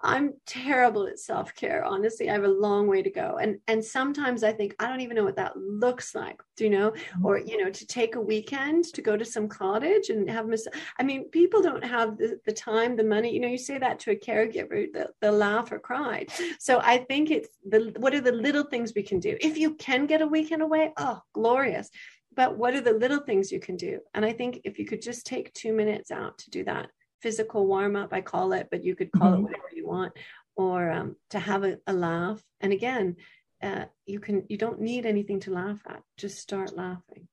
I'm 0.00 0.34
terrible 0.46 1.06
at 1.06 1.18
self 1.18 1.54
care. 1.54 1.84
Honestly, 1.84 2.30
I 2.30 2.32
have 2.32 2.44
a 2.44 2.48
long 2.48 2.86
way 2.86 3.02
to 3.02 3.10
go. 3.10 3.38
And 3.40 3.58
and 3.66 3.84
sometimes 3.84 4.44
I 4.44 4.52
think 4.52 4.74
I 4.78 4.88
don't 4.88 5.00
even 5.00 5.16
know 5.16 5.24
what 5.24 5.36
that 5.36 5.56
looks 5.56 6.14
like. 6.14 6.40
Do 6.56 6.64
you 6.64 6.70
know? 6.70 6.92
Mm-hmm. 6.92 7.26
Or 7.26 7.38
you 7.38 7.62
know, 7.62 7.70
to 7.70 7.86
take 7.86 8.14
a 8.14 8.20
weekend 8.20 8.84
to 8.94 9.02
go 9.02 9.16
to 9.16 9.24
some 9.24 9.48
cottage 9.48 10.10
and 10.10 10.30
have 10.30 10.46
mis- 10.46 10.68
I 10.98 11.02
mean, 11.02 11.28
people 11.30 11.62
don't 11.62 11.84
have 11.84 12.16
the, 12.16 12.38
the 12.46 12.52
time, 12.52 12.96
the 12.96 13.04
money. 13.04 13.32
You 13.32 13.40
know, 13.40 13.48
you 13.48 13.58
say 13.58 13.78
that 13.78 13.98
to 14.00 14.12
a 14.12 14.16
caregiver, 14.16 14.86
they'll, 14.92 15.08
they'll 15.20 15.32
laugh 15.32 15.72
or 15.72 15.78
cry. 15.78 16.26
So 16.58 16.80
I 16.80 16.98
think 16.98 17.30
it's 17.30 17.48
the 17.68 17.92
what 17.98 18.14
are 18.14 18.20
the 18.20 18.32
little 18.32 18.64
things 18.64 18.92
we 18.94 19.02
can 19.02 19.20
do 19.20 19.36
if 19.40 19.58
you 19.58 19.74
can 19.74 20.06
get 20.06 20.22
a 20.22 20.26
weekend 20.26 20.62
away? 20.62 20.92
Oh, 20.96 21.20
glorious 21.32 21.90
but 22.36 22.56
what 22.56 22.72
are 22.72 22.80
the 22.80 22.92
little 22.92 23.18
things 23.18 23.50
you 23.50 23.58
can 23.58 23.74
do? 23.74 23.98
And 24.14 24.24
I 24.24 24.32
think 24.32 24.60
if 24.62 24.78
you 24.78 24.86
could 24.86 25.02
just 25.02 25.26
take 25.26 25.52
two 25.54 25.72
minutes 25.72 26.12
out 26.12 26.38
to 26.38 26.50
do 26.50 26.62
that, 26.66 26.88
physical 27.20 27.66
warm 27.66 27.96
up, 27.96 28.12
I 28.12 28.20
call 28.20 28.52
it, 28.52 28.68
but 28.70 28.84
you 28.84 28.94
could 28.94 29.12
call 29.12 29.32
mm-hmm. 29.32 29.40
it 29.40 29.42
whatever 29.42 29.68
you 29.74 29.86
want, 29.86 30.12
or 30.56 30.90
um, 30.90 31.16
to 31.30 31.38
have 31.38 31.64
a, 31.64 31.78
a, 31.86 31.92
laugh. 31.92 32.42
And 32.60 32.72
again, 32.72 33.16
uh, 33.62 33.84
you 34.06 34.20
can 34.20 34.44
you 34.48 34.56
don't 34.56 34.80
need 34.80 35.06
anything 35.06 35.40
to 35.40 35.52
laugh 35.52 35.80
at. 35.86 36.02
Just 36.16 36.38
start 36.38 36.76
laughing. 36.76 37.28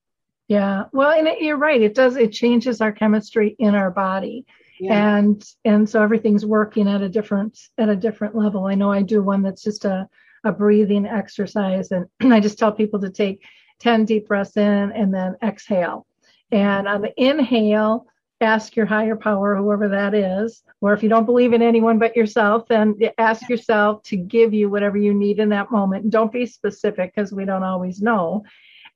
Yeah, 0.47 0.86
well, 0.91 1.11
and 1.11 1.27
it, 1.27 1.41
you're 1.41 1.57
right. 1.57 1.81
It 1.81 1.95
does. 1.95 2.17
It 2.17 2.31
changes 2.31 2.81
our 2.81 2.91
chemistry 2.91 3.55
in 3.59 3.75
our 3.75 3.91
body. 3.91 4.45
Yeah. 4.77 5.19
and 5.19 5.41
and 5.63 5.89
so 5.89 6.03
everything's 6.03 6.45
working 6.45 6.89
at 6.89 7.01
a 7.01 7.07
different 7.07 7.57
at 7.77 7.88
a 7.88 7.95
different 7.95 8.36
level 8.36 8.65
i 8.65 8.75
know 8.75 8.91
i 8.91 9.03
do 9.03 9.23
one 9.23 9.41
that's 9.41 9.63
just 9.63 9.86
a 9.86 10.09
a 10.43 10.51
breathing 10.51 11.05
exercise 11.05 11.93
and 11.93 12.07
i 12.33 12.41
just 12.41 12.59
tell 12.59 12.73
people 12.73 12.99
to 12.99 13.09
take 13.09 13.41
10 13.79 14.03
deep 14.03 14.27
breaths 14.27 14.57
in 14.57 14.91
and 14.91 15.13
then 15.13 15.38
exhale 15.41 16.05
and 16.51 16.89
on 16.89 17.01
the 17.01 17.13
inhale 17.15 18.05
ask 18.41 18.75
your 18.75 18.86
higher 18.86 19.15
power, 19.15 19.55
whoever 19.55 19.88
that 19.89 20.13
is, 20.13 20.61
or 20.81 20.93
if 20.93 21.01
you 21.01 21.09
don't 21.09 21.25
believe 21.25 21.53
in 21.53 21.61
anyone 21.61 21.99
but 21.99 22.15
yourself, 22.15 22.67
then 22.67 22.97
ask 23.17 23.47
yourself 23.49 24.03
to 24.03 24.17
give 24.17 24.53
you 24.53 24.69
whatever 24.69 24.97
you 24.97 25.13
need 25.13 25.39
in 25.39 25.49
that 25.49 25.71
moment. 25.71 26.09
Don't 26.09 26.31
be 26.31 26.45
specific 26.45 27.13
because 27.15 27.31
we 27.31 27.45
don't 27.45 27.63
always 27.63 28.01
know. 28.01 28.43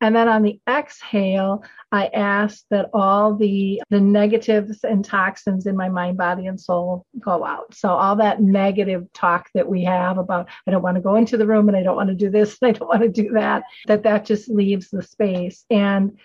And 0.01 0.15
then 0.15 0.29
on 0.29 0.43
the 0.43 0.61
exhale, 0.67 1.63
I 1.91 2.07
ask 2.07 2.63
that 2.69 2.89
all 2.93 3.35
the, 3.35 3.81
the 3.89 3.99
negatives 3.99 4.83
and 4.83 5.03
toxins 5.03 5.65
in 5.65 5.75
my 5.75 5.89
mind, 5.89 6.17
body, 6.17 6.47
and 6.47 6.59
soul 6.59 7.05
go 7.19 7.43
out. 7.45 7.73
So 7.73 7.89
all 7.89 8.15
that 8.17 8.41
negative 8.41 9.11
talk 9.13 9.49
that 9.55 9.67
we 9.67 9.83
have 9.83 10.17
about, 10.17 10.47
I 10.65 10.71
don't 10.71 10.83
want 10.83 10.95
to 10.95 11.01
go 11.01 11.15
into 11.15 11.35
the 11.35 11.47
room 11.47 11.67
and 11.67 11.75
I 11.77 11.83
don't 11.83 11.97
want 11.97 12.09
to 12.09 12.15
do 12.15 12.29
this 12.29 12.57
and 12.61 12.69
I 12.69 12.79
don't 12.79 12.87
want 12.87 13.01
to 13.01 13.09
do 13.09 13.31
that, 13.31 13.63
that 13.87 14.03
that 14.03 14.25
just 14.25 14.47
leaves 14.47 14.89
the 14.89 15.03
space. 15.03 15.65
And 15.69 16.17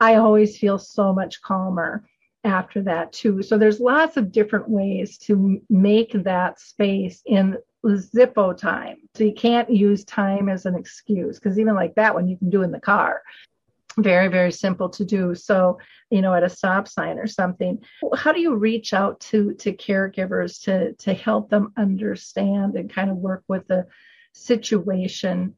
I 0.00 0.14
always 0.14 0.56
feel 0.56 0.78
so 0.78 1.12
much 1.12 1.42
calmer 1.42 2.04
after 2.44 2.82
that 2.82 3.12
too. 3.12 3.42
So 3.42 3.58
there's 3.58 3.80
lots 3.80 4.16
of 4.16 4.32
different 4.32 4.68
ways 4.68 5.18
to 5.18 5.60
make 5.68 6.12
that 6.24 6.60
space 6.60 7.22
in 7.26 7.56
Zippo 7.84 8.56
time. 8.56 8.96
So 9.14 9.24
you 9.24 9.34
can't 9.34 9.70
use 9.70 10.04
time 10.04 10.48
as 10.48 10.66
an 10.66 10.74
excuse 10.74 11.38
because 11.38 11.58
even 11.58 11.74
like 11.74 11.94
that 11.94 12.14
one 12.14 12.28
you 12.28 12.36
can 12.36 12.50
do 12.50 12.62
in 12.62 12.72
the 12.72 12.80
car. 12.80 13.22
very 13.98 14.28
very 14.28 14.52
simple 14.52 14.88
to 14.88 15.04
do 15.04 15.34
so 15.34 15.78
you 16.10 16.22
know 16.22 16.32
at 16.34 16.44
a 16.44 16.48
stop 16.48 16.86
sign 16.86 17.18
or 17.18 17.26
something 17.26 17.78
how 18.14 18.32
do 18.32 18.40
you 18.40 18.54
reach 18.54 18.92
out 18.94 19.18
to 19.18 19.54
to 19.54 19.72
caregivers 19.72 20.62
to 20.62 20.92
to 20.94 21.12
help 21.12 21.50
them 21.50 21.72
understand 21.76 22.76
and 22.76 22.92
kind 22.92 23.10
of 23.10 23.16
work 23.16 23.42
with 23.48 23.66
the 23.66 23.86
situation 24.32 25.54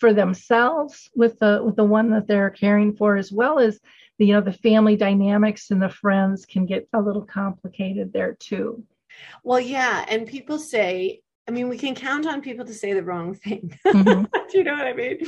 for 0.00 0.12
themselves 0.12 1.10
with 1.14 1.38
the 1.38 1.60
with 1.62 1.76
the 1.76 1.84
one 1.84 2.10
that 2.10 2.26
they're 2.26 2.50
caring 2.50 2.96
for 2.96 3.16
as 3.16 3.30
well 3.30 3.58
as 3.58 3.78
the, 4.18 4.26
you 4.26 4.32
know 4.32 4.40
the 4.40 4.52
family 4.52 4.96
dynamics 4.96 5.70
and 5.70 5.80
the 5.80 5.90
friends 5.90 6.46
can 6.46 6.66
get 6.66 6.88
a 6.92 7.00
little 7.00 7.24
complicated 7.24 8.12
there 8.12 8.34
too. 8.34 8.82
Well 9.44 9.60
yeah 9.60 10.04
and 10.08 10.26
people 10.26 10.58
say 10.58 11.20
I 11.50 11.52
mean, 11.52 11.68
we 11.68 11.78
can 11.78 11.96
count 11.96 12.26
on 12.26 12.42
people 12.42 12.64
to 12.64 12.72
say 12.72 12.92
the 12.92 13.02
wrong 13.02 13.34
thing. 13.44 13.76
Mm-hmm. 13.84 14.22
Do 14.52 14.58
you 14.58 14.62
know 14.62 14.74
what 14.74 14.86
I 14.86 14.92
mean? 14.92 15.18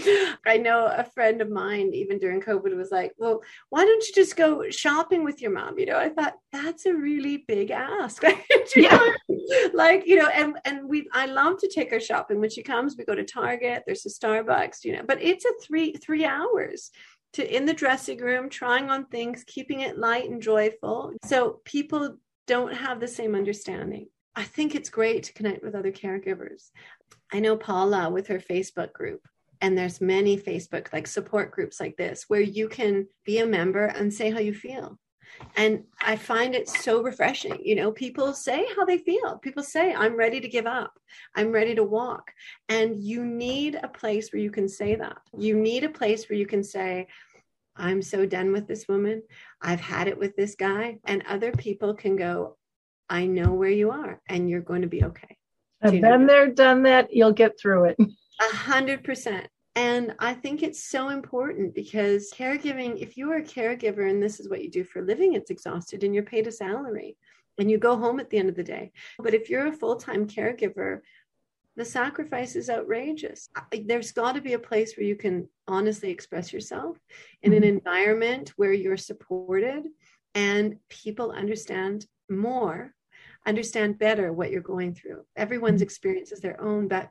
I 0.46 0.56
know 0.56 0.86
a 0.86 1.02
friend 1.02 1.40
of 1.42 1.50
mine, 1.50 1.90
even 1.94 2.20
during 2.20 2.40
COVID, 2.40 2.76
was 2.76 2.92
like, 2.92 3.12
Well, 3.18 3.42
why 3.70 3.84
don't 3.84 4.06
you 4.06 4.14
just 4.14 4.36
go 4.36 4.70
shopping 4.70 5.24
with 5.24 5.42
your 5.42 5.50
mom? 5.50 5.80
You 5.80 5.86
know, 5.86 5.98
I 5.98 6.10
thought 6.10 6.34
that's 6.52 6.86
a 6.86 6.94
really 6.94 7.38
big 7.48 7.72
ask. 7.72 8.22
yeah. 8.76 8.96
Know? 8.96 9.38
Like, 9.74 10.06
you 10.06 10.14
know, 10.14 10.28
and 10.28 10.54
and 10.64 10.88
we 10.88 11.08
I 11.12 11.26
love 11.26 11.58
to 11.58 11.68
take 11.68 11.90
her 11.90 11.98
shopping. 11.98 12.38
When 12.38 12.50
she 12.50 12.62
comes, 12.62 12.94
we 12.96 13.04
go 13.04 13.16
to 13.16 13.24
Target, 13.24 13.82
there's 13.84 14.06
a 14.06 14.08
Starbucks, 14.08 14.84
you 14.84 14.92
know, 14.92 15.02
but 15.04 15.20
it's 15.20 15.44
a 15.44 15.52
three 15.60 15.94
three 15.94 16.24
hours 16.24 16.92
to 17.32 17.56
in 17.56 17.66
the 17.66 17.74
dressing 17.74 18.18
room, 18.18 18.48
trying 18.48 18.90
on 18.90 19.06
things, 19.06 19.42
keeping 19.44 19.80
it 19.80 19.98
light 19.98 20.30
and 20.30 20.40
joyful. 20.40 21.14
So 21.24 21.60
people 21.64 22.18
don't 22.46 22.74
have 22.74 23.00
the 23.00 23.08
same 23.08 23.34
understanding. 23.34 24.06
I 24.34 24.44
think 24.44 24.74
it's 24.74 24.90
great 24.90 25.24
to 25.24 25.32
connect 25.32 25.62
with 25.62 25.74
other 25.74 25.92
caregivers. 25.92 26.70
I 27.32 27.40
know 27.40 27.56
Paula 27.56 28.10
with 28.10 28.26
her 28.28 28.38
Facebook 28.38 28.92
group, 28.92 29.26
and 29.60 29.76
there's 29.76 30.00
many 30.00 30.36
Facebook 30.36 30.92
like 30.92 31.06
support 31.06 31.52
groups 31.52 31.80
like 31.80 31.96
this 31.96 32.24
where 32.28 32.40
you 32.40 32.68
can 32.68 33.06
be 33.24 33.38
a 33.38 33.46
member 33.46 33.86
and 33.86 34.12
say 34.12 34.30
how 34.30 34.40
you 34.40 34.54
feel. 34.54 34.98
And 35.56 35.84
I 36.00 36.16
find 36.16 36.54
it 36.54 36.68
so 36.68 37.02
refreshing. 37.02 37.58
You 37.62 37.74
know, 37.74 37.92
people 37.92 38.34
say 38.34 38.66
how 38.76 38.84
they 38.84 38.98
feel. 38.98 39.38
People 39.38 39.62
say, 39.62 39.94
I'm 39.94 40.16
ready 40.16 40.40
to 40.40 40.48
give 40.48 40.66
up. 40.66 40.92
I'm 41.34 41.52
ready 41.52 41.74
to 41.74 41.84
walk. 41.84 42.30
And 42.68 43.02
you 43.02 43.24
need 43.24 43.78
a 43.82 43.88
place 43.88 44.32
where 44.32 44.42
you 44.42 44.50
can 44.50 44.68
say 44.68 44.94
that. 44.94 45.16
You 45.36 45.56
need 45.56 45.84
a 45.84 45.88
place 45.88 46.28
where 46.28 46.38
you 46.38 46.46
can 46.46 46.62
say, 46.62 47.06
I'm 47.76 48.02
so 48.02 48.26
done 48.26 48.52
with 48.52 48.66
this 48.66 48.86
woman. 48.88 49.22
I've 49.60 49.80
had 49.80 50.06
it 50.08 50.18
with 50.18 50.36
this 50.36 50.54
guy. 50.54 50.98
And 51.06 51.22
other 51.26 51.52
people 51.52 51.94
can 51.94 52.16
go, 52.16 52.58
I 53.12 53.26
know 53.26 53.52
where 53.52 53.70
you 53.70 53.90
are 53.90 54.22
and 54.26 54.48
you're 54.48 54.62
going 54.62 54.82
to 54.82 54.88
be 54.88 55.04
okay. 55.04 55.36
I've 55.82 56.00
been 56.00 56.26
there, 56.26 56.48
done 56.48 56.84
that. 56.84 57.12
You'll 57.12 57.32
get 57.32 57.60
through 57.60 57.84
it. 57.84 57.96
A 58.40 58.56
hundred 58.56 59.04
percent. 59.04 59.46
And 59.76 60.14
I 60.18 60.32
think 60.32 60.62
it's 60.62 60.82
so 60.82 61.10
important 61.10 61.74
because 61.74 62.32
caregiving, 62.34 62.98
if 63.02 63.18
you 63.18 63.30
are 63.30 63.38
a 63.38 63.42
caregiver 63.42 64.08
and 64.08 64.22
this 64.22 64.40
is 64.40 64.48
what 64.48 64.62
you 64.62 64.70
do 64.70 64.82
for 64.82 65.00
a 65.00 65.04
living, 65.04 65.34
it's 65.34 65.50
exhausted 65.50 66.04
and 66.04 66.14
you're 66.14 66.24
paid 66.24 66.46
a 66.46 66.52
salary 66.52 67.16
and 67.58 67.70
you 67.70 67.76
go 67.76 67.96
home 67.96 68.18
at 68.18 68.30
the 68.30 68.38
end 68.38 68.48
of 68.48 68.56
the 68.56 68.64
day. 68.64 68.92
But 69.18 69.34
if 69.34 69.50
you're 69.50 69.66
a 69.66 69.72
full 69.72 69.96
time 69.96 70.26
caregiver, 70.26 71.00
the 71.76 71.84
sacrifice 71.84 72.56
is 72.56 72.70
outrageous. 72.70 73.50
There's 73.84 74.12
got 74.12 74.34
to 74.36 74.40
be 74.40 74.54
a 74.54 74.58
place 74.58 74.96
where 74.96 75.06
you 75.06 75.16
can 75.16 75.48
honestly 75.68 76.10
express 76.10 76.52
yourself 76.52 76.96
in 77.42 77.52
an 77.52 77.60
mm-hmm. 77.60 77.76
environment 77.76 78.52
where 78.56 78.72
you're 78.72 78.96
supported 78.96 79.84
and 80.34 80.76
people 80.88 81.30
understand 81.30 82.06
more 82.30 82.94
understand 83.46 83.98
better 83.98 84.32
what 84.32 84.50
you're 84.50 84.60
going 84.60 84.94
through. 84.94 85.24
Everyone's 85.36 85.76
mm-hmm. 85.76 85.84
experience 85.84 86.32
is 86.32 86.40
their 86.40 86.60
own, 86.60 86.88
but 86.88 87.10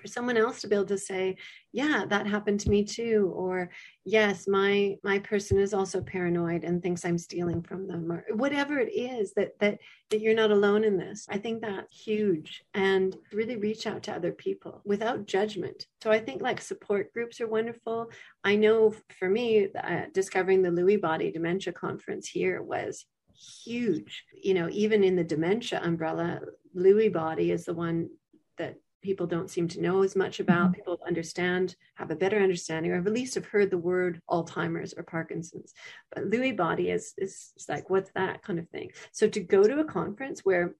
for 0.00 0.08
someone 0.08 0.36
else 0.36 0.60
to 0.60 0.68
be 0.68 0.74
able 0.74 0.84
to 0.84 0.98
say 0.98 1.36
yeah 1.72 2.04
that 2.08 2.26
happened 2.26 2.60
to 2.60 2.70
me 2.70 2.84
too 2.84 3.32
or 3.34 3.70
yes 4.04 4.46
my 4.46 4.96
my 5.02 5.18
person 5.18 5.58
is 5.58 5.72
also 5.72 6.00
paranoid 6.00 6.64
and 6.64 6.82
thinks 6.82 7.04
i'm 7.04 7.18
stealing 7.18 7.62
from 7.62 7.86
them 7.86 8.10
or 8.10 8.24
whatever 8.34 8.78
it 8.78 8.90
is 8.92 9.32
that 9.34 9.58
that 9.60 9.78
that 10.10 10.20
you're 10.20 10.34
not 10.34 10.50
alone 10.50 10.84
in 10.84 10.96
this 10.96 11.26
i 11.30 11.38
think 11.38 11.60
that's 11.60 12.04
huge 12.04 12.62
and 12.74 13.16
really 13.32 13.56
reach 13.56 13.86
out 13.86 14.02
to 14.02 14.12
other 14.12 14.32
people 14.32 14.82
without 14.84 15.26
judgment 15.26 15.86
so 16.02 16.10
i 16.10 16.18
think 16.18 16.42
like 16.42 16.60
support 16.60 17.12
groups 17.12 17.40
are 17.40 17.48
wonderful 17.48 18.10
i 18.44 18.54
know 18.54 18.94
for 19.18 19.28
me 19.28 19.68
uh, 19.82 20.02
discovering 20.12 20.62
the 20.62 20.70
lewy 20.70 21.00
body 21.00 21.30
dementia 21.30 21.72
conference 21.72 22.28
here 22.28 22.62
was 22.62 23.06
huge. 23.34 24.24
You 24.42 24.54
know, 24.54 24.68
even 24.70 25.04
in 25.04 25.16
the 25.16 25.24
dementia 25.24 25.80
umbrella, 25.82 26.40
Lewy 26.76 27.12
body 27.12 27.50
is 27.50 27.64
the 27.64 27.74
one 27.74 28.10
that 28.58 28.76
people 29.02 29.26
don't 29.26 29.50
seem 29.50 29.68
to 29.68 29.80
know 29.80 30.02
as 30.02 30.16
much 30.16 30.40
about. 30.40 30.70
Mm-hmm. 30.70 30.72
People 30.72 31.00
understand, 31.06 31.76
have 31.94 32.10
a 32.10 32.16
better 32.16 32.40
understanding, 32.40 32.90
or 32.90 32.96
at 32.96 33.04
least 33.04 33.34
have 33.34 33.46
heard 33.46 33.70
the 33.70 33.78
word 33.78 34.20
Alzheimer's 34.30 34.94
or 34.96 35.02
Parkinson's. 35.02 35.74
But 36.12 36.30
Lewy 36.30 36.56
body 36.56 36.90
is 36.90 37.12
is 37.18 37.52
like, 37.68 37.90
what's 37.90 38.10
that 38.12 38.42
kind 38.42 38.58
of 38.58 38.68
thing? 38.70 38.92
So 39.12 39.28
to 39.28 39.40
go 39.40 39.64
to 39.64 39.80
a 39.80 39.84
conference 39.84 40.40
where 40.40 40.74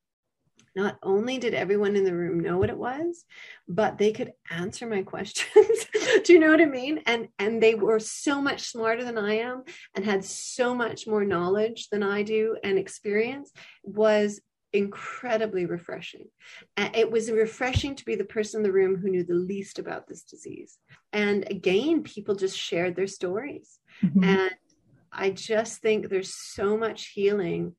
not 0.75 0.99
only 1.03 1.39
did 1.39 1.55
everyone 1.55 1.97
in 1.97 2.05
the 2.05 2.15
room 2.15 2.41
know 2.41 2.59
what 2.59 2.71
it 2.71 2.79
was 2.79 3.25
but 3.69 3.99
they 3.99 4.13
could 4.13 4.33
answer 4.51 4.87
my 4.87 5.03
questions 5.15 5.87
do 6.25 6.33
you 6.33 6.39
know 6.39 6.51
what 6.51 6.61
i 6.61 6.67
mean 6.67 7.01
and 7.07 7.29
and 7.39 7.63
they 7.63 7.75
were 7.75 7.99
so 7.99 8.41
much 8.41 8.63
smarter 8.63 9.05
than 9.05 9.19
i 9.19 9.35
am 9.35 9.63
and 9.95 10.05
had 10.05 10.25
so 10.25 10.75
much 10.75 11.07
more 11.07 11.25
knowledge 11.25 11.89
than 11.91 12.03
i 12.03 12.23
do 12.23 12.57
and 12.63 12.79
experience 12.79 13.53
was 13.83 14.41
incredibly 14.75 15.67
refreshing. 15.67 16.27
It 16.77 17.09
was 17.09 17.31
refreshing 17.31 17.95
to 17.95 18.05
be 18.05 18.17
the 18.17 18.25
person 18.25 18.59
in 18.59 18.65
the 18.65 18.73
room 18.73 18.97
who 18.97 19.09
knew 19.09 19.23
the 19.23 19.35
least 19.35 19.79
about 19.79 20.09
this 20.09 20.25
disease. 20.25 20.79
And 21.13 21.49
again, 21.49 22.03
people 22.03 22.35
just 22.35 22.59
shared 22.59 22.97
their 22.97 23.07
stories. 23.07 23.79
Mm-hmm. 24.03 24.25
And 24.25 24.51
I 25.13 25.31
just 25.31 25.81
think 25.81 26.09
there's 26.09 26.35
so 26.35 26.77
much 26.77 27.11
healing 27.15 27.77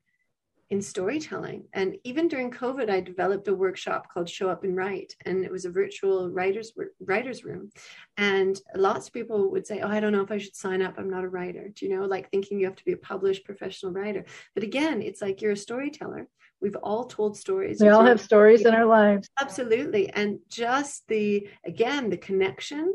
in 0.70 0.82
storytelling. 0.82 1.64
And 1.72 1.96
even 2.02 2.26
during 2.26 2.50
COVID, 2.50 2.90
I 2.90 3.00
developed 3.00 3.46
a 3.48 3.54
workshop 3.54 4.08
called 4.12 4.28
Show 4.28 4.48
Up 4.48 4.64
and 4.64 4.76
Write, 4.76 5.14
and 5.24 5.44
it 5.44 5.50
was 5.50 5.64
a 5.64 5.70
virtual 5.70 6.30
writers 6.30 6.72
writers 7.00 7.44
room. 7.44 7.70
And 8.16 8.60
lots 8.74 9.06
of 9.06 9.12
people 9.12 9.50
would 9.52 9.66
say, 9.66 9.80
"Oh, 9.80 9.88
I 9.88 10.00
don't 10.00 10.12
know 10.12 10.22
if 10.22 10.32
I 10.32 10.38
should 10.38 10.56
sign 10.56 10.82
up. 10.82 10.94
I'm 10.98 11.10
not 11.10 11.24
a 11.24 11.28
writer." 11.28 11.68
Do 11.68 11.86
you 11.86 11.94
know, 11.96 12.04
like 12.04 12.30
thinking 12.30 12.58
you 12.58 12.66
have 12.66 12.76
to 12.76 12.84
be 12.84 12.92
a 12.92 12.96
published 12.96 13.44
professional 13.44 13.92
writer. 13.92 14.24
But 14.54 14.64
again, 14.64 15.02
it's 15.02 15.22
like 15.22 15.40
you're 15.40 15.52
a 15.52 15.56
storyteller. 15.56 16.26
We've 16.60 16.76
all 16.76 17.04
told 17.04 17.36
stories. 17.36 17.80
We 17.80 17.88
all 17.88 18.04
have 18.04 18.20
stories 18.20 18.62
in 18.62 18.74
our 18.74 18.86
lives. 18.86 19.28
Absolutely, 19.40 20.08
and 20.10 20.40
just 20.48 21.06
the 21.06 21.48
again 21.64 22.10
the 22.10 22.16
connection 22.16 22.92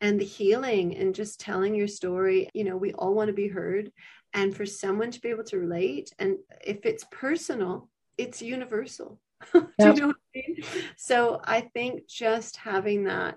and 0.00 0.20
the 0.20 0.24
healing 0.24 0.96
and 0.96 1.14
just 1.14 1.40
telling 1.40 1.74
your 1.74 1.88
story. 1.88 2.48
You 2.54 2.62
know, 2.62 2.76
we 2.76 2.92
all 2.92 3.14
want 3.14 3.28
to 3.28 3.34
be 3.34 3.48
heard 3.48 3.90
and 4.34 4.54
for 4.54 4.66
someone 4.66 5.10
to 5.10 5.20
be 5.20 5.28
able 5.28 5.44
to 5.44 5.58
relate 5.58 6.12
and 6.18 6.36
if 6.64 6.84
it's 6.84 7.04
personal 7.10 7.88
it's 8.16 8.42
universal. 8.42 9.20
Do 9.52 9.68
you 9.78 9.92
know 9.94 10.06
what 10.08 10.16
i 10.16 10.38
mean? 10.38 10.64
So 10.96 11.40
i 11.44 11.60
think 11.60 12.08
just 12.08 12.56
having 12.56 13.04
that 13.04 13.36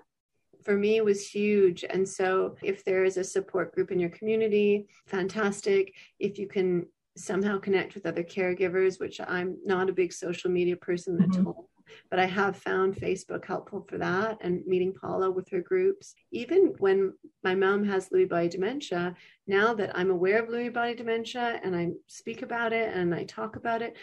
for 0.64 0.76
me 0.76 1.00
was 1.00 1.28
huge. 1.28 1.84
And 1.88 2.08
so 2.08 2.56
if 2.62 2.84
there 2.84 3.04
is 3.04 3.16
a 3.16 3.24
support 3.24 3.74
group 3.74 3.90
in 3.90 3.98
your 3.98 4.10
community 4.10 4.86
fantastic. 5.06 5.94
If 6.18 6.38
you 6.38 6.48
can 6.48 6.86
somehow 7.16 7.58
connect 7.58 7.94
with 7.94 8.06
other 8.06 8.22
caregivers 8.22 8.98
which 8.98 9.20
i'm 9.28 9.58
not 9.64 9.90
a 9.90 9.92
big 9.92 10.12
social 10.12 10.50
media 10.50 10.76
person 10.76 11.18
mm-hmm. 11.18 11.40
at 11.40 11.46
all 11.46 11.68
but 12.10 12.18
I 12.18 12.26
have 12.26 12.56
found 12.56 12.96
Facebook 12.96 13.44
helpful 13.44 13.86
for 13.88 13.98
that 13.98 14.38
and 14.40 14.64
meeting 14.66 14.92
Paula 14.92 15.30
with 15.30 15.48
her 15.50 15.60
groups. 15.60 16.14
Even 16.30 16.74
when 16.78 17.14
my 17.44 17.54
mom 17.54 17.84
has 17.84 18.08
Lewy 18.10 18.28
body 18.28 18.48
dementia, 18.48 19.14
now 19.46 19.74
that 19.74 19.96
I'm 19.96 20.10
aware 20.10 20.42
of 20.42 20.48
Lewy 20.48 20.72
body 20.72 20.94
dementia 20.94 21.60
and 21.62 21.74
I 21.74 21.90
speak 22.06 22.42
about 22.42 22.72
it 22.72 22.94
and 22.94 23.14
I 23.14 23.24
talk 23.24 23.56
about 23.56 23.82
it, 23.82 23.96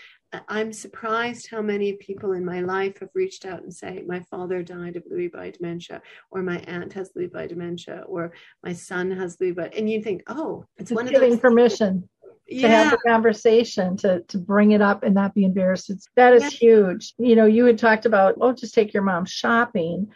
I'm 0.48 0.72
surprised 0.72 1.48
how 1.50 1.62
many 1.62 1.94
people 1.94 2.34
in 2.34 2.46
my 2.46 2.62
life 2.62 3.00
have 3.00 3.10
reached 3.16 3.46
out 3.46 3.64
and 3.64 3.74
say, 3.74 4.04
My 4.06 4.20
father 4.30 4.62
died 4.62 4.96
of 4.96 5.04
Lewy 5.12 5.32
body 5.32 5.52
dementia, 5.52 6.02
or 6.30 6.44
my 6.44 6.60
aunt 6.68 6.94
has 6.94 7.12
Lewy 7.18 7.32
body 7.32 7.48
dementia, 7.48 8.04
or 8.06 8.34
my 8.64 8.74
son 8.74 9.10
has 9.12 9.38
Lewy 9.38 9.56
body. 9.56 9.78
And 9.78 9.90
you 9.90 10.04
think, 10.04 10.22
Oh, 10.28 10.66
it's, 10.78 10.92
it's 10.92 10.96
one 10.96 11.08
giving 11.08 11.24
of 11.24 11.30
those 11.32 11.40
permission 11.40 12.08
yeah. 12.19 12.19
To 12.50 12.68
have 12.68 12.91
the 12.91 12.97
conversation 13.08 13.97
to 13.97 14.22
to 14.22 14.38
bring 14.38 14.72
it 14.72 14.82
up 14.82 15.04
and 15.04 15.16
not 15.16 15.34
be 15.34 15.45
embarrassed. 15.45 15.89
It's, 15.89 16.08
that 16.16 16.34
is 16.34 16.43
yeah. 16.43 16.50
huge. 16.50 17.14
You 17.18 17.36
know 17.36 17.45
you 17.45 17.66
had 17.66 17.78
talked 17.78 18.06
about 18.06 18.36
oh 18.41 18.54
just 18.54 18.74
take 18.74 18.93
your 18.93 19.04
mom 19.04 19.26
shopping. 19.26 20.12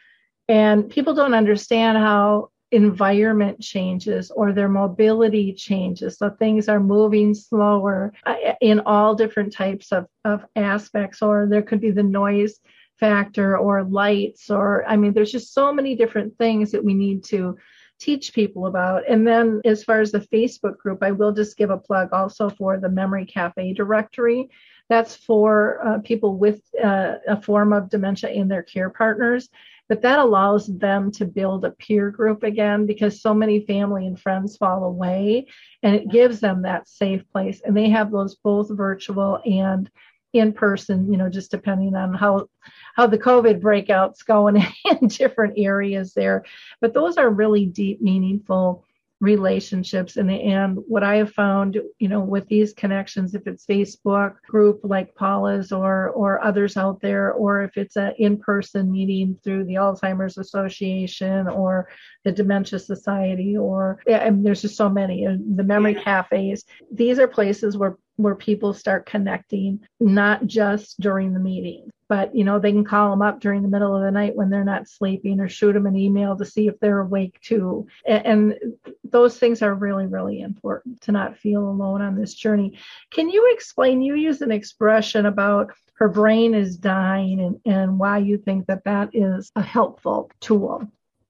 And 0.49 0.89
people 0.89 1.13
don't 1.13 1.33
understand 1.33 1.97
how 1.97 2.49
environment 2.71 3.61
changes 3.61 4.31
or 4.31 4.51
their 4.51 4.67
mobility 4.67 5.53
changes. 5.53 6.17
So 6.17 6.31
things 6.31 6.67
are 6.67 6.79
moving 6.79 7.33
slower 7.33 8.11
uh, 8.25 8.35
in 8.59 8.81
all 8.81 9.15
different 9.15 9.53
types 9.53 9.91
of, 9.91 10.07
of 10.25 10.43
aspects 10.55 11.21
or 11.21 11.47
there 11.47 11.61
could 11.61 11.79
be 11.79 11.91
the 11.91 12.03
noise 12.03 12.59
factor 12.99 13.57
or 13.57 13.83
lights 13.83 14.49
or 14.49 14.85
i 14.87 14.95
mean 14.95 15.13
there's 15.13 15.31
just 15.31 15.53
so 15.53 15.73
many 15.73 15.95
different 15.95 16.37
things 16.37 16.71
that 16.71 16.83
we 16.83 16.93
need 16.93 17.23
to 17.23 17.57
teach 18.03 18.33
people 18.33 18.67
about. 18.67 19.07
And 19.07 19.25
then 19.25 19.61
as 19.63 19.83
far 19.83 20.01
as 20.01 20.11
the 20.11 20.19
Facebook 20.19 20.77
group, 20.77 21.01
I 21.01 21.11
will 21.11 21.31
just 21.31 21.57
give 21.57 21.69
a 21.69 21.77
plug 21.77 22.09
also 22.11 22.49
for 22.49 22.77
the 22.77 22.89
Memory 22.89 23.25
Cafe 23.25 23.73
directory. 23.73 24.49
That's 24.89 25.15
for 25.15 25.79
uh, 25.85 25.99
people 25.99 26.37
with 26.37 26.61
uh, 26.83 27.15
a 27.27 27.41
form 27.41 27.71
of 27.71 27.89
dementia 27.89 28.29
and 28.29 28.51
their 28.51 28.63
care 28.63 28.89
partners. 28.89 29.49
But 29.89 30.01
that 30.01 30.19
allows 30.19 30.67
them 30.67 31.11
to 31.11 31.25
build 31.25 31.65
a 31.65 31.71
peer 31.71 32.09
group 32.09 32.43
again 32.43 32.85
because 32.85 33.21
so 33.21 33.33
many 33.33 33.65
family 33.65 34.07
and 34.07 34.19
friends 34.19 34.57
fall 34.57 34.83
away 34.83 35.47
and 35.81 35.95
it 35.95 36.09
gives 36.09 36.39
them 36.39 36.61
that 36.61 36.87
safe 36.87 37.23
place. 37.31 37.61
And 37.63 37.75
they 37.75 37.89
have 37.89 38.11
those 38.11 38.35
both 38.35 38.69
virtual 38.69 39.39
and 39.45 39.89
in 40.33 40.51
person, 40.51 41.11
you 41.11 41.17
know, 41.17 41.29
just 41.29 41.51
depending 41.51 41.95
on 41.95 42.13
how 42.13 42.47
how 42.95 43.07
the 43.07 43.17
COVID 43.17 43.61
breakouts 43.61 44.25
going 44.25 44.57
in 44.85 45.07
different 45.07 45.53
areas 45.57 46.13
there. 46.13 46.43
But 46.81 46.93
those 46.93 47.17
are 47.17 47.29
really 47.29 47.65
deep, 47.65 48.01
meaningful 48.01 48.83
relationships 49.23 50.17
and 50.17 50.29
and 50.29 50.77
what 50.85 51.01
i 51.01 51.15
have 51.15 51.31
found 51.31 51.79
you 51.97 52.09
know 52.09 52.19
with 52.19 52.45
these 52.49 52.73
connections 52.73 53.33
if 53.33 53.47
it's 53.47 53.65
facebook 53.65 54.35
group 54.49 54.81
like 54.83 55.15
paula's 55.15 55.71
or 55.71 56.09
or 56.09 56.43
others 56.43 56.75
out 56.75 56.99
there 56.99 57.31
or 57.31 57.63
if 57.63 57.77
it's 57.77 57.95
an 57.95 58.11
in-person 58.19 58.91
meeting 58.91 59.39
through 59.41 59.63
the 59.63 59.75
alzheimer's 59.75 60.37
association 60.37 61.47
or 61.47 61.87
the 62.25 62.33
dementia 62.33 62.77
society 62.77 63.55
or 63.55 63.97
and 64.07 64.45
there's 64.45 64.61
just 64.61 64.75
so 64.75 64.89
many 64.89 65.25
the 65.55 65.63
memory 65.63 65.93
yeah. 65.93 66.03
cafes 66.03 66.65
these 66.91 67.17
are 67.17 67.27
places 67.27 67.77
where 67.77 67.97
where 68.17 68.35
people 68.35 68.73
start 68.73 69.05
connecting 69.05 69.79
not 69.99 70.45
just 70.45 70.99
during 70.99 71.33
the 71.33 71.39
meeting 71.39 71.89
but 72.13 72.35
you 72.35 72.43
know 72.43 72.59
they 72.59 72.71
can 72.71 72.83
call 72.83 73.09
them 73.09 73.23
up 73.23 73.39
during 73.39 73.63
the 73.63 73.67
middle 73.67 73.95
of 73.95 74.03
the 74.03 74.11
night 74.11 74.35
when 74.35 74.51
they're 74.51 74.63
not 74.63 74.87
sleeping 74.87 75.39
or 75.39 75.49
shoot 75.49 75.73
them 75.73 75.87
an 75.87 75.95
email 75.95 76.37
to 76.37 76.45
see 76.45 76.67
if 76.67 76.79
they're 76.79 76.99
awake 76.99 77.39
too. 77.41 77.87
And, 78.05 78.55
those 79.03 79.37
things 79.37 79.61
are 79.61 79.75
really 79.75 80.07
really 80.07 80.41
important 80.41 81.01
to 81.01 81.11
not 81.11 81.37
feel 81.37 81.67
alone 81.67 82.01
on 82.01 82.15
this 82.15 82.33
journey. 82.33 82.79
Can 83.11 83.29
you 83.29 83.53
explain 83.53 84.01
you 84.01 84.15
use 84.15 84.41
an 84.41 84.51
expression 84.51 85.27
about 85.27 85.71
her 85.95 86.09
brain 86.09 86.55
is 86.55 86.77
dying 86.77 87.39
and, 87.39 87.59
and 87.65 87.99
why 87.99 88.17
you 88.17 88.37
think 88.37 88.65
that 88.67 88.85
that 88.85 89.09
is 89.13 89.51
a 89.55 89.61
helpful 89.61 90.31
tool? 90.39 90.87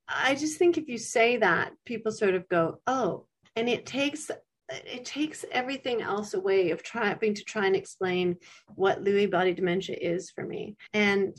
I 0.07 0.35
just 0.35 0.57
think 0.57 0.77
if 0.77 0.87
you 0.87 0.97
say 0.97 1.37
that 1.37 1.73
people 1.85 2.11
sort 2.11 2.35
of 2.35 2.47
go 2.47 2.79
oh 2.87 3.25
and 3.55 3.67
it 3.67 3.85
takes 3.85 4.31
it 4.69 5.05
takes 5.05 5.45
everything 5.51 6.01
else 6.01 6.33
away 6.33 6.71
of 6.71 6.83
trying 6.83 7.19
to 7.19 7.43
try 7.43 7.65
and 7.65 7.75
explain 7.75 8.37
what 8.75 9.03
Lewy 9.03 9.29
body 9.29 9.53
dementia 9.53 9.95
is 9.99 10.31
for 10.31 10.45
me. 10.45 10.75
And 10.93 11.35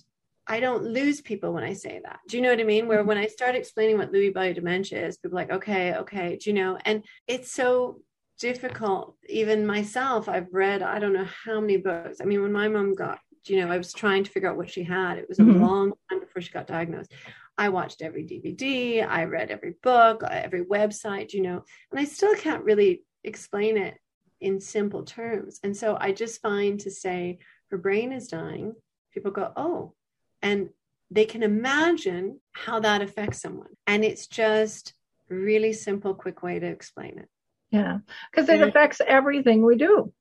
I 0.47 0.61
don't 0.61 0.85
lose 0.85 1.23
people 1.23 1.53
when 1.53 1.65
I 1.65 1.73
say 1.73 2.01
that. 2.05 2.21
Do 2.29 2.37
you 2.37 2.43
know 2.43 2.51
what 2.51 2.61
I 2.61 2.65
mean? 2.65 2.87
Where 2.87 3.03
when 3.03 3.17
I 3.17 3.27
start 3.27 3.55
explaining 3.55 3.97
what 3.97 4.13
Lewy 4.13 4.33
body 4.33 4.53
dementia 4.53 5.07
is, 5.07 5.17
people 5.17 5.39
are 5.39 5.43
like, 5.43 5.53
okay, 5.53 5.95
okay, 5.95 6.37
do 6.37 6.51
you 6.51 6.55
know? 6.55 6.79
And 6.85 7.03
it's 7.27 7.51
so 7.51 8.03
difficult. 8.39 9.17
Even 9.29 9.67
myself, 9.67 10.29
I've 10.29 10.53
read, 10.53 10.83
I 10.83 10.99
don't 10.99 11.15
know 11.15 11.29
how 11.47 11.61
many 11.61 11.79
books. 11.79 12.19
I 12.21 12.25
mean, 12.25 12.43
when 12.43 12.53
my 12.53 12.69
mom 12.69 12.95
got, 12.95 13.21
you 13.47 13.61
know, 13.61 13.73
I 13.73 13.79
was 13.79 13.93
trying 13.93 14.25
to 14.25 14.31
figure 14.31 14.51
out 14.51 14.57
what 14.57 14.71
she 14.71 14.83
had. 14.83 15.19
It 15.19 15.29
was 15.29 15.39
a 15.39 15.43
mm-hmm. 15.43 15.63
long 15.63 15.93
time 16.11 16.21
before 16.21 16.43
she 16.43 16.51
got 16.51 16.67
diagnosed. 16.67 17.13
I 17.57 17.69
watched 17.69 18.03
every 18.03 18.25
DVD, 18.25 19.07
I 19.07 19.25
read 19.25 19.51
every 19.51 19.75
book, 19.83 20.23
every 20.29 20.65
website, 20.65 21.33
you 21.33 21.43
know, 21.43 21.63
and 21.91 22.01
I 22.01 22.05
still 22.05 22.35
can't 22.35 22.65
really 22.65 23.03
explain 23.25 23.77
it 23.77 23.99
in 24.41 24.61
simple 24.61 25.03
terms. 25.03 25.61
And 25.65 25.77
so 25.77 25.97
I 26.01 26.13
just 26.13 26.41
find 26.41 26.79
to 26.81 26.91
say 26.91 27.39
her 27.71 27.79
brain 27.79 28.13
is 28.13 28.29
dying, 28.29 28.75
people 29.13 29.31
go, 29.31 29.53
oh, 29.57 29.95
and 30.43 30.69
they 31.11 31.25
can 31.25 31.43
imagine 31.43 32.41
how 32.53 32.81
that 32.81 33.03
affects 33.03 33.41
someone. 33.41 33.71
And 33.87 34.05
it's 34.05 34.27
just 34.27 34.95
really 35.29 35.73
simple, 35.73 36.15
quick 36.15 36.43
way 36.43 36.59
to 36.59 36.67
explain 36.67 37.19
it. 37.19 37.29
Yeah, 37.71 37.99
because 38.31 38.49
it 38.49 38.61
affects 38.61 39.01
everything 39.05 39.65
we 39.65 39.77
do. 39.77 40.13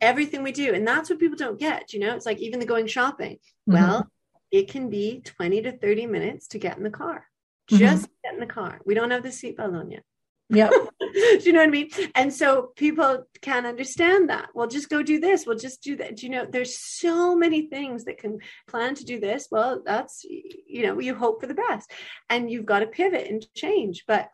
Everything 0.00 0.42
we 0.42 0.52
do. 0.52 0.74
And 0.74 0.86
that's 0.86 1.08
what 1.08 1.18
people 1.18 1.38
don't 1.38 1.58
get. 1.58 1.92
You 1.92 2.00
know, 2.00 2.14
it's 2.14 2.26
like 2.26 2.38
even 2.38 2.60
the 2.60 2.66
going 2.66 2.86
shopping. 2.86 3.38
Mm-hmm. 3.68 3.72
Well, 3.72 4.10
it 4.50 4.68
can 4.68 4.90
be 4.90 5.22
20 5.24 5.62
to 5.62 5.72
30 5.72 6.06
minutes 6.06 6.48
to 6.48 6.58
get 6.58 6.76
in 6.76 6.82
the 6.82 6.90
car. 6.90 7.26
Mm-hmm. 7.70 7.78
Just 7.78 8.04
mm-hmm. 8.04 8.12
get 8.24 8.34
in 8.34 8.40
the 8.40 8.52
car. 8.52 8.80
We 8.84 8.94
don't 8.94 9.10
have 9.10 9.22
the 9.22 9.30
seatbelt 9.30 9.78
on 9.78 9.90
yet. 9.90 10.04
Yeah. 10.50 10.70
do 11.12 11.40
you 11.44 11.52
know 11.52 11.60
what 11.60 11.68
I 11.68 11.70
mean? 11.70 11.90
And 12.14 12.32
so 12.32 12.72
people 12.76 13.24
can't 13.40 13.66
understand 13.66 14.30
that. 14.30 14.48
Well, 14.54 14.66
just 14.66 14.88
go 14.88 15.02
do 15.02 15.20
this. 15.20 15.46
Well, 15.46 15.56
just 15.56 15.82
do 15.82 15.96
that. 15.96 16.16
Do 16.16 16.26
you 16.26 16.32
know, 16.32 16.46
there's 16.48 16.78
so 16.78 17.36
many 17.36 17.68
things 17.68 18.04
that 18.04 18.18
can 18.18 18.38
plan 18.66 18.94
to 18.96 19.04
do 19.04 19.20
this. 19.20 19.48
Well, 19.50 19.82
that's, 19.84 20.24
you 20.24 20.86
know, 20.86 20.98
you 20.98 21.14
hope 21.14 21.40
for 21.40 21.46
the 21.46 21.54
best 21.54 21.90
and 22.28 22.50
you've 22.50 22.66
got 22.66 22.80
to 22.80 22.86
pivot 22.86 23.28
and 23.28 23.46
change. 23.54 24.04
But 24.06 24.30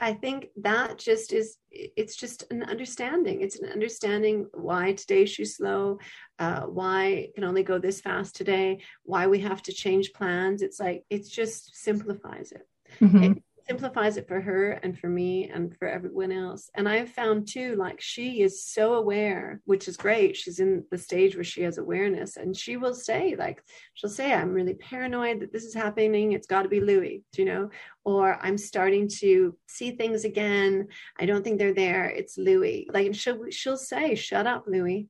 I 0.00 0.12
think 0.12 0.48
that 0.62 0.98
just 0.98 1.32
is, 1.32 1.56
it's 1.70 2.14
just 2.14 2.44
an 2.50 2.62
understanding. 2.62 3.40
It's 3.40 3.58
an 3.58 3.68
understanding 3.70 4.46
why 4.54 4.92
today 4.92 5.26
she's 5.26 5.56
slow, 5.56 5.98
uh, 6.38 6.62
why 6.62 7.06
it 7.06 7.34
can 7.34 7.44
only 7.44 7.64
go 7.64 7.78
this 7.78 8.00
fast 8.00 8.36
today, 8.36 8.82
why 9.02 9.26
we 9.26 9.40
have 9.40 9.62
to 9.64 9.72
change 9.72 10.12
plans. 10.12 10.62
It's 10.62 10.78
like, 10.78 11.04
it 11.10 11.28
just 11.28 11.76
simplifies 11.76 12.52
it. 12.52 12.66
Mm-hmm. 13.00 13.22
it 13.22 13.42
simplifies 13.68 14.16
it 14.16 14.26
for 14.26 14.40
her 14.40 14.72
and 14.72 14.98
for 14.98 15.08
me 15.08 15.50
and 15.50 15.76
for 15.76 15.86
everyone 15.86 16.32
else. 16.32 16.70
And 16.74 16.88
I've 16.88 17.10
found 17.10 17.46
too, 17.46 17.76
like 17.76 18.00
she 18.00 18.40
is 18.40 18.64
so 18.64 18.94
aware, 18.94 19.60
which 19.64 19.88
is 19.88 19.96
great. 19.96 20.36
She's 20.36 20.58
in 20.58 20.84
the 20.90 20.98
stage 20.98 21.34
where 21.34 21.44
she 21.44 21.62
has 21.62 21.78
awareness 21.78 22.36
and 22.36 22.56
she 22.56 22.76
will 22.76 22.94
say, 22.94 23.36
like, 23.38 23.62
she'll 23.94 24.10
say, 24.10 24.32
I'm 24.32 24.52
really 24.52 24.74
paranoid 24.74 25.40
that 25.40 25.52
this 25.52 25.64
is 25.64 25.74
happening. 25.74 26.32
It's 26.32 26.46
got 26.46 26.62
to 26.62 26.68
be 26.68 26.80
Lewy, 26.80 27.22
you 27.36 27.44
know, 27.44 27.70
or 28.04 28.38
I'm 28.40 28.56
starting 28.56 29.08
to 29.20 29.56
see 29.66 29.90
things 29.92 30.24
again. 30.24 30.88
I 31.18 31.26
don't 31.26 31.44
think 31.44 31.58
they're 31.58 31.74
there. 31.74 32.06
It's 32.08 32.38
Lewy. 32.38 32.86
Like, 32.92 33.14
she'll, 33.14 33.50
she'll 33.50 33.76
say, 33.76 34.14
shut 34.14 34.46
up, 34.46 34.66
Lewy 34.66 35.08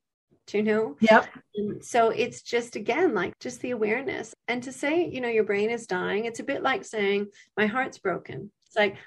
you 0.53 0.63
know? 0.63 0.95
Yep. 1.01 1.27
And 1.55 1.83
so 1.83 2.09
it's 2.09 2.41
just 2.41 2.75
again 2.75 3.13
like 3.13 3.37
just 3.39 3.61
the 3.61 3.71
awareness. 3.71 4.33
And 4.47 4.61
to 4.63 4.71
say, 4.71 5.07
you 5.07 5.21
know, 5.21 5.29
your 5.29 5.43
brain 5.43 5.69
is 5.69 5.87
dying, 5.87 6.25
it's 6.25 6.39
a 6.39 6.43
bit 6.43 6.63
like 6.63 6.85
saying, 6.85 7.27
my 7.57 7.65
heart's 7.65 7.97
broken. 7.97 8.51
It's 8.67 8.75
like 8.75 8.97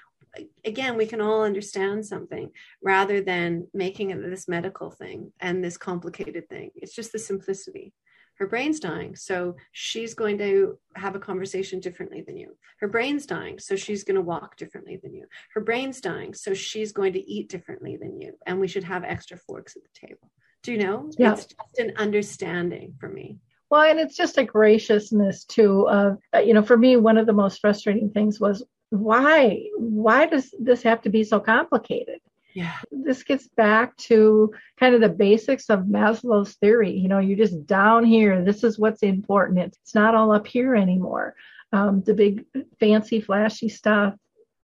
again, 0.65 0.97
we 0.97 1.05
can 1.05 1.21
all 1.21 1.43
understand 1.43 2.05
something 2.05 2.49
rather 2.81 3.21
than 3.21 3.67
making 3.73 4.09
it 4.09 4.21
this 4.21 4.47
medical 4.47 4.89
thing 4.89 5.31
and 5.39 5.63
this 5.63 5.77
complicated 5.77 6.49
thing. 6.49 6.71
It's 6.75 6.95
just 6.95 7.11
the 7.11 7.19
simplicity. 7.19 7.93
Her 8.39 8.47
brain's 8.47 8.79
dying, 8.79 9.15
so 9.15 9.55
she's 9.73 10.15
going 10.15 10.39
to 10.39 10.79
have 10.95 11.15
a 11.15 11.19
conversation 11.19 11.79
differently 11.79 12.23
than 12.25 12.35
you. 12.35 12.57
Her 12.79 12.87
brain's 12.87 13.27
dying, 13.27 13.59
so 13.59 13.75
she's 13.75 14.03
going 14.03 14.15
to 14.15 14.21
walk 14.21 14.57
differently 14.57 14.99
than 15.01 15.13
you. 15.13 15.27
Her 15.53 15.61
brain's 15.61 16.01
dying, 16.01 16.33
so 16.33 16.55
she's 16.55 16.91
going 16.91 17.13
to 17.13 17.31
eat 17.31 17.47
differently 17.47 17.95
than 17.95 18.19
you. 18.19 18.33
And 18.47 18.59
we 18.59 18.67
should 18.67 18.83
have 18.85 19.03
extra 19.03 19.37
forks 19.37 19.75
at 19.75 19.83
the 19.83 20.07
table. 20.07 20.31
Do 20.63 20.71
you 20.71 20.77
know? 20.77 21.11
Yeah. 21.17 21.33
It's 21.33 21.45
just 21.45 21.79
an 21.79 21.93
understanding 21.97 22.95
for 22.99 23.09
me. 23.09 23.37
Well, 23.69 23.83
and 23.83 23.99
it's 23.99 24.15
just 24.15 24.37
a 24.37 24.43
graciousness 24.43 25.45
too. 25.45 25.87
Of 25.89 26.17
uh, 26.33 26.39
you 26.39 26.53
know, 26.53 26.63
for 26.63 26.77
me, 26.77 26.95
one 26.95 27.17
of 27.17 27.25
the 27.25 27.33
most 27.33 27.59
frustrating 27.59 28.09
things 28.09 28.39
was 28.39 28.63
why 28.89 29.67
why 29.77 30.25
does 30.25 30.53
this 30.59 30.83
have 30.83 31.01
to 31.01 31.09
be 31.09 31.23
so 31.23 31.39
complicated? 31.39 32.19
Yeah. 32.53 32.75
This 32.91 33.23
gets 33.23 33.47
back 33.47 33.97
to 33.97 34.53
kind 34.79 34.93
of 34.93 35.01
the 35.01 35.09
basics 35.09 35.69
of 35.69 35.81
Maslow's 35.81 36.53
theory. 36.55 36.91
You 36.91 37.07
know, 37.07 37.17
you're 37.17 37.37
just 37.37 37.65
down 37.65 38.05
here. 38.05 38.43
This 38.43 38.63
is 38.63 38.77
what's 38.77 39.01
important. 39.01 39.75
It's 39.81 39.95
not 39.95 40.13
all 40.13 40.31
up 40.31 40.45
here 40.45 40.75
anymore. 40.75 41.35
Um, 41.71 42.03
the 42.05 42.13
big, 42.13 42.45
fancy, 42.79 43.19
flashy 43.21 43.69
stuff 43.69 44.13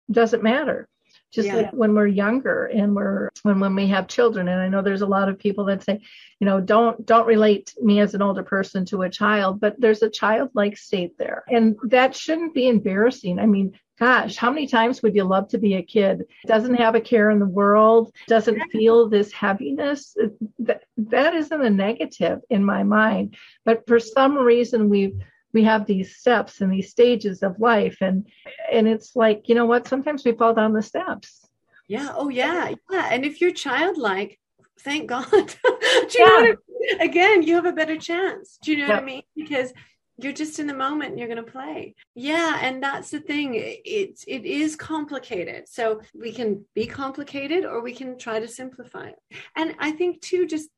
doesn't 0.09 0.41
matter 0.41 0.87
just 1.33 1.47
yeah. 1.47 1.55
like 1.55 1.71
when 1.71 1.95
we're 1.95 2.07
younger 2.07 2.65
and 2.65 2.95
we're 2.95 3.29
when 3.41 3.59
when 3.59 3.75
we 3.75 3.87
have 3.87 4.07
children. 4.07 4.47
And 4.47 4.61
i 4.61 4.69
know 4.69 4.81
there's 4.81 5.01
a 5.01 5.07
lot 5.07 5.29
of 5.29 5.39
people 5.39 5.65
that 5.65 5.83
say 5.83 6.01
you 6.39 6.45
know 6.45 6.61
don't 6.61 7.05
don't 7.05 7.27
relate 7.27 7.73
me 7.81 7.99
as 7.99 8.13
an 8.13 8.21
older 8.21 8.43
person 8.43 8.85
to 8.85 9.01
a 9.01 9.09
child 9.09 9.59
but 9.59 9.79
there's 9.79 10.03
a 10.03 10.09
childlike 10.09 10.77
state 10.77 11.17
there. 11.17 11.43
And 11.49 11.75
that 11.85 12.15
shouldn't 12.15 12.53
be 12.53 12.67
embarrassing. 12.67 13.39
I 13.39 13.45
mean 13.45 13.77
gosh 13.99 14.35
how 14.35 14.49
many 14.49 14.67
times 14.67 15.03
would 15.03 15.15
you 15.15 15.23
love 15.23 15.49
to 15.49 15.57
be 15.57 15.75
a 15.75 15.83
kid? 15.83 16.25
Doesn't 16.45 16.75
have 16.75 16.95
a 16.95 17.01
care 17.01 17.31
in 17.31 17.39
the 17.39 17.45
world 17.45 18.13
doesn't 18.27 18.71
feel 18.71 19.09
this 19.09 19.31
heaviness. 19.31 20.15
That 20.59 20.83
that 20.97 21.33
isn't 21.33 21.65
a 21.65 21.69
negative 21.69 22.41
in 22.49 22.63
my 22.63 22.83
mind. 22.83 23.35
But 23.65 23.87
for 23.87 23.99
some 23.99 24.37
reason 24.37 24.89
we've 24.89 25.19
we 25.53 25.63
have 25.63 25.85
these 25.85 26.17
steps 26.17 26.61
and 26.61 26.73
these 26.73 26.89
stages 26.89 27.43
of 27.43 27.59
life 27.59 27.97
and 28.01 28.27
and 28.71 28.87
it's 28.87 29.15
like 29.15 29.47
you 29.47 29.55
know 29.55 29.65
what 29.65 29.87
sometimes 29.87 30.25
we 30.25 30.33
fall 30.33 30.53
down 30.53 30.73
the 30.73 30.81
steps. 30.81 31.47
Yeah 31.87 32.09
oh 32.15 32.29
yeah 32.29 32.73
yeah 32.91 33.07
and 33.11 33.23
if 33.23 33.39
you're 33.39 33.51
childlike 33.51 34.39
thank 34.79 35.07
god. 35.07 35.25
Do 35.31 35.37
you 35.37 36.19
yeah. 36.19 36.25
know 36.25 36.33
what 36.33 36.43
I 36.43 36.45
mean? 36.45 37.01
again 37.01 37.43
you 37.43 37.55
have 37.55 37.65
a 37.65 37.71
better 37.71 37.97
chance. 37.97 38.57
Do 38.61 38.71
you 38.71 38.79
know 38.79 38.87
what 38.87 39.03
i 39.03 39.05
mean? 39.05 39.23
Because 39.35 39.71
you're 40.17 40.33
just 40.33 40.59
in 40.59 40.67
the 40.67 40.73
moment 40.75 41.11
and 41.11 41.19
you're 41.19 41.27
going 41.27 41.43
to 41.43 41.51
play. 41.51 41.95
Yeah 42.15 42.59
and 42.61 42.81
that's 42.81 43.11
the 43.11 43.19
thing 43.19 43.51
it's 43.55 44.23
it 44.27 44.45
is 44.45 44.75
complicated. 44.75 45.69
So 45.69 46.01
we 46.13 46.31
can 46.31 46.65
be 46.73 46.87
complicated 46.87 47.65
or 47.65 47.81
we 47.81 47.93
can 47.93 48.17
try 48.17 48.39
to 48.39 48.47
simplify 48.47 49.07
it. 49.09 49.19
And 49.55 49.75
i 49.79 49.91
think 49.91 50.21
too 50.21 50.47
just 50.47 50.69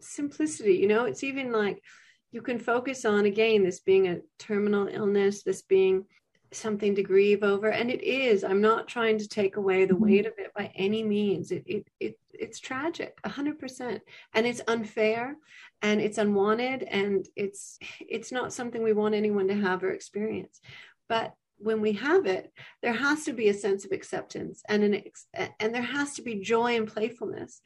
simplicity 0.00 0.74
you 0.74 0.86
know 0.86 1.04
it's 1.04 1.24
even 1.24 1.50
like 1.50 1.82
you 2.34 2.42
can 2.42 2.58
focus 2.58 3.04
on 3.04 3.26
again 3.26 3.62
this 3.62 3.80
being 3.80 4.08
a 4.08 4.18
terminal 4.38 4.88
illness 4.88 5.42
this 5.42 5.62
being 5.62 6.04
something 6.54 6.94
to 6.94 7.02
grieve 7.02 7.42
over. 7.42 7.70
And 7.70 7.90
it 7.90 8.02
is. 8.02 8.44
I'm 8.44 8.60
not 8.60 8.88
trying 8.88 9.18
to 9.18 9.28
take 9.28 9.56
away 9.56 9.84
the 9.84 9.94
mm-hmm. 9.94 10.04
weight 10.04 10.26
of 10.26 10.34
it 10.38 10.52
by 10.54 10.70
any 10.74 11.02
means. 11.02 11.50
It, 11.50 11.64
it, 11.66 11.88
it 12.00 12.18
it's 12.32 12.58
tragic 12.58 13.20
100% 13.22 14.00
and 14.34 14.46
it's 14.46 14.60
unfair 14.66 15.36
and 15.82 16.00
it's 16.00 16.18
unwanted 16.18 16.82
and 16.82 17.26
it's 17.36 17.78
it's 18.00 18.32
not 18.32 18.52
something 18.52 18.82
we 18.82 18.92
want 18.92 19.14
anyone 19.14 19.46
to 19.48 19.54
have 19.54 19.84
or 19.84 19.92
experience. 19.92 20.60
But 21.08 21.34
when 21.58 21.80
we 21.80 21.92
have 21.92 22.26
it 22.26 22.52
there 22.82 22.92
has 22.92 23.24
to 23.24 23.32
be 23.32 23.48
a 23.48 23.54
sense 23.54 23.84
of 23.84 23.92
acceptance 23.92 24.64
and 24.68 24.82
an 24.82 24.94
ex- 24.94 25.28
and 25.32 25.72
there 25.72 25.82
has 25.82 26.14
to 26.14 26.22
be 26.22 26.40
joy 26.40 26.76
and 26.76 26.88
playfulness 26.88 27.60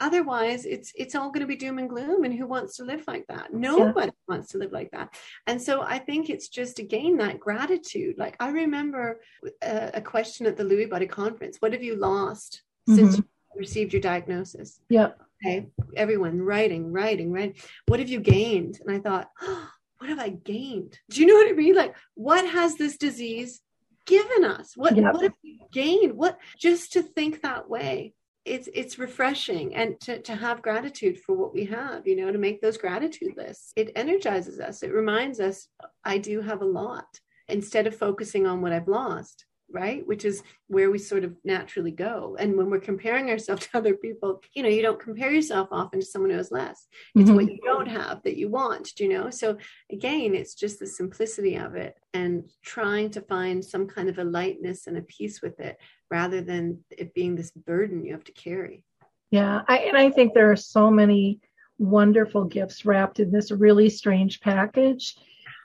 otherwise 0.00 0.64
it's 0.64 0.92
it's 0.96 1.14
all 1.14 1.28
going 1.28 1.40
to 1.40 1.46
be 1.46 1.56
doom 1.56 1.78
and 1.78 1.88
gloom 1.88 2.24
and 2.24 2.34
who 2.34 2.46
wants 2.46 2.76
to 2.76 2.84
live 2.84 3.04
like 3.06 3.26
that? 3.28 3.52
Nobody 3.52 4.06
yeah. 4.06 4.34
wants 4.34 4.48
to 4.48 4.58
live 4.58 4.72
like 4.72 4.90
that. 4.92 5.14
And 5.46 5.60
so 5.60 5.82
i 5.82 5.98
think 5.98 6.30
it's 6.30 6.48
just 6.48 6.78
again 6.78 7.16
that 7.18 7.40
gratitude. 7.40 8.16
Like 8.18 8.36
i 8.40 8.48
remember 8.50 9.20
a, 9.62 9.92
a 9.94 10.00
question 10.00 10.46
at 10.46 10.56
the 10.56 10.64
lewy 10.64 10.88
body 10.88 11.06
conference. 11.06 11.56
What 11.60 11.72
have 11.72 11.82
you 11.82 11.96
lost 11.96 12.62
mm-hmm. 12.88 12.96
since 12.96 13.18
you 13.18 13.24
received 13.56 13.92
your 13.92 14.02
diagnosis? 14.02 14.80
Yeah 14.88 15.10
okay. 15.44 15.66
Everyone 15.96 16.40
writing 16.40 16.92
writing 16.92 17.32
writing. 17.32 17.54
What 17.86 18.00
have 18.00 18.08
you 18.08 18.20
gained? 18.20 18.80
And 18.84 18.94
i 18.94 19.00
thought 19.00 19.30
oh, 19.42 19.68
what 19.98 20.10
have 20.10 20.18
i 20.18 20.30
gained? 20.30 20.98
Do 21.10 21.20
you 21.20 21.26
know 21.26 21.34
what 21.34 21.48
i 21.48 21.52
mean? 21.52 21.74
Like 21.74 21.94
what 22.14 22.46
has 22.48 22.76
this 22.76 22.96
disease 22.96 23.60
given 24.06 24.44
us? 24.44 24.76
What 24.76 24.96
yep. 24.96 25.12
what 25.14 25.22
have 25.22 25.34
we 25.42 25.60
gained? 25.72 26.14
What 26.14 26.38
just 26.58 26.92
to 26.92 27.02
think 27.02 27.42
that 27.42 27.68
way 27.68 28.14
it's 28.44 28.68
it's 28.74 28.98
refreshing 28.98 29.74
and 29.74 29.98
to, 30.00 30.20
to 30.20 30.34
have 30.34 30.62
gratitude 30.62 31.18
for 31.18 31.34
what 31.34 31.54
we 31.54 31.64
have 31.64 32.06
you 32.06 32.16
know 32.16 32.30
to 32.30 32.38
make 32.38 32.60
those 32.60 32.76
gratitude 32.76 33.34
lists. 33.36 33.72
It 33.76 33.92
energizes 33.96 34.60
us. 34.60 34.82
It 34.82 34.92
reminds 34.92 35.40
us 35.40 35.68
i 36.04 36.18
do 36.18 36.40
have 36.40 36.62
a 36.62 36.66
lot 36.66 37.06
instead 37.48 37.86
of 37.86 37.96
focusing 37.96 38.46
on 38.46 38.60
what 38.60 38.72
i've 38.72 38.88
lost 38.88 39.44
right? 39.70 40.06
Which 40.06 40.24
is 40.24 40.42
where 40.68 40.90
we 40.90 40.98
sort 40.98 41.24
of 41.24 41.34
naturally 41.44 41.90
go. 41.90 42.36
And 42.38 42.56
when 42.56 42.70
we're 42.70 42.78
comparing 42.78 43.30
ourselves 43.30 43.66
to 43.72 43.78
other 43.78 43.94
people 43.94 44.40
you 44.54 44.62
know 44.62 44.68
you 44.68 44.82
don't 44.82 45.00
compare 45.00 45.30
yourself 45.30 45.68
often 45.70 46.00
to 46.00 46.06
someone 46.06 46.30
who 46.30 46.36
has 46.36 46.50
less. 46.50 46.86
It's 47.14 47.28
mm-hmm. 47.28 47.34
what 47.34 47.50
you 47.50 47.58
don't 47.64 47.88
have 47.88 48.22
that 48.22 48.36
you 48.36 48.48
want 48.48 48.94
do 48.96 49.04
you 49.04 49.10
know? 49.10 49.30
So 49.30 49.56
again 49.90 50.34
it's 50.34 50.54
just 50.54 50.78
the 50.78 50.86
simplicity 50.86 51.56
of 51.56 51.74
it 51.74 51.98
and 52.12 52.48
trying 52.62 53.10
to 53.10 53.20
find 53.20 53.64
some 53.64 53.86
kind 53.86 54.08
of 54.08 54.18
a 54.18 54.24
lightness 54.24 54.86
and 54.86 54.96
a 54.96 55.02
peace 55.02 55.42
with 55.42 55.58
it 55.60 55.76
rather 56.14 56.40
than 56.40 56.78
it 56.90 57.12
being 57.12 57.34
this 57.34 57.50
burden 57.50 58.04
you 58.04 58.12
have 58.12 58.22
to 58.22 58.30
carry 58.30 58.84
yeah 59.30 59.62
I, 59.66 59.78
and 59.78 59.96
i 59.96 60.10
think 60.10 60.32
there 60.32 60.52
are 60.52 60.56
so 60.76 60.88
many 60.88 61.40
wonderful 61.78 62.44
gifts 62.44 62.84
wrapped 62.84 63.18
in 63.18 63.32
this 63.32 63.50
really 63.50 63.90
strange 63.90 64.40
package 64.40 65.16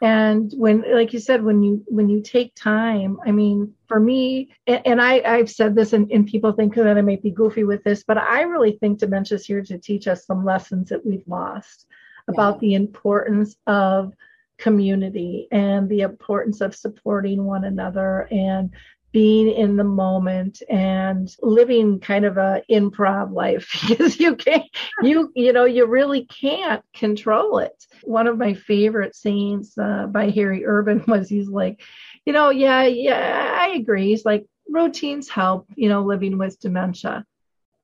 and 0.01 0.51
when 0.57 0.83
like 0.91 1.13
you 1.13 1.19
said 1.19 1.43
when 1.43 1.61
you 1.61 1.83
when 1.85 2.09
you 2.09 2.19
take 2.21 2.55
time 2.55 3.19
i 3.27 3.31
mean 3.31 3.75
for 3.87 3.99
me 3.99 4.49
and 4.65 4.99
i 4.99 5.21
i've 5.23 5.51
said 5.51 5.75
this 5.75 5.93
and, 5.93 6.11
and 6.11 6.25
people 6.25 6.51
think 6.51 6.73
that 6.73 6.97
i 6.97 7.01
might 7.01 7.21
be 7.21 7.29
goofy 7.29 7.63
with 7.63 7.83
this 7.83 8.03
but 8.03 8.17
i 8.17 8.41
really 8.41 8.71
think 8.71 8.97
dementia's 8.97 9.45
here 9.45 9.61
to 9.61 9.77
teach 9.77 10.07
us 10.07 10.25
some 10.25 10.43
lessons 10.43 10.89
that 10.89 11.05
we've 11.05 11.27
lost 11.27 11.85
yeah. 11.87 12.33
about 12.33 12.59
the 12.59 12.73
importance 12.73 13.55
of 13.67 14.13
community 14.57 15.47
and 15.51 15.87
the 15.89 16.01
importance 16.01 16.59
of 16.59 16.75
supporting 16.75 17.45
one 17.45 17.65
another 17.65 18.27
and 18.31 18.73
being 19.11 19.49
in 19.49 19.75
the 19.75 19.83
moment 19.83 20.61
and 20.69 21.35
living 21.41 21.99
kind 21.99 22.25
of 22.25 22.37
a 22.37 22.61
improv 22.69 23.33
life 23.33 23.71
because 23.87 24.19
you 24.19 24.35
can't 24.35 24.69
you 25.01 25.31
you 25.35 25.51
know 25.51 25.65
you 25.65 25.85
really 25.85 26.25
can't 26.25 26.83
control 26.93 27.59
it. 27.59 27.85
One 28.03 28.27
of 28.27 28.37
my 28.37 28.53
favorite 28.53 29.15
sayings 29.15 29.77
uh, 29.77 30.07
by 30.07 30.29
harry 30.29 30.65
urban 30.65 31.03
was 31.07 31.29
he's 31.29 31.49
like 31.49 31.81
you 32.25 32.33
know 32.33 32.49
yeah 32.49 32.83
yeah 32.83 33.57
i 33.59 33.69
agree. 33.69 34.09
He's 34.09 34.25
like 34.25 34.45
routines 34.67 35.29
help 35.29 35.67
you 35.75 35.89
know 35.89 36.03
living 36.03 36.37
with 36.37 36.59
dementia. 36.59 37.25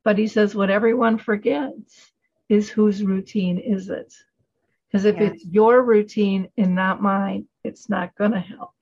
But 0.03 0.19
he 0.19 0.28
says 0.28 0.53
what 0.53 0.69
everyone 0.69 1.17
forgets 1.17 2.11
is 2.47 2.69
whose 2.69 3.03
routine 3.03 3.57
is 3.57 3.89
it? 3.89 4.13
Because 4.88 5.05
if 5.05 5.15
yeah. 5.15 5.23
it's 5.23 5.43
your 5.43 5.82
routine 5.82 6.49
and 6.57 6.76
not 6.76 7.01
mine 7.01 7.47
it's 7.63 7.89
not 7.89 8.15
going 8.15 8.32
to 8.32 8.39
help 8.39 8.74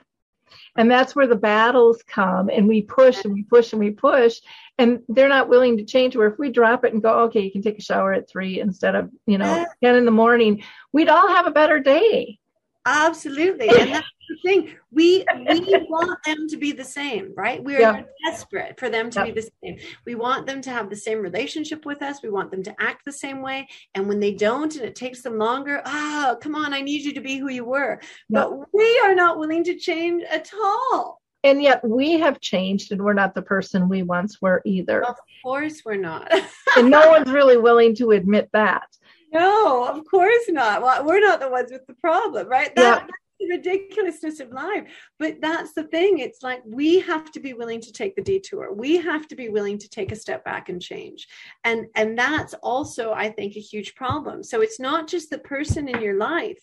and 0.78 0.89
that's 0.89 1.16
where 1.16 1.28
the 1.28 1.36
battles 1.36 2.01
come 2.08 2.49
and 2.49 2.68
we 2.68 2.82
push 2.82 3.24
and 3.24 3.34
we 3.34 3.43
push 3.43 3.74
and 3.74 3.80
we 3.80 3.91
push 3.91 4.39
and 4.78 4.99
they're 5.10 5.30
not 5.30 5.49
willing 5.49 5.78
to 5.78 5.86
change 5.86 6.16
where 6.16 6.28
if 6.28 6.39
we 6.39 6.49
drop 6.49 6.84
it 6.86 6.93
and 6.93 7.04
go 7.04 7.22
okay 7.22 7.41
you 7.41 7.51
can 7.51 7.62
take 7.62 7.78
a 7.78 7.84
shower 7.84 8.14
at 8.14 8.30
three 8.30 8.60
instead 8.60 8.95
of 8.95 9.10
you 9.26 9.38
know 9.38 9.66
10 9.84 9.95
in 9.95 10.06
the 10.06 10.12
morning 10.12 10.64
we'd 10.91 11.10
all 11.10 11.28
have 11.28 11.47
a 11.47 11.51
better 11.51 11.80
day 11.80 12.39
Absolutely. 12.86 13.70
Oh, 13.70 13.78
and 13.78 13.94
that's 13.94 14.08
the 14.30 14.38
thing. 14.44 14.76
We 14.92 15.26
we 15.48 15.86
want 15.90 16.20
them 16.26 16.48
to 16.50 16.58
be 16.58 16.72
the 16.72 16.84
same, 16.84 17.34
right? 17.36 17.64
We're 17.64 17.80
yeah. 17.80 18.04
desperate 18.26 18.78
for 18.80 18.90
them 18.90 19.10
to 19.12 19.20
yeah. 19.20 19.26
be 19.26 19.32
the 19.32 19.50
same. 19.64 19.78
We 20.06 20.16
want 20.16 20.48
them 20.48 20.62
to 20.62 20.70
have 20.70 20.90
the 20.90 20.96
same 20.96 21.20
relationship 21.20 21.86
with 21.86 22.02
us. 22.02 22.22
We 22.22 22.30
want 22.30 22.52
them 22.52 22.64
to 22.64 22.76
act 22.80 23.06
the 23.06 23.12
same 23.12 23.42
way. 23.42 23.68
And 23.96 24.08
when 24.08 24.20
they 24.20 24.34
don't 24.34 24.76
and 24.76 24.86
it 24.86 24.96
takes 24.96 25.22
them 25.22 25.38
longer, 25.38 25.82
oh, 25.86 26.38
come 26.42 26.56
on, 26.56 26.74
I 26.74 26.82
need 26.82 27.04
you 27.04 27.14
to 27.14 27.22
be 27.22 27.38
who 27.38 27.50
you 27.50 27.66
were. 27.66 28.02
Yeah. 28.30 28.42
But 28.42 28.74
we 28.74 29.00
are 29.06 29.16
not 29.16 29.38
willing 29.38 29.64
to 29.66 29.78
change 29.78 30.24
at 30.30 30.52
all. 30.54 31.22
And 31.46 31.62
yet 31.62 31.86
we 31.86 32.14
have 32.20 32.40
changed 32.40 32.92
and 32.92 33.02
we're 33.02 33.14
not 33.14 33.36
the 33.36 33.42
person 33.42 33.90
we 33.90 34.04
once 34.04 34.42
were 34.42 34.62
either. 34.66 35.04
Of 35.04 35.18
course 35.44 35.82
we're 35.86 35.98
not. 35.98 36.32
and 36.78 36.90
no 36.90 37.10
one's 37.10 37.30
really 37.30 37.58
willing 37.58 37.96
to 37.96 38.12
admit 38.12 38.50
that. 38.54 38.88
No, 39.34 39.86
of 39.88 40.06
course 40.10 40.46
not. 40.50 40.82
Well, 40.82 41.06
we're 41.06 41.20
not 41.20 41.40
the 41.40 41.50
ones 41.50 41.72
with 41.72 41.86
the 41.88 41.96
problem, 41.96 42.48
right? 42.48 42.74
That, 42.76 42.82
yeah. 42.82 43.00
That's 43.00 43.12
the 43.40 43.48
ridiculousness 43.50 44.40
of 44.40 44.52
life. 44.52 44.88
But 45.18 45.42
that's 45.42 45.74
the 45.74 45.86
thing. 45.86 46.20
It's 46.20 46.44
like 46.44 46.62
we 46.66 47.00
have 47.00 47.32
to 47.32 47.40
be 47.40 47.54
willing 47.54 47.82
to 47.82 47.92
take 47.92 48.16
the 48.16 48.22
detour. 48.22 48.74
We 48.74 48.98
have 48.98 49.28
to 49.30 49.36
be 49.36 49.50
willing 49.50 49.80
to 49.80 49.90
take 49.90 50.12
a 50.12 50.16
step 50.16 50.46
back 50.46 50.70
and 50.70 50.82
change. 50.82 51.28
And 51.64 51.88
and 51.96 52.18
that's 52.18 52.54
also, 52.56 53.12
I 53.12 53.30
think, 53.30 53.56
a 53.56 53.60
huge 53.60 53.96
problem. 53.96 54.44
So 54.44 54.62
it's 54.62 54.80
not 54.80 55.08
just 55.08 55.30
the 55.30 55.40
person 55.40 55.88
in 55.90 56.00
your 56.02 56.18
life 56.18 56.62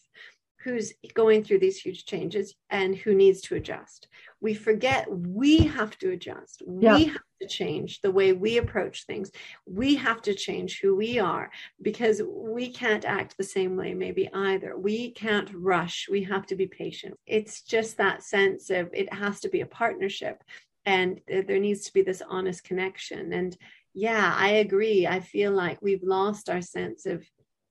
who's 0.63 0.93
going 1.15 1.43
through 1.43 1.59
these 1.59 1.79
huge 1.79 2.05
changes 2.05 2.55
and 2.69 2.95
who 2.95 3.15
needs 3.15 3.41
to 3.41 3.57
adjust. 3.57 4.09
We 4.41 4.55
forget 4.55 5.07
we 5.11 5.59
have 5.59 5.99
to 5.99 6.13
adjust. 6.13 6.63
Yeah. 6.67 6.97
We 6.97 7.05
have 7.07 7.23
to 7.43 7.49
change 7.49 8.01
the 8.01 8.11
way 8.11 8.33
we 8.33 8.59
approach 8.59 9.05
things. 9.07 9.31
We 9.67 9.97
have 9.97 10.23
to 10.23 10.35
change 10.35 10.81
who 10.81 10.97
we 10.97 11.19
are 11.19 11.51
because 11.83 12.23
we 12.27 12.73
can't 12.73 13.05
act 13.05 13.37
the 13.37 13.45
same 13.45 13.77
way, 13.77 13.95
maybe 13.95 14.29
either. 14.33 14.79
We 14.79 15.11
can't 15.13 15.51
rush. 15.55 16.09
We 16.11 16.23
have 16.25 16.47
to 16.47 16.57
be 16.57 16.67
patient. 16.67 17.15
It's 17.27 17.63
just 17.63 17.97
that 17.97 18.23
sense 18.23 18.71
of 18.71 18.91
it 18.93 19.13
has 19.13 19.41
to 19.41 19.49
be 19.49 19.61
a 19.61 19.67
partnership 19.67 20.43
and 20.87 21.21
there 21.29 21.61
needs 21.61 21.85
to 21.85 21.93
be 21.93 22.03
this 22.03 22.23
honest 22.27 22.65
connection. 22.65 23.33
And 23.33 23.57
yeah, 23.93 24.35
I 24.37 24.51
agree. 24.53 25.07
I 25.07 25.21
feel 25.21 25.53
like 25.53 25.83
we've 25.83 26.03
lost 26.03 26.49
our 26.49 26.63
sense 26.63 27.07
of 27.07 27.25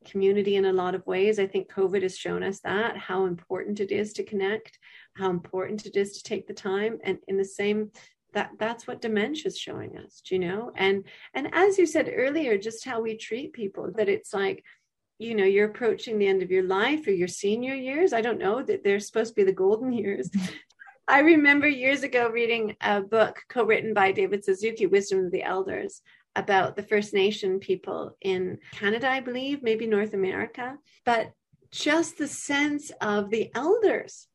community 0.05 0.55
in 0.55 0.65
a 0.65 0.73
lot 0.73 0.95
of 0.95 1.05
ways. 1.05 1.39
I 1.39 1.47
think 1.47 1.71
COVID 1.71 2.01
has 2.03 2.17
shown 2.17 2.43
us 2.43 2.59
that 2.61 2.97
how 2.97 3.25
important 3.25 3.79
it 3.79 3.91
is 3.91 4.13
to 4.13 4.23
connect, 4.23 4.79
how 5.15 5.29
important 5.29 5.85
it 5.85 5.95
is 5.95 6.17
to 6.17 6.23
take 6.23 6.47
the 6.47 6.53
time. 6.53 6.99
And 7.03 7.19
in 7.27 7.37
the 7.37 7.45
same 7.45 7.91
that 8.33 8.51
that's 8.59 8.87
what 8.87 9.01
dementia 9.01 9.45
is 9.45 9.57
showing 9.57 9.97
us 9.97 10.21
Do 10.21 10.35
you 10.35 10.39
know 10.39 10.71
and 10.75 11.03
and 11.33 11.49
as 11.53 11.77
you 11.77 11.85
said 11.85 12.11
earlier 12.13 12.57
just 12.57 12.85
how 12.85 13.01
we 13.01 13.17
treat 13.17 13.53
people 13.53 13.91
that 13.95 14.09
it's 14.09 14.33
like 14.33 14.63
you 15.17 15.35
know 15.35 15.45
you're 15.45 15.69
approaching 15.69 16.17
the 16.17 16.27
end 16.27 16.41
of 16.41 16.51
your 16.51 16.63
life 16.63 17.07
or 17.07 17.11
your 17.11 17.27
senior 17.27 17.73
years 17.73 18.13
i 18.13 18.21
don't 18.21 18.39
know 18.39 18.61
that 18.61 18.83
they're 18.83 18.99
supposed 18.99 19.31
to 19.31 19.35
be 19.35 19.43
the 19.43 19.51
golden 19.51 19.91
years 19.91 20.29
i 21.07 21.19
remember 21.19 21.67
years 21.67 22.03
ago 22.03 22.29
reading 22.29 22.75
a 22.81 23.01
book 23.01 23.41
co-written 23.49 23.93
by 23.93 24.11
david 24.11 24.43
suzuki 24.43 24.85
wisdom 24.85 25.25
of 25.25 25.31
the 25.31 25.43
elders 25.43 26.01
about 26.35 26.75
the 26.75 26.83
first 26.83 27.13
nation 27.13 27.59
people 27.59 28.15
in 28.21 28.57
canada 28.71 29.09
i 29.09 29.19
believe 29.19 29.63
maybe 29.63 29.87
north 29.87 30.13
america 30.13 30.77
but 31.05 31.31
just 31.71 32.17
the 32.17 32.27
sense 32.27 32.91
of 33.01 33.29
the 33.29 33.51
elders 33.53 34.27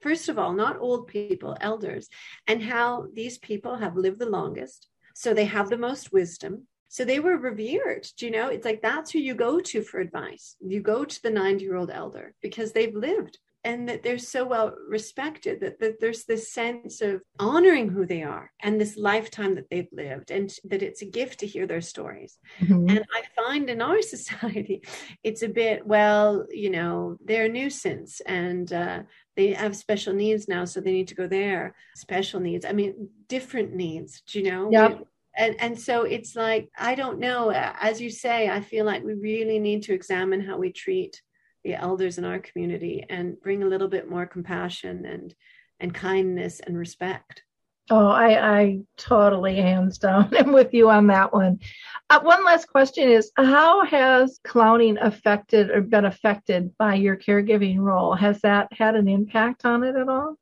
First 0.00 0.28
of 0.28 0.38
all, 0.38 0.52
not 0.52 0.78
old 0.78 1.08
people, 1.08 1.56
elders, 1.60 2.08
and 2.46 2.62
how 2.62 3.08
these 3.14 3.38
people 3.38 3.76
have 3.76 3.96
lived 3.96 4.20
the 4.20 4.30
longest. 4.30 4.88
So 5.14 5.34
they 5.34 5.46
have 5.46 5.68
the 5.68 5.78
most 5.78 6.12
wisdom. 6.12 6.68
So 6.88 7.04
they 7.04 7.20
were 7.20 7.36
revered. 7.36 8.06
Do 8.16 8.26
you 8.26 8.32
know? 8.32 8.48
It's 8.48 8.64
like 8.64 8.80
that's 8.80 9.10
who 9.10 9.18
you 9.18 9.34
go 9.34 9.60
to 9.60 9.82
for 9.82 9.98
advice. 9.98 10.56
You 10.64 10.80
go 10.80 11.04
to 11.04 11.22
the 11.22 11.30
90 11.30 11.64
year 11.64 11.76
old 11.76 11.90
elder 11.90 12.34
because 12.40 12.72
they've 12.72 12.94
lived 12.94 13.38
and 13.64 13.88
that 13.88 14.02
they're 14.02 14.18
so 14.18 14.46
well 14.46 14.74
respected 14.88 15.60
that, 15.60 15.80
that 15.80 16.00
there's 16.00 16.24
this 16.24 16.52
sense 16.52 17.00
of 17.00 17.20
honoring 17.38 17.88
who 17.88 18.06
they 18.06 18.22
are 18.22 18.52
and 18.60 18.80
this 18.80 18.96
lifetime 18.96 19.54
that 19.56 19.68
they've 19.70 19.88
lived 19.92 20.30
and 20.30 20.52
that 20.64 20.82
it's 20.82 21.02
a 21.02 21.06
gift 21.06 21.40
to 21.40 21.46
hear 21.46 21.66
their 21.66 21.80
stories. 21.80 22.38
Mm-hmm. 22.60 22.88
and 22.90 23.04
i 23.14 23.22
find 23.36 23.68
in 23.68 23.82
our 23.82 24.00
society 24.16 24.82
it's 25.22 25.42
a 25.42 25.48
bit 25.48 25.86
well 25.86 26.46
you 26.50 26.70
know 26.70 27.16
they're 27.24 27.46
a 27.46 27.48
nuisance 27.48 28.20
and 28.20 28.72
uh, 28.72 29.02
they 29.36 29.52
have 29.52 29.76
special 29.76 30.14
needs 30.14 30.48
now 30.48 30.64
so 30.64 30.80
they 30.80 30.92
need 30.92 31.08
to 31.08 31.14
go 31.14 31.26
there. 31.26 31.74
Special 31.96 32.40
needs 32.40 32.64
i 32.64 32.72
mean 32.72 33.08
different 33.28 33.74
needs 33.74 34.22
do 34.22 34.38
you 34.38 34.50
know? 34.50 34.68
Yeah. 34.70 34.98
And 35.36 35.54
and 35.60 35.78
so 35.78 36.02
it's 36.02 36.34
like 36.34 36.68
i 36.76 36.94
don't 36.94 37.18
know 37.18 37.52
as 37.52 38.00
you 38.00 38.10
say 38.10 38.48
i 38.48 38.60
feel 38.60 38.84
like 38.84 39.04
we 39.04 39.14
really 39.14 39.58
need 39.58 39.82
to 39.84 39.94
examine 39.94 40.40
how 40.40 40.56
we 40.58 40.72
treat 40.72 41.22
the 41.64 41.74
elders 41.74 42.18
in 42.18 42.24
our 42.24 42.38
community 42.38 43.04
and 43.08 43.40
bring 43.40 43.62
a 43.62 43.66
little 43.66 43.88
bit 43.88 44.08
more 44.08 44.26
compassion 44.26 45.04
and 45.04 45.34
and 45.80 45.94
kindness 45.94 46.60
and 46.60 46.76
respect. 46.76 47.44
Oh, 47.90 48.08
I, 48.08 48.58
I 48.60 48.80
totally 48.98 49.56
hands 49.56 49.96
down 49.98 50.34
am 50.36 50.52
with 50.52 50.74
you 50.74 50.90
on 50.90 51.06
that 51.06 51.32
one. 51.32 51.60
Uh, 52.10 52.20
one 52.20 52.44
last 52.44 52.66
question 52.66 53.08
is 53.08 53.30
how 53.36 53.84
has 53.86 54.40
clowning 54.44 54.98
affected 54.98 55.70
or 55.70 55.80
been 55.80 56.04
affected 56.04 56.76
by 56.76 56.94
your 56.94 57.16
caregiving 57.16 57.78
role? 57.78 58.14
Has 58.14 58.40
that 58.42 58.72
had 58.72 58.94
an 58.94 59.08
impact 59.08 59.64
on 59.64 59.84
it 59.84 59.96
at 59.96 60.08
all? 60.08 60.36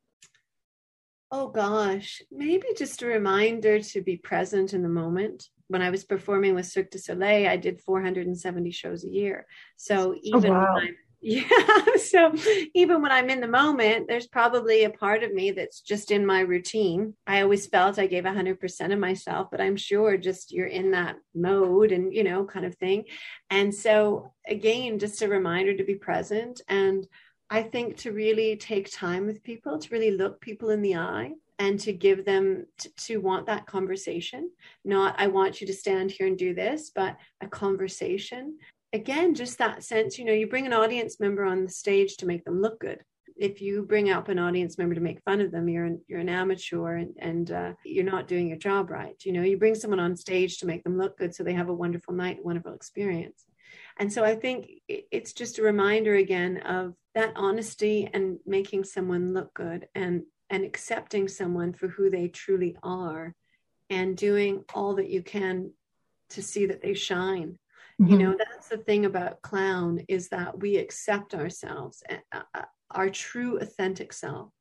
Oh 1.31 1.49
gosh, 1.49 2.21
maybe 2.31 2.67
just 2.77 3.01
a 3.01 3.05
reminder 3.05 3.79
to 3.81 4.01
be 4.01 4.17
present 4.17 4.73
in 4.73 4.81
the 4.81 4.89
moment. 4.89 5.49
When 5.67 5.81
I 5.81 5.89
was 5.89 6.05
performing 6.05 6.55
with 6.55 6.65
Cirque 6.65 6.91
du 6.91 6.97
Soleil, 6.99 7.49
I 7.49 7.57
did 7.57 7.81
470 7.81 8.71
shows 8.71 9.03
a 9.03 9.09
year. 9.09 9.45
So 9.75 10.13
Oh, 10.13 10.19
even 10.23 10.51
wow. 10.51 10.73
when 10.73 10.83
I'm 10.83 10.95
yeah, 11.19 11.43
so 11.97 12.31
even 12.75 13.01
when 13.01 13.11
I'm 13.11 13.29
in 13.29 13.41
the 13.41 13.47
moment, 13.47 14.07
there's 14.07 14.27
probably 14.27 14.83
a 14.83 14.89
part 14.89 15.23
of 15.23 15.33
me 15.33 15.51
that's 15.51 15.81
just 15.81 16.11
in 16.11 16.25
my 16.25 16.41
routine. 16.41 17.15
I 17.25 17.41
always 17.41 17.65
felt 17.65 17.97
I 17.97 18.07
gave 18.07 18.23
100% 18.23 18.93
of 18.93 18.99
myself, 18.99 19.47
but 19.49 19.59
I'm 19.59 19.77
sure 19.77 20.17
just 20.17 20.51
you're 20.51 20.67
in 20.67 20.91
that 20.91 21.15
mode 21.33 21.91
and, 21.91 22.13
you 22.13 22.23
know, 22.23 22.45
kind 22.45 22.65
of 22.65 22.75
thing. 22.75 23.05
And 23.49 23.73
so, 23.73 24.31
again, 24.47 24.99
just 24.99 25.21
a 25.21 25.27
reminder 25.27 25.75
to 25.75 25.83
be 25.83 25.95
present. 25.95 26.61
And 26.67 27.07
I 27.49 27.63
think 27.63 27.97
to 27.97 28.11
really 28.11 28.55
take 28.57 28.91
time 28.91 29.25
with 29.25 29.43
people, 29.43 29.79
to 29.79 29.89
really 29.89 30.11
look 30.11 30.39
people 30.39 30.69
in 30.69 30.81
the 30.81 30.97
eye 30.97 31.31
and 31.59 31.79
to 31.79 31.93
give 31.93 32.25
them 32.25 32.67
to, 32.77 32.89
to 32.95 33.17
want 33.17 33.47
that 33.47 33.65
conversation. 33.65 34.51
Not, 34.85 35.15
I 35.17 35.27
want 35.27 35.61
you 35.61 35.67
to 35.67 35.73
stand 35.73 36.11
here 36.11 36.27
and 36.27 36.37
do 36.37 36.53
this, 36.53 36.91
but 36.93 37.17
a 37.41 37.47
conversation. 37.47 38.57
Again, 38.93 39.35
just 39.35 39.57
that 39.57 39.83
sense, 39.83 40.17
you 40.17 40.25
know, 40.25 40.33
you 40.33 40.47
bring 40.47 40.65
an 40.65 40.73
audience 40.73 41.19
member 41.19 41.43
on 41.43 41.65
the 41.65 41.71
stage 41.71 42.17
to 42.17 42.25
make 42.25 42.45
them 42.45 42.61
look 42.61 42.79
good. 42.79 43.01
If 43.35 43.61
you 43.61 43.83
bring 43.83 44.09
up 44.09 44.29
an 44.29 44.39
audience 44.39 44.77
member 44.77 44.95
to 44.95 45.01
make 45.01 45.21
fun 45.23 45.41
of 45.41 45.51
them, 45.51 45.69
you're 45.69 45.85
an, 45.85 46.01
you're 46.07 46.19
an 46.19 46.29
amateur 46.29 46.95
and, 46.95 47.13
and 47.19 47.51
uh, 47.51 47.73
you're 47.83 48.03
not 48.03 48.27
doing 48.27 48.47
your 48.47 48.57
job 48.57 48.89
right. 48.89 49.15
You 49.23 49.33
know, 49.33 49.43
you 49.43 49.57
bring 49.57 49.75
someone 49.75 49.99
on 49.99 50.15
stage 50.15 50.57
to 50.59 50.65
make 50.65 50.83
them 50.83 50.97
look 50.97 51.17
good 51.17 51.35
so 51.35 51.43
they 51.43 51.53
have 51.53 51.69
a 51.69 51.73
wonderful 51.73 52.13
night, 52.13 52.43
wonderful 52.43 52.73
experience. 52.73 53.45
And 53.99 54.11
so 54.11 54.23
I 54.23 54.35
think 54.35 54.69
it's 54.87 55.33
just 55.33 55.59
a 55.59 55.63
reminder 55.63 56.15
again 56.15 56.57
of 56.57 56.93
that 57.15 57.33
honesty 57.35 58.09
and 58.11 58.37
making 58.45 58.83
someone 58.83 59.33
look 59.33 59.53
good 59.53 59.87
and 59.95 60.23
and 60.49 60.63
accepting 60.63 61.27
someone 61.27 61.73
for 61.73 61.87
who 61.87 62.09
they 62.09 62.29
truly 62.29 62.77
are 62.81 63.35
and 63.89 64.15
doing 64.15 64.63
all 64.73 64.95
that 64.95 65.09
you 65.09 65.21
can 65.21 65.71
to 66.29 66.41
see 66.41 66.67
that 66.67 66.81
they 66.81 66.93
shine. 66.93 67.57
Mm-hmm. 68.01 68.11
You 68.11 68.17
know, 68.19 68.35
that's 68.37 68.67
the 68.69 68.77
thing 68.77 69.05
about 69.05 69.41
clown 69.41 70.01
is 70.07 70.29
that 70.29 70.59
we 70.59 70.77
accept 70.77 71.33
ourselves, 71.33 72.03
uh, 72.31 72.61
our 72.91 73.09
true 73.09 73.57
authentic 73.57 74.13
self, 74.13 74.51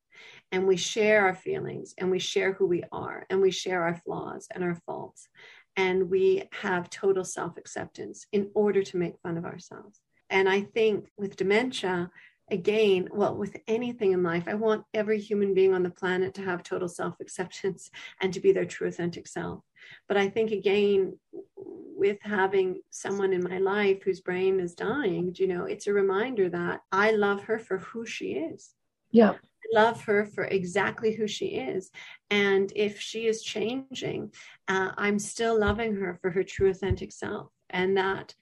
and 0.53 0.67
we 0.67 0.77
share 0.77 1.27
our 1.27 1.35
feelings 1.35 1.95
and 1.99 2.11
we 2.11 2.19
share 2.19 2.53
who 2.55 2.67
we 2.67 2.83
are 2.93 3.27
and 3.29 3.41
we 3.41 3.51
share 3.51 3.83
our 3.83 3.97
flaws 3.97 4.49
and 4.55 4.65
our 4.65 4.77
faults 4.87 5.29
and 5.77 6.09
we 6.09 6.45
have 6.53 6.89
total 6.89 7.25
self 7.25 7.57
acceptance 7.59 8.27
in 8.33 8.51
order 8.55 8.83
to 8.83 8.97
make 8.97 9.21
fun 9.23 9.37
of 9.37 9.45
ourselves. 9.45 10.01
And 10.31 10.49
I 10.49 10.63
think 10.63 11.11
with 11.17 11.37
dementia, 11.37 12.11
again, 12.51 13.09
well, 13.13 13.35
with 13.35 13.57
anything 13.67 14.13
in 14.13 14.23
life, 14.23 14.45
I 14.47 14.55
want 14.55 14.85
every 14.95 15.19
human 15.19 15.55
being 15.55 15.75
on 15.75 15.83
the 15.83 15.91
planet 15.91 16.35
to 16.35 16.43
have 16.43 16.63
total 16.63 16.89
self 16.89 17.21
acceptance 17.21 17.91
and 18.21 18.33
to 18.33 18.41
be 18.41 18.53
their 18.53 18.65
true 18.65 18.89
authentic 18.89 19.27
self. 19.27 19.61
But 20.09 20.17
I 20.17 20.29
think, 20.29 20.51
again, 20.51 21.19
with 21.57 22.19
having 22.23 22.83
someone 22.91 23.33
in 23.33 23.43
my 23.43 23.59
life 23.59 24.03
whose 24.03 24.21
brain 24.21 24.61
is 24.61 24.75
dying, 24.75 25.35
you 25.37 25.47
know, 25.47 25.65
it's 25.65 25.87
a 25.87 25.93
reminder 25.93 26.49
that 26.51 26.81
I 26.93 27.13
love 27.13 27.45
her 27.45 27.59
for 27.59 27.79
who 27.79 28.05
she 28.05 28.33
is. 28.33 28.75
Yeah. 29.11 29.33
I 29.33 29.81
love 29.81 30.03
her 30.05 30.27
for 30.27 30.45
exactly 30.45 31.15
who 31.15 31.27
she 31.27 31.47
is. 31.47 31.91
And 32.31 32.73
if 32.77 33.01
she 33.01 33.27
is 33.27 33.43
changing, 33.43 34.33
uh, 34.69 34.91
I'm 34.97 35.19
still 35.19 35.59
loving 35.59 35.97
her 35.97 36.19
for 36.21 36.31
her 36.31 36.45
true 36.45 36.71
authentic 36.71 37.13
self. 37.13 37.51
And 37.71 37.97
that 37.97 38.35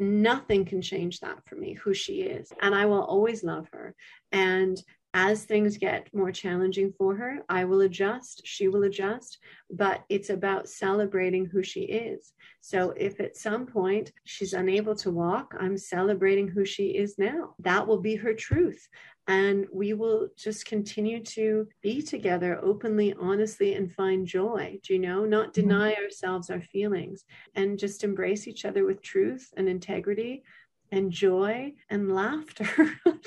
nothing 0.00 0.64
can 0.64 0.82
change 0.82 1.20
that 1.20 1.38
for 1.46 1.56
me, 1.56 1.74
who 1.74 1.94
she 1.94 2.22
is. 2.22 2.52
And 2.60 2.74
I 2.74 2.86
will 2.86 3.02
always 3.02 3.44
love 3.44 3.68
her. 3.72 3.94
And 4.32 4.82
as 5.14 5.44
things 5.44 5.78
get 5.78 6.12
more 6.12 6.30
challenging 6.30 6.92
for 6.98 7.16
her, 7.16 7.38
I 7.48 7.64
will 7.64 7.80
adjust, 7.80 8.42
she 8.44 8.68
will 8.68 8.84
adjust, 8.84 9.38
but 9.70 10.04
it's 10.10 10.28
about 10.28 10.68
celebrating 10.68 11.46
who 11.46 11.62
she 11.62 11.84
is. 11.84 12.34
So 12.60 12.92
if 12.98 13.18
at 13.18 13.36
some 13.36 13.64
point 13.64 14.12
she's 14.24 14.52
unable 14.52 14.94
to 14.96 15.10
walk, 15.10 15.54
I'm 15.58 15.78
celebrating 15.78 16.48
who 16.48 16.66
she 16.66 16.88
is 16.88 17.16
now. 17.16 17.54
That 17.60 17.86
will 17.86 18.00
be 18.00 18.16
her 18.16 18.34
truth. 18.34 18.86
And 19.28 19.66
we 19.72 19.92
will 19.92 20.28
just 20.36 20.66
continue 20.66 21.20
to 21.24 21.66
be 21.82 22.00
together 22.00 22.60
openly, 22.62 23.12
honestly, 23.18 23.74
and 23.74 23.92
find 23.92 24.24
joy, 24.24 24.78
do 24.84 24.92
you 24.92 25.00
know, 25.00 25.24
not 25.24 25.52
deny 25.52 25.92
mm-hmm. 25.92 26.04
ourselves 26.04 26.48
our 26.48 26.60
feelings 26.60 27.24
and 27.56 27.78
just 27.78 28.04
embrace 28.04 28.46
each 28.46 28.64
other 28.64 28.84
with 28.84 29.02
truth 29.02 29.52
and 29.56 29.68
integrity 29.68 30.44
and 30.92 31.10
joy 31.10 31.72
and 31.90 32.14
laughter 32.14 32.68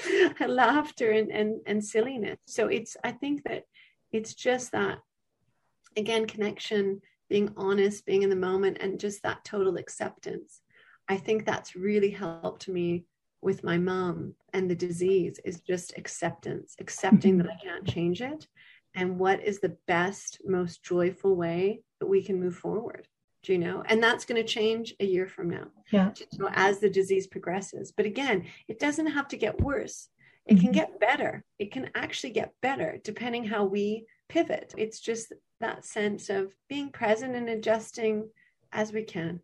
laughter 0.47 1.11
and, 1.11 1.31
and 1.31 1.59
and 1.65 1.83
silliness. 1.83 2.37
So 2.45 2.67
it's 2.67 2.95
i 3.03 3.11
think 3.11 3.43
that 3.43 3.63
it's 4.11 4.33
just 4.33 4.71
that 4.71 4.99
again 5.97 6.25
connection 6.25 7.01
being 7.29 7.53
honest 7.57 8.05
being 8.05 8.23
in 8.23 8.29
the 8.29 8.35
moment 8.35 8.77
and 8.79 8.99
just 8.99 9.23
that 9.23 9.43
total 9.45 9.77
acceptance. 9.77 10.61
I 11.07 11.17
think 11.17 11.45
that's 11.45 11.75
really 11.75 12.11
helped 12.11 12.67
me 12.67 13.05
with 13.41 13.63
my 13.63 13.77
mom 13.77 14.33
and 14.53 14.69
the 14.69 14.75
disease 14.75 15.39
is 15.45 15.61
just 15.61 15.97
acceptance 15.97 16.75
accepting 16.79 17.37
that 17.37 17.47
i 17.49 17.55
can't 17.63 17.87
change 17.87 18.21
it. 18.21 18.47
And 18.95 19.19
what 19.19 19.43
is 19.43 19.59
the 19.59 19.77
best 19.87 20.41
most 20.45 20.83
joyful 20.83 21.35
way 21.35 21.81
that 21.99 22.07
we 22.07 22.23
can 22.23 22.39
move 22.39 22.55
forward 22.55 23.07
do 23.41 23.53
you 23.53 23.59
know? 23.59 23.81
And 23.85 24.03
that's 24.03 24.25
going 24.25 24.41
to 24.41 24.47
change 24.47 24.93
a 24.99 25.05
year 25.05 25.25
from 25.25 25.49
now. 25.49 25.67
Yeah. 25.91 26.11
Know, 26.37 26.49
as 26.51 26.79
the 26.79 26.89
disease 26.89 27.25
progresses. 27.25 27.93
But 27.95 28.05
again 28.05 28.45
it 28.67 28.79
doesn't 28.79 29.07
have 29.07 29.27
to 29.29 29.37
get 29.37 29.61
worse. 29.61 30.09
It 30.45 30.55
mm-hmm. 30.55 30.63
can 30.63 30.71
get 30.71 30.99
better. 30.99 31.45
It 31.57 31.71
can 31.71 31.89
actually 31.95 32.31
get 32.31 32.53
better 32.61 32.99
depending 33.03 33.45
how 33.45 33.63
we 33.65 34.05
pivot. 34.27 34.73
It's 34.77 34.99
just 34.99 35.33
that 35.59 35.85
sense 35.85 36.29
of 36.29 36.53
being 36.67 36.89
present 36.89 37.35
and 37.35 37.49
adjusting 37.49 38.29
as 38.71 38.91
we 38.91 39.03
can 39.03 39.41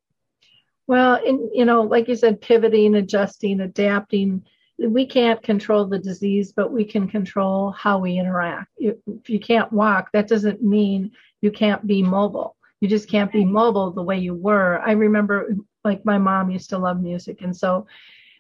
well 0.88 1.16
in 1.24 1.50
you 1.54 1.66
know 1.66 1.82
like 1.82 2.08
you 2.08 2.16
said 2.16 2.42
pivoting 2.42 2.96
adjusting 2.96 3.62
adapting 3.62 4.44
we 4.78 5.06
can't 5.06 5.42
control 5.42 5.86
the 5.86 6.00
disease 6.00 6.52
but 6.52 6.72
we 6.72 6.84
can 6.84 7.08
control 7.08 7.72
how 7.72 7.98
we 7.98 8.18
interact 8.18 8.70
if 8.78 9.30
you 9.30 9.40
can't 9.40 9.72
walk 9.72 10.10
that 10.12 10.28
doesn't 10.28 10.62
mean 10.62 11.12
you 11.42 11.52
can't 11.52 11.86
be 11.88 12.02
mobile 12.04 12.56
you 12.82 12.90
just 12.90 13.10
can't 13.10 13.32
be 13.32 13.46
mobile 13.46 13.92
the 13.92 14.04
way 14.04 14.18
you 14.18 14.36
were. 14.36 14.80
I 14.80 14.92
remember, 14.92 15.56
like, 15.84 16.06
my 16.06 16.18
mom 16.18 16.52
used 16.52 16.70
to 16.70 16.78
love 16.78 17.02
music. 17.02 17.42
And 17.42 17.56
so 17.56 17.88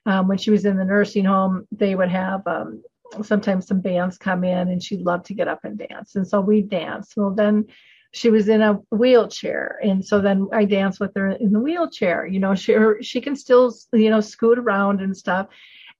um, 0.06 0.28
when 0.28 0.38
she 0.38 0.52
was 0.52 0.66
in 0.66 0.78
the 0.78 0.86
nursing 0.86 1.26
home, 1.26 1.68
they 1.72 1.96
would 1.96 2.10
have 2.10 2.46
um, 2.46 2.84
sometimes 3.24 3.68
some 3.68 3.82
bands 3.82 4.18
come 4.18 4.44
in 4.44 4.68
and 4.70 4.84
she'd 4.84 5.02
love 5.02 5.24
to 5.24 5.34
get 5.34 5.48
up 5.48 5.64
and 5.64 5.78
dance. 5.78 6.16
And 6.16 6.28
so 6.28 6.42
we 6.42 6.62
danced. 6.62 7.16
Well, 7.18 7.32
then 7.32 7.66
she 8.16 8.30
was 8.30 8.50
in 8.50 8.62
a 8.62 8.74
wheelchair. 8.92 9.80
And 9.84 10.04
so 10.04 10.22
then 10.22 10.48
I 10.52 10.66
danced 10.66 11.00
with 11.00 11.12
her 11.16 11.32
in 11.32 11.52
the 11.52 11.60
wheelchair. 11.60 12.26
You 12.26 12.40
know, 12.40 12.56
she, 12.56 12.72
her, 12.74 13.02
she 13.02 13.22
can 13.22 13.36
still, 13.36 13.74
you 13.94 14.10
know, 14.10 14.22
scoot 14.22 14.58
around 14.58 15.02
and 15.02 15.16
stuff. 15.16 15.48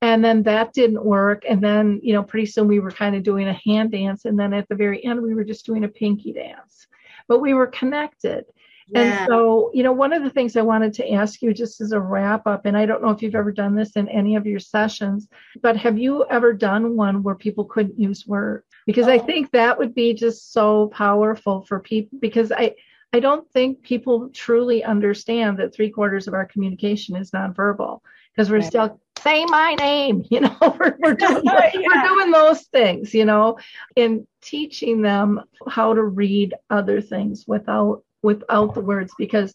And 0.02 0.24
then 0.24 0.44
that 0.44 0.74
didn't 0.74 1.04
work. 1.04 1.44
And 1.48 1.62
then, 1.62 2.00
you 2.02 2.14
know, 2.14 2.24
pretty 2.24 2.48
soon 2.48 2.68
we 2.68 2.80
were 2.80 2.92
kind 2.92 3.16
of 3.16 3.24
doing 3.24 3.48
a 3.48 3.60
hand 3.66 3.92
dance. 3.92 4.26
And 4.26 4.40
then 4.40 4.54
at 4.54 4.68
the 4.70 4.76
very 4.76 5.04
end, 5.06 5.22
we 5.22 5.34
were 5.34 5.44
just 5.44 5.66
doing 5.66 5.84
a 5.84 5.90
pinky 5.90 6.34
dance 6.34 6.88
but 7.28 7.40
we 7.40 7.54
were 7.54 7.68
connected. 7.68 8.46
Yeah. 8.88 9.00
And 9.00 9.28
so, 9.28 9.72
you 9.74 9.82
know, 9.82 9.94
one 9.94 10.14
of 10.14 10.24
the 10.24 10.30
things 10.30 10.56
I 10.56 10.62
wanted 10.62 10.94
to 10.96 11.12
ask 11.12 11.42
you 11.42 11.54
just 11.54 11.82
as 11.82 11.92
a 11.92 12.00
wrap 12.00 12.46
up, 12.46 12.66
and 12.66 12.78
I 12.78 12.86
don't 12.86 13.02
know 13.02 13.10
if 13.10 13.22
you've 13.22 13.36
ever 13.36 13.52
done 13.52 13.76
this 13.76 13.94
in 13.94 14.08
any 14.10 14.36
of 14.36 14.46
your 14.46 14.60
sessions, 14.60 15.28
but 15.62 15.76
have 15.78 15.98
you 15.98 16.26
ever 16.30 16.54
done 16.54 16.96
one 16.96 17.24
where 17.24 17.36
people 17.36 17.66
couldn't 17.66 18.00
use 18.00 18.28
words? 18.28 18.66
Because 18.86 19.08
oh. 19.08 19.12
I 19.12 19.20
think 19.20 19.52
that 19.52 19.78
would 19.78 19.96
be 19.96 20.14
just 20.14 20.54
so 20.54 20.88
powerful 20.88 21.62
for 21.62 21.80
people 21.80 22.20
because 22.20 22.52
I, 22.52 22.76
I 23.14 23.20
don't 23.20 23.50
think 23.52 23.82
people 23.82 24.30
truly 24.30 24.84
understand 24.84 25.58
that 25.58 25.74
three 25.74 25.90
quarters 25.90 26.28
of 26.28 26.34
our 26.34 26.46
communication 26.46 27.16
is 27.16 27.32
nonverbal 27.32 28.02
because 28.36 28.50
we're 28.50 28.58
right. 28.58 28.66
still 28.66 29.00
say 29.20 29.46
my 29.46 29.74
name, 29.76 30.24
you 30.30 30.42
know, 30.42 30.58
we're, 30.62 30.96
we're, 31.00 31.14
doing, 31.14 31.42
yeah. 31.44 31.72
we're 31.74 32.08
doing 32.08 32.32
those 32.32 32.62
things, 32.64 33.14
you 33.14 33.26
know, 33.26 33.58
and 33.98 34.28
teaching 34.42 35.02
them 35.02 35.42
how 35.68 35.94
to 35.94 36.04
read 36.04 36.54
other 36.70 37.02
things 37.02 37.46
without 37.48 38.04
without 38.22 38.74
the 38.74 38.82
words 38.82 39.14
because 39.18 39.54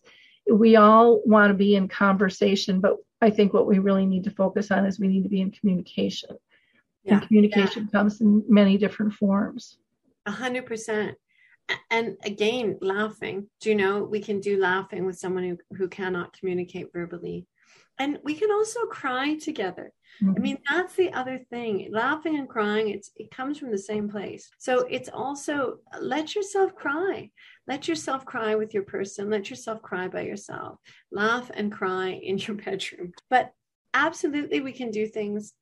we 0.51 0.77
all 0.77 1.21
want 1.25 1.51
to 1.51 1.55
be 1.55 1.75
in 1.75 1.89
conversation, 1.89 2.81
but 2.81 2.97
I 3.21 3.31
think 3.31 3.53
what 3.53 3.67
we 3.67 3.79
really 3.79 4.07
need 4.07 4.25
to 4.25 4.31
focus 4.31 4.71
on 4.71 4.87
is 4.87 4.99
we 4.99 5.09
need 5.09 5.25
to 5.25 5.29
be 5.29 5.41
in 5.41 5.51
communication. 5.51 6.37
Yeah. 7.05 7.15
And 7.15 7.27
communication 7.27 7.85
yeah. 7.85 7.99
comes 7.99 8.21
in 8.21 8.45
many 8.49 8.77
different 8.77 9.15
forms. 9.15 9.79
A 10.27 10.31
hundred 10.31 10.67
percent. 10.67 11.17
And 11.91 12.17
again, 12.25 12.79
laughing. 12.81 13.49
Do 13.61 13.71
you 13.71 13.77
know 13.77 14.03
we 14.03 14.21
can 14.21 14.41
do 14.41 14.59
laughing 14.59 15.07
with 15.07 15.19
someone 15.19 15.45
who, 15.45 15.77
who 15.77 15.89
cannot 15.89 16.33
communicate 16.33 16.93
verbally? 16.93 17.47
And 17.99 18.19
we 18.25 18.35
can 18.35 18.51
also 18.51 18.81
cry 18.87 19.37
together. 19.37 19.93
I 20.21 20.25
mm-hmm. 20.25 20.43
mean, 20.43 20.59
that's 20.69 20.95
the 20.95 21.13
other 21.13 21.39
thing. 21.51 21.89
Laughing 21.93 22.39
and 22.39 22.49
crying, 22.49 22.89
it's 22.89 23.11
it 23.17 23.31
comes 23.31 23.59
from 23.59 23.71
the 23.71 23.79
same 23.79 24.09
place. 24.09 24.51
So 24.59 24.87
it's 24.91 25.09
also 25.09 25.79
let 26.01 26.35
yourself 26.35 26.75
cry. 26.75 27.31
Let 27.67 27.89
yourself 27.89 28.25
cry 28.25 28.55
with 28.55 28.75
your 28.75 28.83
person. 28.85 29.31
Let 29.31 29.51
yourself 29.51 29.83
cry 29.83 30.09
by 30.09 30.23
yourself. 30.23 30.79
Laugh 31.13 31.51
and 31.55 31.71
cry 31.71 32.09
in 32.23 32.39
your 32.39 32.57
bedroom. 32.65 33.13
But 33.29 33.53
absolutely 33.95 34.61
we 34.61 34.73
can 34.73 34.91
do 34.91 35.07
things 35.07 35.53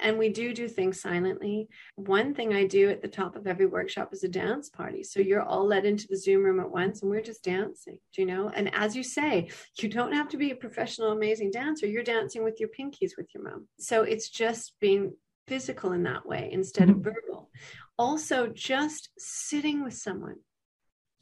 and 0.00 0.18
we 0.18 0.30
do 0.30 0.54
do 0.54 0.68
things 0.68 1.00
silently. 1.00 1.68
One 1.96 2.34
thing 2.34 2.54
I 2.54 2.66
do 2.66 2.88
at 2.90 3.02
the 3.02 3.08
top 3.08 3.36
of 3.36 3.46
every 3.46 3.66
workshop 3.66 4.12
is 4.12 4.24
a 4.24 4.28
dance 4.28 4.70
party. 4.70 5.02
So 5.02 5.20
you're 5.20 5.42
all 5.42 5.66
led 5.66 5.84
into 5.84 6.06
the 6.08 6.16
Zoom 6.16 6.42
room 6.42 6.60
at 6.60 6.70
once 6.70 7.02
and 7.02 7.10
we're 7.10 7.22
just 7.22 7.44
dancing, 7.44 7.98
you 8.16 8.26
know? 8.26 8.50
And 8.54 8.74
as 8.74 8.96
you 8.96 9.02
say, 9.02 9.50
you 9.78 9.88
don't 9.88 10.12
have 10.12 10.28
to 10.30 10.36
be 10.36 10.50
a 10.50 10.56
professional, 10.56 11.12
amazing 11.12 11.50
dancer. 11.50 11.86
You're 11.86 12.02
dancing 12.02 12.44
with 12.44 12.60
your 12.60 12.70
pinkies 12.70 13.16
with 13.16 13.28
your 13.34 13.44
mom. 13.44 13.68
So 13.78 14.02
it's 14.02 14.30
just 14.30 14.72
being 14.80 15.12
physical 15.46 15.92
in 15.92 16.02
that 16.04 16.26
way 16.26 16.48
instead 16.50 16.88
of 16.88 16.96
mm-hmm. 16.96 17.10
verbal. 17.10 17.50
Also, 17.98 18.46
just 18.48 19.10
sitting 19.18 19.84
with 19.84 19.94
someone. 19.94 20.36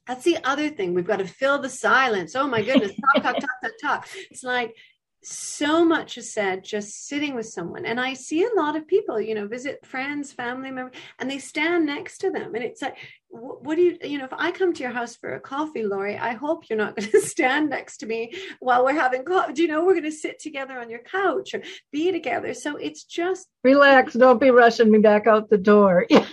That's 0.06 0.24
the 0.24 0.38
other 0.42 0.68
thing. 0.68 0.94
We've 0.94 1.06
got 1.06 1.20
to 1.20 1.26
fill 1.26 1.60
the 1.60 1.68
silence. 1.68 2.34
Oh 2.34 2.48
my 2.48 2.62
goodness, 2.62 2.92
talk, 3.14 3.22
talk, 3.22 3.34
talk, 3.36 3.50
talk, 3.62 3.72
talk. 3.80 4.08
It's 4.30 4.42
like 4.42 4.74
so 5.22 5.84
much 5.84 6.18
is 6.18 6.32
said 6.32 6.64
just 6.64 7.06
sitting 7.06 7.34
with 7.34 7.46
someone. 7.46 7.86
And 7.86 8.00
i 8.00 8.14
see 8.14 8.44
a 8.44 8.60
lot 8.60 8.76
of 8.76 8.86
people 8.86 9.20
you 9.20 9.34
know 9.34 9.46
visit 9.46 9.84
friends 9.86 10.32
family 10.32 10.70
members 10.70 10.94
and 11.18 11.30
they 11.30 11.38
stand 11.38 11.86
next 11.86 12.18
to 12.18 12.30
them. 12.30 12.54
And 12.54 12.64
it's 12.64 12.82
like 12.82 12.96
what 13.28 13.76
do 13.76 13.82
you 13.82 13.96
you 14.04 14.18
know 14.18 14.24
if 14.24 14.32
i 14.34 14.50
come 14.50 14.74
to 14.74 14.82
your 14.82 14.92
house 14.92 15.16
for 15.16 15.34
a 15.34 15.40
coffee 15.40 15.84
lori 15.84 16.18
i 16.18 16.34
hope 16.34 16.68
you're 16.68 16.76
not 16.76 16.94
going 16.96 17.10
to 17.10 17.20
stand 17.22 17.70
next 17.70 17.96
to 17.96 18.04
me 18.04 18.30
while 18.60 18.84
we're 18.84 18.92
having 18.92 19.24
coffee 19.24 19.54
do 19.54 19.62
you 19.62 19.68
know 19.68 19.86
we're 19.86 19.94
going 19.94 20.02
to 20.04 20.12
sit 20.12 20.38
together 20.38 20.78
on 20.78 20.90
your 20.90 21.00
couch 21.00 21.54
or 21.54 21.62
be 21.90 22.12
together. 22.12 22.54
So 22.54 22.76
it's 22.76 23.04
just 23.04 23.48
relax. 23.62 24.14
Don't 24.14 24.40
be 24.40 24.50
rushing 24.50 24.90
me 24.90 24.98
back 24.98 25.26
out 25.26 25.50
the 25.50 25.58
door. 25.58 26.06
Yeah 26.10 26.26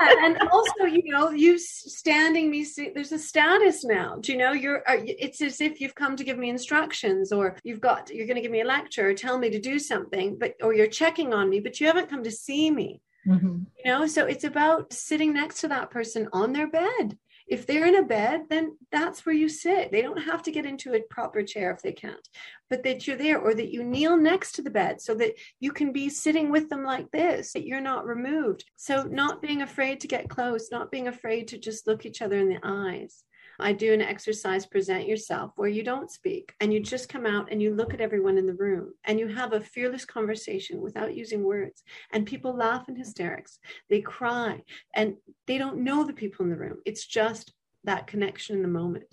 and 0.00 0.38
also 0.50 0.84
you 0.84 1.02
know 1.10 1.30
you 1.30 1.58
standing 1.58 2.50
me 2.50 2.66
there's 2.94 3.12
a 3.12 3.18
status 3.18 3.84
now. 3.84 4.16
Do 4.20 4.32
you 4.32 4.38
know 4.38 4.52
you're 4.52 4.82
it's 4.86 5.40
as 5.40 5.60
if 5.60 5.80
you've 5.80 5.94
come 5.94 6.16
to 6.16 6.24
give 6.24 6.38
me 6.38 6.50
instructions 6.50 7.32
or 7.32 7.56
you've 7.64 7.80
got 7.80 8.10
you're 8.10 8.26
going 8.26 8.36
to 8.36 8.42
give 8.42 8.52
me 8.52 8.60
a 8.60 8.66
lecture 8.66 9.08
or 9.08 9.14
tell 9.14 9.38
me 9.38 9.50
to 9.50 9.60
do 9.60 9.78
something 9.78 10.38
but 10.38 10.54
or 10.62 10.74
you're 10.74 10.86
checking 10.86 11.32
on 11.32 11.48
me 11.48 11.60
but 11.60 11.80
you 11.80 11.86
haven't 11.86 12.10
come 12.10 12.22
to 12.24 12.30
see 12.30 12.70
me. 12.70 13.00
Mm-hmm. 13.26 13.58
you 13.84 13.92
know 13.92 14.06
so 14.06 14.24
it's 14.24 14.44
about 14.44 14.92
sitting 14.92 15.34
next 15.34 15.60
to 15.60 15.68
that 15.68 15.90
person 15.90 16.28
on 16.32 16.52
their 16.52 16.68
bed 16.68 17.18
if 17.48 17.66
they're 17.66 17.86
in 17.86 17.96
a 17.96 18.02
bed, 18.02 18.42
then 18.50 18.76
that's 18.92 19.24
where 19.24 19.34
you 19.34 19.48
sit. 19.48 19.90
They 19.90 20.02
don't 20.02 20.22
have 20.22 20.42
to 20.44 20.52
get 20.52 20.66
into 20.66 20.94
a 20.94 21.00
proper 21.00 21.42
chair 21.42 21.70
if 21.72 21.82
they 21.82 21.92
can't, 21.92 22.28
but 22.68 22.82
that 22.84 23.06
you're 23.06 23.16
there 23.16 23.38
or 23.38 23.54
that 23.54 23.72
you 23.72 23.82
kneel 23.84 24.16
next 24.16 24.52
to 24.52 24.62
the 24.62 24.70
bed 24.70 25.00
so 25.00 25.14
that 25.14 25.34
you 25.58 25.72
can 25.72 25.92
be 25.92 26.08
sitting 26.08 26.50
with 26.50 26.68
them 26.68 26.84
like 26.84 27.10
this, 27.10 27.52
that 27.52 27.66
you're 27.66 27.80
not 27.80 28.06
removed. 28.06 28.64
So, 28.76 29.02
not 29.02 29.42
being 29.42 29.62
afraid 29.62 30.00
to 30.00 30.08
get 30.08 30.28
close, 30.28 30.70
not 30.70 30.90
being 30.90 31.08
afraid 31.08 31.48
to 31.48 31.58
just 31.58 31.86
look 31.86 32.04
each 32.04 32.22
other 32.22 32.38
in 32.38 32.48
the 32.48 32.60
eyes. 32.62 33.24
I 33.58 33.72
do 33.72 33.92
an 33.92 34.00
exercise, 34.00 34.66
present 34.66 35.08
yourself, 35.08 35.52
where 35.56 35.68
you 35.68 35.82
don't 35.82 36.10
speak 36.10 36.54
and 36.60 36.72
you 36.72 36.80
just 36.80 37.08
come 37.08 37.26
out 37.26 37.50
and 37.50 37.60
you 37.60 37.74
look 37.74 37.92
at 37.92 38.00
everyone 38.00 38.38
in 38.38 38.46
the 38.46 38.54
room 38.54 38.92
and 39.04 39.18
you 39.18 39.26
have 39.28 39.52
a 39.52 39.60
fearless 39.60 40.04
conversation 40.04 40.80
without 40.80 41.16
using 41.16 41.42
words. 41.42 41.82
And 42.12 42.26
people 42.26 42.56
laugh 42.56 42.88
in 42.88 42.96
hysterics, 42.96 43.58
they 43.90 44.00
cry, 44.00 44.62
and 44.94 45.16
they 45.46 45.58
don't 45.58 45.82
know 45.82 46.04
the 46.04 46.12
people 46.12 46.44
in 46.44 46.50
the 46.50 46.56
room. 46.56 46.78
It's 46.86 47.06
just 47.06 47.52
that 47.84 48.06
connection 48.06 48.56
in 48.56 48.62
the 48.62 48.68
moment 48.68 49.04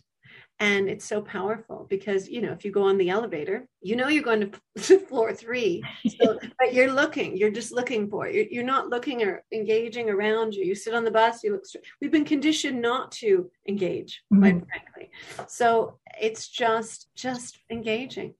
and 0.59 0.87
it's 0.87 1.05
so 1.05 1.21
powerful 1.21 1.85
because 1.89 2.29
you 2.29 2.41
know 2.41 2.53
if 2.53 2.63
you 2.63 2.71
go 2.71 2.83
on 2.83 2.97
the 2.97 3.09
elevator 3.09 3.67
you 3.81 3.95
know 3.95 4.07
you're 4.07 4.23
going 4.23 4.51
to 4.77 4.99
floor 5.07 5.33
three. 5.33 5.83
So, 6.19 6.39
but 6.59 6.73
you're 6.73 6.91
looking 6.91 7.35
you're 7.35 7.51
just 7.51 7.71
looking 7.71 8.09
for 8.09 8.27
it. 8.27 8.35
You're, 8.35 8.45
you're, 8.45 8.63
not 8.63 8.89
looking 8.89 9.21
or 9.23 9.43
engaging 9.51 10.09
around 10.09 10.53
you. 10.53 10.63
You 10.63 10.75
sit 10.75 10.93
on 10.93 11.03
the 11.03 11.11
bus 11.11 11.43
you 11.43 11.51
look 11.51 11.65
straight 11.65 11.85
we've 11.99 12.11
been 12.11 12.25
conditioned 12.25 12.81
not 12.81 13.11
to 13.13 13.49
engage 13.67 14.23
mm-hmm. 14.33 14.41
quite 14.41 14.63
frankly. 14.67 15.11
So 15.47 15.99
it's 16.21 16.47
just 16.47 17.09
just 17.15 17.59
engaging 17.69 18.35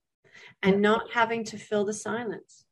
and 0.62 0.80
not 0.80 1.12
having 1.12 1.44
to 1.44 1.58
fill 1.58 1.84
the 1.84 1.92
silence 1.92 2.64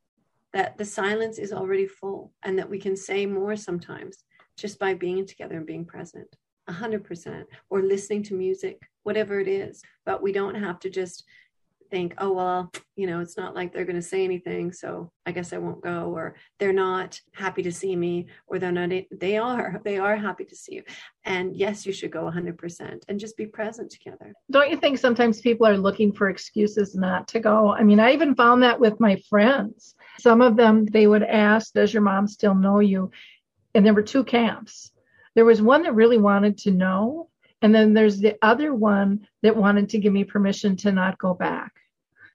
that 0.54 0.78
the 0.78 0.84
silence 0.84 1.38
is 1.38 1.52
already 1.52 1.86
full 1.86 2.32
and 2.44 2.58
that 2.58 2.70
we 2.70 2.78
can 2.78 2.96
say 2.96 3.26
more 3.26 3.56
sometimes 3.56 4.24
just 4.56 4.78
by 4.78 4.94
being 4.94 5.26
together 5.26 5.56
and 5.56 5.66
being 5.66 5.84
present 5.84 6.34
100% 6.68 7.44
or 7.70 7.82
listening 7.82 8.22
to 8.24 8.34
music 8.34 8.80
whatever 9.04 9.38
it 9.38 9.48
is. 9.48 9.82
But 10.04 10.22
we 10.22 10.32
don't 10.32 10.54
have 10.54 10.80
to 10.80 10.90
just 10.90 11.24
think 11.90 12.14
oh 12.18 12.32
well 12.32 12.72
you 12.96 13.06
know 13.06 13.20
it's 13.20 13.36
not 13.36 13.54
like 13.54 13.72
they're 13.72 13.84
going 13.84 13.94
to 13.94 14.02
say 14.02 14.24
anything 14.24 14.72
so 14.72 15.12
i 15.26 15.30
guess 15.30 15.52
i 15.52 15.58
won't 15.58 15.82
go 15.82 16.10
or 16.16 16.34
they're 16.58 16.72
not 16.72 17.20
happy 17.34 17.62
to 17.62 17.70
see 17.70 17.94
me 17.94 18.26
or 18.48 18.58
they're 18.58 18.72
not 18.72 18.90
they 19.12 19.36
are. 19.36 19.80
They 19.84 19.98
are 19.98 20.16
happy 20.16 20.44
to 20.46 20.56
see 20.56 20.76
you. 20.76 20.82
And 21.24 21.54
yes 21.54 21.86
you 21.86 21.92
should 21.92 22.10
go 22.10 22.24
100% 22.24 23.02
and 23.08 23.20
just 23.20 23.36
be 23.36 23.46
present 23.46 23.90
together. 23.90 24.32
Don't 24.50 24.70
you 24.70 24.76
think 24.78 24.98
sometimes 24.98 25.40
people 25.40 25.66
are 25.66 25.76
looking 25.76 26.10
for 26.12 26.30
excuses 26.30 26.94
not 26.94 27.28
to 27.28 27.38
go? 27.38 27.72
I 27.72 27.82
mean 27.84 28.00
i 28.00 28.12
even 28.12 28.34
found 28.34 28.62
that 28.62 28.80
with 28.80 28.98
my 28.98 29.14
friends. 29.28 29.94
Some 30.18 30.40
of 30.40 30.56
them 30.56 30.86
they 30.86 31.06
would 31.06 31.22
ask 31.22 31.74
does 31.74 31.92
your 31.92 32.02
mom 32.02 32.26
still 32.26 32.54
know 32.54 32.80
you? 32.80 33.10
And 33.74 33.84
there 33.84 33.94
were 33.94 34.02
two 34.02 34.24
camps 34.24 34.90
there 35.34 35.44
was 35.44 35.60
one 35.60 35.82
that 35.82 35.94
really 35.94 36.18
wanted 36.18 36.58
to 36.58 36.70
know, 36.70 37.28
and 37.62 37.74
then 37.74 37.94
there's 37.94 38.20
the 38.20 38.36
other 38.42 38.74
one 38.74 39.26
that 39.42 39.56
wanted 39.56 39.90
to 39.90 39.98
give 39.98 40.12
me 40.12 40.24
permission 40.24 40.76
to 40.78 40.92
not 40.92 41.18
go 41.18 41.34
back 41.34 41.72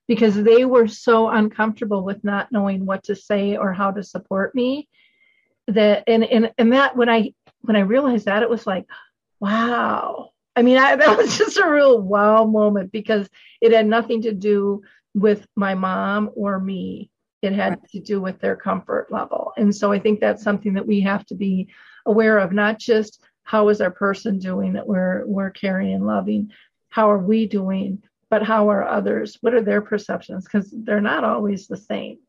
because 0.08 0.36
they 0.36 0.66
were 0.66 0.88
so 0.88 1.30
uncomfortable 1.30 2.04
with 2.04 2.24
not 2.24 2.52
knowing 2.52 2.86
what 2.86 3.04
to 3.04 3.16
say 3.16 3.56
or 3.56 3.72
how 3.72 3.92
to 3.92 4.04
support 4.04 4.56
me 4.56 4.90
that 5.68 6.04
and 6.08 6.24
and 6.24 6.52
and 6.58 6.74
that 6.74 6.98
when 6.98 7.10
I 7.10 7.34
when 7.62 7.76
I 7.76 7.82
realized 7.82 8.26
that 8.26 8.44
it 8.44 8.50
was 8.50 8.66
like 8.66 8.86
wow. 9.40 10.32
I 10.56 10.64
mean 10.64 10.78
I, 10.78 10.96
that 10.98 11.18
was 11.18 11.38
just 11.38 11.58
a 11.58 11.70
real 11.70 12.02
wow 12.02 12.46
moment 12.46 12.92
because 12.92 13.30
it 13.62 13.72
had 13.72 13.86
nothing 13.86 14.24
to 14.24 14.34
do 14.34 14.82
with 15.14 15.46
my 15.56 15.76
mom 15.76 16.32
or 16.36 16.60
me. 16.60 17.12
It 17.42 17.54
had 17.54 17.80
to 17.92 18.00
do 18.00 18.20
with 18.20 18.40
their 18.40 18.56
comfort 18.56 19.12
level. 19.12 19.54
And 19.56 19.74
so 19.74 19.92
I 19.92 20.00
think 20.00 20.20
that's 20.20 20.44
something 20.44 20.74
that 20.74 20.86
we 20.86 21.02
have 21.02 21.26
to 21.28 21.36
be 21.36 21.70
aware 22.06 22.38
of 22.38 22.52
not 22.52 22.80
just 22.80 23.22
how 23.44 23.70
is 23.70 23.82
our 23.82 23.92
person 23.92 24.40
doing 24.40 24.74
that 24.74 24.88
we're 24.88 25.26
we're 25.26 25.50
caring 25.50 25.94
and 25.94 26.06
loving 26.06 26.52
how 26.90 27.10
are 27.12 27.20
we 27.20 27.46
doing 27.46 28.02
but 28.30 28.44
how 28.44 28.70
are 28.70 28.88
others? 28.88 29.38
What 29.42 29.54
are 29.54 29.62
their 29.62 29.82
perceptions? 29.82 30.46
Because 30.46 30.72
they're 30.72 31.02
not 31.02 31.24
always 31.24 31.68
the 31.68 31.78
same. 31.78 32.20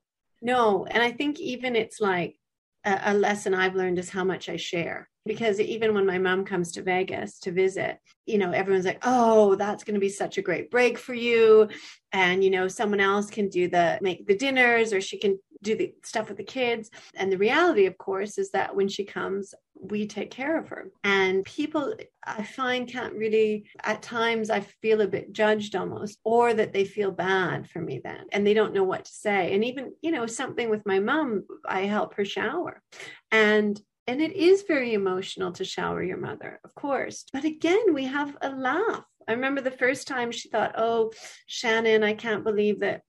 No 0.42 0.86
and 0.86 1.02
i 1.02 1.12
think 1.12 1.38
even 1.38 1.76
it's 1.76 2.00
like 2.00 2.39
a, 2.84 3.00
a 3.06 3.14
lesson 3.14 3.54
i've 3.54 3.74
learned 3.74 3.98
is 3.98 4.10
how 4.10 4.24
much 4.24 4.48
i 4.48 4.56
share 4.56 5.08
because 5.26 5.60
even 5.60 5.94
when 5.94 6.06
my 6.06 6.18
mom 6.18 6.44
comes 6.44 6.72
to 6.72 6.82
Vegas 6.82 7.38
to 7.40 7.52
visit, 7.52 7.98
you 8.26 8.38
know, 8.38 8.52
everyone's 8.52 8.86
like, 8.86 9.00
"Oh, 9.02 9.54
that's 9.54 9.84
going 9.84 9.94
to 9.94 10.00
be 10.00 10.08
such 10.08 10.38
a 10.38 10.42
great 10.42 10.70
break 10.70 10.98
for 10.98 11.14
you." 11.14 11.68
And 12.12 12.42
you 12.42 12.50
know, 12.50 12.68
someone 12.68 13.00
else 13.00 13.30
can 13.30 13.48
do 13.48 13.68
the 13.68 13.98
make 14.00 14.26
the 14.26 14.36
dinners 14.36 14.92
or 14.92 15.00
she 15.00 15.18
can 15.18 15.38
do 15.62 15.76
the 15.76 15.92
stuff 16.02 16.28
with 16.28 16.38
the 16.38 16.44
kids. 16.44 16.90
And 17.14 17.30
the 17.30 17.38
reality, 17.38 17.86
of 17.86 17.98
course, 17.98 18.38
is 18.38 18.50
that 18.52 18.74
when 18.74 18.88
she 18.88 19.04
comes, 19.04 19.54
we 19.80 20.06
take 20.06 20.30
care 20.30 20.58
of 20.58 20.68
her. 20.68 20.90
And 21.04 21.44
people 21.44 21.94
I 22.24 22.42
find 22.42 22.88
can't 22.88 23.14
really 23.14 23.64
at 23.82 24.02
times 24.02 24.50
I 24.50 24.60
feel 24.60 25.00
a 25.00 25.08
bit 25.08 25.32
judged 25.32 25.74
almost 25.74 26.18
or 26.24 26.52
that 26.54 26.72
they 26.72 26.84
feel 26.84 27.10
bad 27.10 27.68
for 27.68 27.80
me 27.80 28.00
then 28.02 28.26
and 28.32 28.46
they 28.46 28.54
don't 28.54 28.74
know 28.74 28.84
what 28.84 29.04
to 29.06 29.12
say. 29.12 29.54
And 29.54 29.64
even, 29.64 29.92
you 30.02 30.10
know, 30.10 30.26
something 30.26 30.70
with 30.70 30.86
my 30.86 30.98
mom, 30.98 31.44
I 31.66 31.82
help 31.82 32.14
her 32.14 32.24
shower. 32.24 32.82
And 33.30 33.80
and 34.06 34.20
it 34.20 34.32
is 34.32 34.64
very 34.66 34.94
emotional 34.94 35.52
to 35.52 35.64
shower 35.64 36.02
your 36.02 36.16
mother, 36.16 36.58
of 36.64 36.74
course. 36.74 37.24
But 37.32 37.44
again, 37.44 37.94
we 37.94 38.04
have 38.04 38.36
a 38.40 38.50
laugh. 38.50 39.04
I 39.28 39.32
remember 39.32 39.60
the 39.60 39.70
first 39.70 40.08
time 40.08 40.32
she 40.32 40.48
thought, 40.48 40.74
Oh, 40.76 41.12
Shannan, 41.48 42.02
I 42.02 42.14
can't 42.14 42.42
believe 42.42 42.80
that 42.80 43.02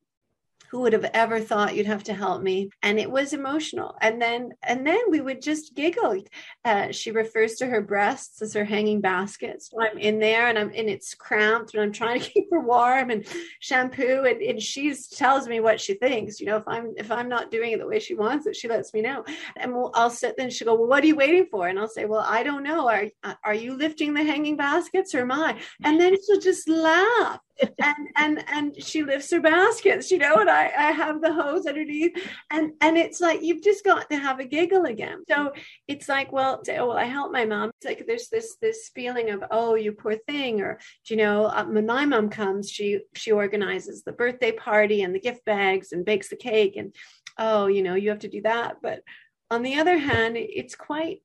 who 0.72 0.80
would 0.80 0.94
have 0.94 1.10
ever 1.14 1.42
thought 1.42 1.76
you'd 1.76 1.86
have 1.86 2.04
to 2.04 2.14
help 2.14 2.42
me. 2.42 2.70
And 2.82 2.98
it 2.98 3.12
was 3.12 3.34
emotional. 3.34 3.98
And 4.02 4.22
then 4.22 4.54
and 4.64 4.88
then 4.88 5.00
we 5.10 5.20
would 5.20 5.42
just 5.42 5.76
giggle. 5.76 6.24
Uh, 6.64 6.92
she 6.92 7.12
refers 7.12 7.56
to 7.56 7.68
her 7.68 7.82
breasts 7.82 8.42
as 8.42 8.54
her 8.54 8.64
hanging 8.64 9.02
baskets. 9.02 9.70
So 9.70 9.82
i'm 9.82 9.98
in 9.98 10.20
there 10.20 10.48
and 10.48 10.58
i'm 10.58 10.72
and 10.74 10.90
it's 10.90 11.14
cramped 11.14 11.74
and 11.74 11.84
i'm 11.84 11.92
trying 11.92 12.22
to 12.22 12.30
keep 12.34 12.46
her 12.52 12.62
warm 12.62 13.10
and 13.10 13.26
shampoo. 13.60 14.24
And, 14.26 14.42
and 14.42 14.62
she 14.62 14.96
tells 15.14 15.48
me 15.48 15.60
what 15.60 15.82
she 15.82 15.96
thinks. 15.96 16.40
You 16.40 16.46
know 16.46 16.58
if 16.58 16.68
i'm 16.68 16.94
if 16.98 17.12
i'm 17.12 17.28
not 17.28 17.52
doing 17.52 17.74
it 17.74 17.80
the 17.80 17.88
way 17.88 18.00
she 18.00 18.16
wants 18.16 18.46
it 18.48 18.56
she 18.56 18.70
lets 18.70 18.94
me 18.94 19.02
know. 19.02 19.26
And 19.58 19.74
we'll, 19.74 19.92
i'll 19.94 20.10
sit 20.10 20.38
there 20.38 20.46
and 20.46 20.54
she'll 20.54 20.68
go 20.68 20.76
well 20.76 20.88
what 20.88 21.04
are 21.04 21.08
you 21.08 21.18
waiting 21.18 21.48
for? 21.52 21.68
And 21.68 21.78
i'll 21.78 21.90
say 21.90 22.06
well 22.06 22.26
i 22.26 22.44
don't 22.44 22.64
know. 22.64 22.88
Are, 22.88 23.08
are 23.44 23.54
you 23.54 23.76
lifting 23.76 24.14
the 24.14 24.24
hanging 24.24 24.56
baskets 24.56 25.14
or 25.14 25.22
am 25.22 25.34
i? 25.34 25.60
And 25.84 26.00
then 26.00 26.16
she'll 26.26 26.40
just 26.40 26.70
laugh 26.70 27.40
and 27.80 28.08
and 28.18 28.44
and 28.48 28.84
she 28.84 29.04
lifts 29.04 29.32
her 29.32 29.40
baskets 29.40 30.10
you 30.12 30.18
know 30.18 30.38
and 30.38 30.50
i 30.50 30.72
I, 30.78 30.92
have 30.92 31.22
the 31.22 31.34
hose 31.34 31.66
underneath. 31.66 32.18
And 32.50 32.74
and 32.82 32.98
it's 32.98 33.22
like 33.22 33.42
you've 33.42 33.64
just 33.64 33.84
got 33.84 34.10
to 34.10 34.18
have 34.18 34.40
a 34.40 34.46
giggle 34.46 34.86
again. 34.86 35.24
So 35.30 35.54
it's 35.88 36.10
like, 36.10 36.32
well, 36.32 36.64
say, 36.64 36.78
oh, 36.78 36.88
well, 36.88 36.98
I 36.98 37.06
help 37.06 37.32
my 37.32 37.46
mom. 37.46 37.72
It's 37.76 37.86
like 37.86 38.06
there's 38.08 38.30
this 38.30 38.58
this 38.62 38.90
feeling 38.94 39.30
of, 39.30 39.44
oh, 39.52 39.76
you 39.76 39.92
poor 39.92 40.16
thing, 40.16 40.62
or 40.62 40.80
you 41.10 41.18
know, 41.18 41.46
uh, 41.46 41.66
when 41.66 41.86
my 41.86 42.06
mom 42.06 42.30
comes, 42.30 42.70
she 42.70 43.02
she 43.16 43.32
organizes 43.32 44.04
the 44.04 44.12
birthday 44.12 44.52
party 44.52 45.02
and 45.02 45.14
the 45.14 45.20
gift 45.20 45.46
bags 45.46 45.92
and 45.92 46.06
bakes 46.06 46.30
the 46.30 46.36
cake, 46.36 46.76
and 46.76 46.94
oh, 47.38 47.68
you 47.68 47.84
know, 47.84 47.96
you 47.96 48.10
have 48.10 48.20
to 48.20 48.30
do 48.30 48.42
that. 48.42 48.78
But 48.82 49.02
on 49.50 49.64
the 49.64 49.76
other 49.76 49.98
hand, 49.98 50.38
it's 50.38 50.76
quite 50.76 51.22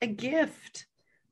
a 0.00 0.06
gift 0.06 0.86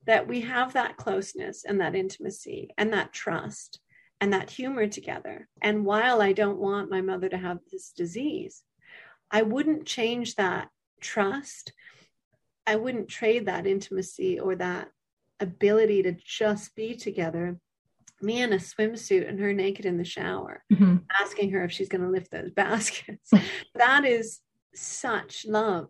that 0.05 0.27
we 0.27 0.41
have 0.41 0.73
that 0.73 0.97
closeness 0.97 1.63
and 1.65 1.79
that 1.81 1.95
intimacy 1.95 2.69
and 2.77 2.93
that 2.93 3.13
trust 3.13 3.79
and 4.21 4.33
that 4.33 4.51
humor 4.51 4.87
together. 4.87 5.49
And 5.61 5.83
while 5.83 6.21
I 6.21 6.31
don't 6.31 6.59
want 6.59 6.91
my 6.91 7.01
mother 7.01 7.27
to 7.29 7.37
have 7.37 7.57
this 7.71 7.91
disease, 7.91 8.61
I 9.31 9.41
wouldn't 9.41 9.87
change 9.87 10.35
that 10.35 10.69
trust. 11.01 11.73
I 12.67 12.75
wouldn't 12.75 13.09
trade 13.09 13.47
that 13.47 13.65
intimacy 13.65 14.39
or 14.39 14.55
that 14.57 14.89
ability 15.39 16.03
to 16.03 16.11
just 16.13 16.75
be 16.75 16.95
together. 16.95 17.57
Me 18.21 18.43
in 18.43 18.53
a 18.53 18.57
swimsuit 18.57 19.27
and 19.27 19.39
her 19.39 19.51
naked 19.51 19.85
in 19.85 19.97
the 19.97 20.05
shower, 20.05 20.63
mm-hmm. 20.71 20.97
asking 21.19 21.49
her 21.49 21.63
if 21.63 21.71
she's 21.71 21.89
going 21.89 22.03
to 22.03 22.09
lift 22.09 22.29
those 22.29 22.51
baskets. 22.55 23.31
that 23.73 24.05
is 24.05 24.39
such 24.75 25.47
love. 25.47 25.87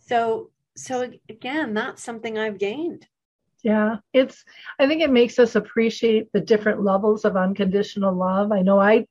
So, 0.00 0.50
so 0.76 1.08
again, 1.28 1.74
that's 1.74 2.02
something 2.02 2.36
I've 2.36 2.58
gained 2.58 3.06
yeah, 3.62 3.96
it's, 4.12 4.44
I 4.78 4.86
think 4.86 5.02
it 5.02 5.10
makes 5.10 5.38
us 5.38 5.54
appreciate 5.54 6.32
the 6.32 6.40
different 6.40 6.82
levels 6.82 7.24
of 7.24 7.36
unconditional 7.36 8.14
love. 8.14 8.52
I 8.52 8.62
know 8.62 8.80
I, 8.80 9.06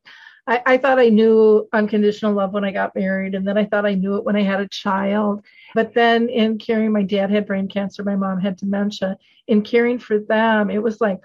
I, 0.48 0.62
I, 0.66 0.78
thought 0.78 1.00
I 1.00 1.10
knew 1.10 1.68
unconditional 1.74 2.34
love 2.34 2.54
when 2.54 2.66
I 2.66 2.72
got 2.72 2.96
married, 2.96 3.36
and 3.36 3.48
then 3.48 3.58
I 3.58 3.66
thought 3.66 3.86
I 3.86 3.94
knew 3.94 4.16
it 4.16 4.24
when 4.24 4.36
I 4.36 4.42
had 4.42 4.60
a 4.60 4.68
child. 4.68 5.46
But 5.76 5.94
then 5.94 6.30
in 6.30 6.58
caring, 6.58 6.92
my 6.92 7.04
dad 7.04 7.30
had 7.30 7.46
brain 7.46 7.68
cancer, 7.68 8.04
my 8.04 8.16
mom 8.16 8.40
had 8.40 8.58
dementia. 8.58 9.18
In 9.48 9.62
caring 9.62 10.00
for 10.00 10.20
them, 10.20 10.70
it 10.70 10.82
was 10.82 11.00
like, 11.00 11.20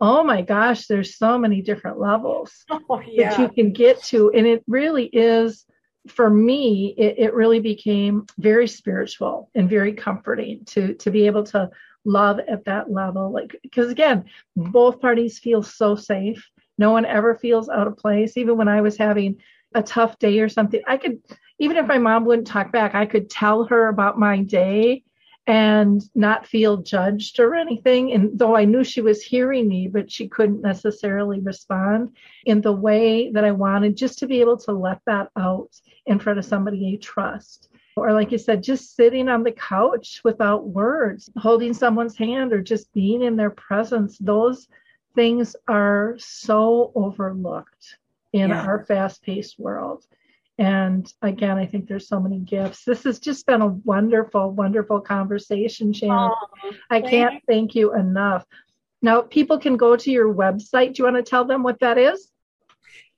oh 0.00 0.24
my 0.24 0.40
gosh, 0.40 0.86
there's 0.86 1.16
so 1.16 1.38
many 1.38 1.60
different 1.60 1.98
levels 1.98 2.64
oh, 2.70 3.02
yeah. 3.06 3.30
that 3.30 3.38
you 3.38 3.48
can 3.50 3.72
get 3.72 4.02
to. 4.04 4.30
And 4.32 4.46
it 4.46 4.64
really 4.66 5.06
is, 5.06 5.66
for 6.08 6.30
me, 6.30 6.94
it, 6.96 7.18
it 7.18 7.34
really 7.34 7.60
became 7.60 8.26
very 8.38 8.66
spiritual 8.66 9.50
and 9.54 9.68
very 9.68 9.92
comforting 9.92 10.64
to 10.66 10.94
to 10.94 11.10
be 11.10 11.26
able 11.26 11.44
to 11.44 11.68
love 12.04 12.40
at 12.48 12.64
that 12.64 12.90
level. 12.90 13.32
Like, 13.32 13.56
because 13.62 13.90
again, 13.90 14.24
both 14.56 15.00
parties 15.00 15.38
feel 15.38 15.62
so 15.62 15.96
safe. 15.96 16.48
No 16.78 16.90
one 16.90 17.04
ever 17.04 17.34
feels 17.34 17.68
out 17.68 17.86
of 17.86 17.96
place. 17.96 18.36
Even 18.36 18.56
when 18.56 18.68
I 18.68 18.80
was 18.80 18.96
having 18.96 19.36
a 19.74 19.82
tough 19.82 20.18
day 20.18 20.40
or 20.40 20.48
something, 20.48 20.80
I 20.86 20.96
could, 20.96 21.20
even 21.58 21.76
if 21.76 21.86
my 21.86 21.98
mom 21.98 22.24
wouldn't 22.24 22.46
talk 22.46 22.72
back, 22.72 22.94
I 22.94 23.06
could 23.06 23.30
tell 23.30 23.64
her 23.64 23.88
about 23.88 24.18
my 24.18 24.38
day 24.38 25.04
and 25.46 26.02
not 26.14 26.46
feel 26.46 26.78
judged 26.78 27.40
or 27.40 27.54
anything. 27.54 28.12
And 28.12 28.38
though 28.38 28.56
I 28.56 28.64
knew 28.64 28.84
she 28.84 29.00
was 29.00 29.22
hearing 29.22 29.68
me, 29.68 29.88
but 29.88 30.10
she 30.10 30.28
couldn't 30.28 30.62
necessarily 30.62 31.40
respond 31.40 32.16
in 32.44 32.60
the 32.60 32.72
way 32.72 33.30
that 33.32 33.44
I 33.44 33.50
wanted, 33.50 33.96
just 33.96 34.18
to 34.20 34.26
be 34.26 34.40
able 34.40 34.58
to 34.58 34.72
let 34.72 35.00
that 35.06 35.30
out 35.36 35.70
in 36.06 36.18
front 36.18 36.38
of 36.38 36.44
somebody 36.44 36.94
I 36.94 37.04
trust 37.04 37.68
or 38.00 38.12
like 38.12 38.32
you 38.32 38.38
said, 38.38 38.62
just 38.62 38.96
sitting 38.96 39.28
on 39.28 39.42
the 39.42 39.52
couch 39.52 40.20
without 40.24 40.66
words, 40.66 41.30
holding 41.36 41.74
someone's 41.74 42.16
hand, 42.16 42.52
or 42.52 42.62
just 42.62 42.92
being 42.92 43.22
in 43.22 43.36
their 43.36 43.50
presence, 43.50 44.18
those 44.18 44.68
things 45.14 45.56
are 45.68 46.16
so 46.18 46.92
overlooked 46.94 47.98
in 48.32 48.50
yeah. 48.50 48.64
our 48.64 48.84
fast 48.84 49.22
paced 49.22 49.58
world. 49.58 50.04
And 50.58 51.10
again, 51.22 51.56
I 51.56 51.64
think 51.64 51.88
there's 51.88 52.06
so 52.06 52.20
many 52.20 52.38
gifts. 52.38 52.84
This 52.84 53.04
has 53.04 53.18
just 53.18 53.46
been 53.46 53.62
a 53.62 53.68
wonderful, 53.68 54.50
wonderful 54.50 55.00
conversation, 55.00 55.92
Shannan. 55.92 56.34
Oh, 56.34 56.72
I 56.90 57.00
can't 57.00 57.42
thank 57.48 57.74
you 57.74 57.94
enough. 57.94 58.44
Now, 59.00 59.22
people 59.22 59.58
can 59.58 59.78
go 59.78 59.96
to 59.96 60.10
your 60.10 60.32
website. 60.32 60.94
Do 60.94 61.02
you 61.02 61.04
want 61.04 61.16
to 61.16 61.22
tell 61.22 61.46
them 61.46 61.62
what 61.62 61.80
that 61.80 61.96
is? 61.96 62.30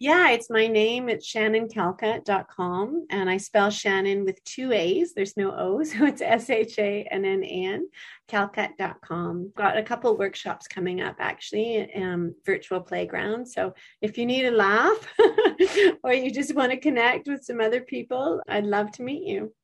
Yeah, 0.02 0.30
it's 0.30 0.50
my 0.50 0.66
name. 0.66 1.08
It's 1.08 1.32
shannancalcutt.com. 1.32 3.06
And 3.10 3.30
I 3.30 3.36
spell 3.36 3.68
Shannan 3.68 4.24
with 4.24 4.42
two 4.42 4.72
A's. 4.72 5.14
There's 5.14 5.36
no 5.36 5.52
O. 5.52 5.84
So 5.92 6.06
it's 6.06 6.20
S 6.20 6.50
H 6.50 6.76
A 6.80 7.06
N 7.08 7.24
N 7.24 7.44
N, 7.44 7.88
calcutt.com. 8.28 9.52
Got 9.56 9.78
a 9.78 9.82
couple 9.84 10.18
workshops 10.18 10.66
coming 10.66 11.00
up 11.00 11.14
actually, 11.20 11.88
um, 11.94 12.34
virtual 12.44 12.80
playground. 12.80 13.46
So 13.46 13.74
if 14.00 14.18
you 14.18 14.26
need 14.26 14.46
a 14.46 14.50
laugh 14.50 15.06
or 16.02 16.12
you 16.12 16.32
just 16.32 16.52
want 16.52 16.72
to 16.72 16.80
connect 16.80 17.28
with 17.28 17.44
some 17.44 17.60
other 17.60 17.82
people, 17.82 18.42
I'd 18.48 18.66
love 18.66 18.90
to 18.92 19.04
meet 19.04 19.22
you. 19.22 19.54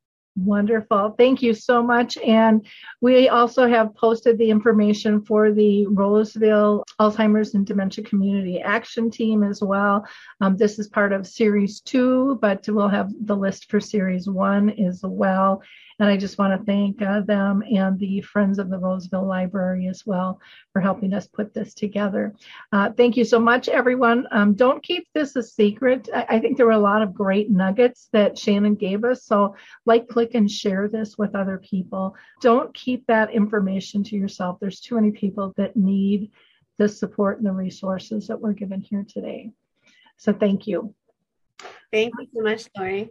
Wonderful. 0.45 1.15
Thank 1.19 1.43
you 1.43 1.53
so 1.53 1.83
much. 1.83 2.17
And 2.19 2.65
we 3.01 3.29
also 3.29 3.67
have 3.67 3.95
posted 3.97 4.39
the 4.39 4.51
information 4.51 5.25
for 5.25 5.51
the 5.51 5.87
Roseville 5.87 6.85
Alzheimer's 7.01 7.55
and 7.55 7.67
Dementia 7.67 8.05
Community 8.05 8.61
Action 8.61 9.11
Team 9.11 9.43
as 9.43 9.61
well. 9.63 10.07
Um, 10.41 10.57
this 10.57 10.79
is 10.79 10.87
part 10.87 11.13
of 11.13 11.27
Series 11.27 11.81
2, 11.81 12.39
but 12.41 12.65
we'll 12.69 12.89
have 12.89 13.13
the 13.21 13.37
list 13.37 13.69
for 13.69 13.81
Series 13.81 14.29
1 14.29 14.71
as 14.79 15.01
well. 15.03 15.63
And 15.99 16.09
I 16.09 16.17
just 16.17 16.39
want 16.39 16.59
to 16.59 16.65
thank 16.65 17.03
uh, 17.03 17.21
them 17.23 17.63
and 17.63 17.99
the 17.99 18.21
Friends 18.21 18.59
of 18.59 18.71
the 18.71 18.79
Roseville 18.79 19.27
Library 19.27 19.89
as 19.89 20.07
well 20.07 20.41
for 20.73 20.81
helping 20.81 21.13
us 21.13 21.27
put 21.27 21.53
this 21.53 21.75
together. 21.75 22.35
Uh, 22.73 22.91
thank 22.93 23.17
you 23.17 23.25
so 23.25 23.41
much, 23.41 23.69
everyone. 23.69 24.27
Um, 24.31 24.55
don't 24.55 24.83
keep 24.83 25.09
this 25.13 25.35
a 25.35 25.43
secret. 25.43 26.09
I, 26.15 26.27
I, 26.29 26.39
think 26.39 26.57
there 26.57 26.67
were 26.67 26.73
a 26.73 26.79
lot 26.79 27.03
of 27.03 27.15
great 27.15 27.51
nuggets 27.51 28.09
that 28.13 28.37
Shannan 28.37 28.79
gave 28.79 29.05
us. 29.05 29.25
So, 29.25 29.57
like, 29.87 30.09
click, 30.09 30.35
and 30.35 30.51
share 30.51 30.89
this 30.89 31.19
with 31.19 31.35
other 31.35 31.59
people. 31.59 32.15
Don't 32.43 32.73
keep 32.75 33.07
that 33.07 33.33
information 33.33 34.05
to 34.05 34.17
yourself. 34.17 34.59
There's 34.61 34.81
too 34.81 34.95
many 34.95 35.11
people 35.11 35.53
that 35.57 35.77
need 35.77 36.31
the 36.77 36.89
support 36.89 37.39
and 37.39 37.47
the 37.47 37.53
resources 37.53 38.29
that 38.29 38.41
we're 38.41 38.53
given 38.53 38.83
here 38.83 39.05
today. 39.09 39.51
So, 40.17 40.33
thank 40.33 40.69
you. 40.69 40.95
Thank 41.93 42.13
you 42.19 42.29
so 42.35 42.43
much, 42.43 42.69
Lori. 42.77 43.11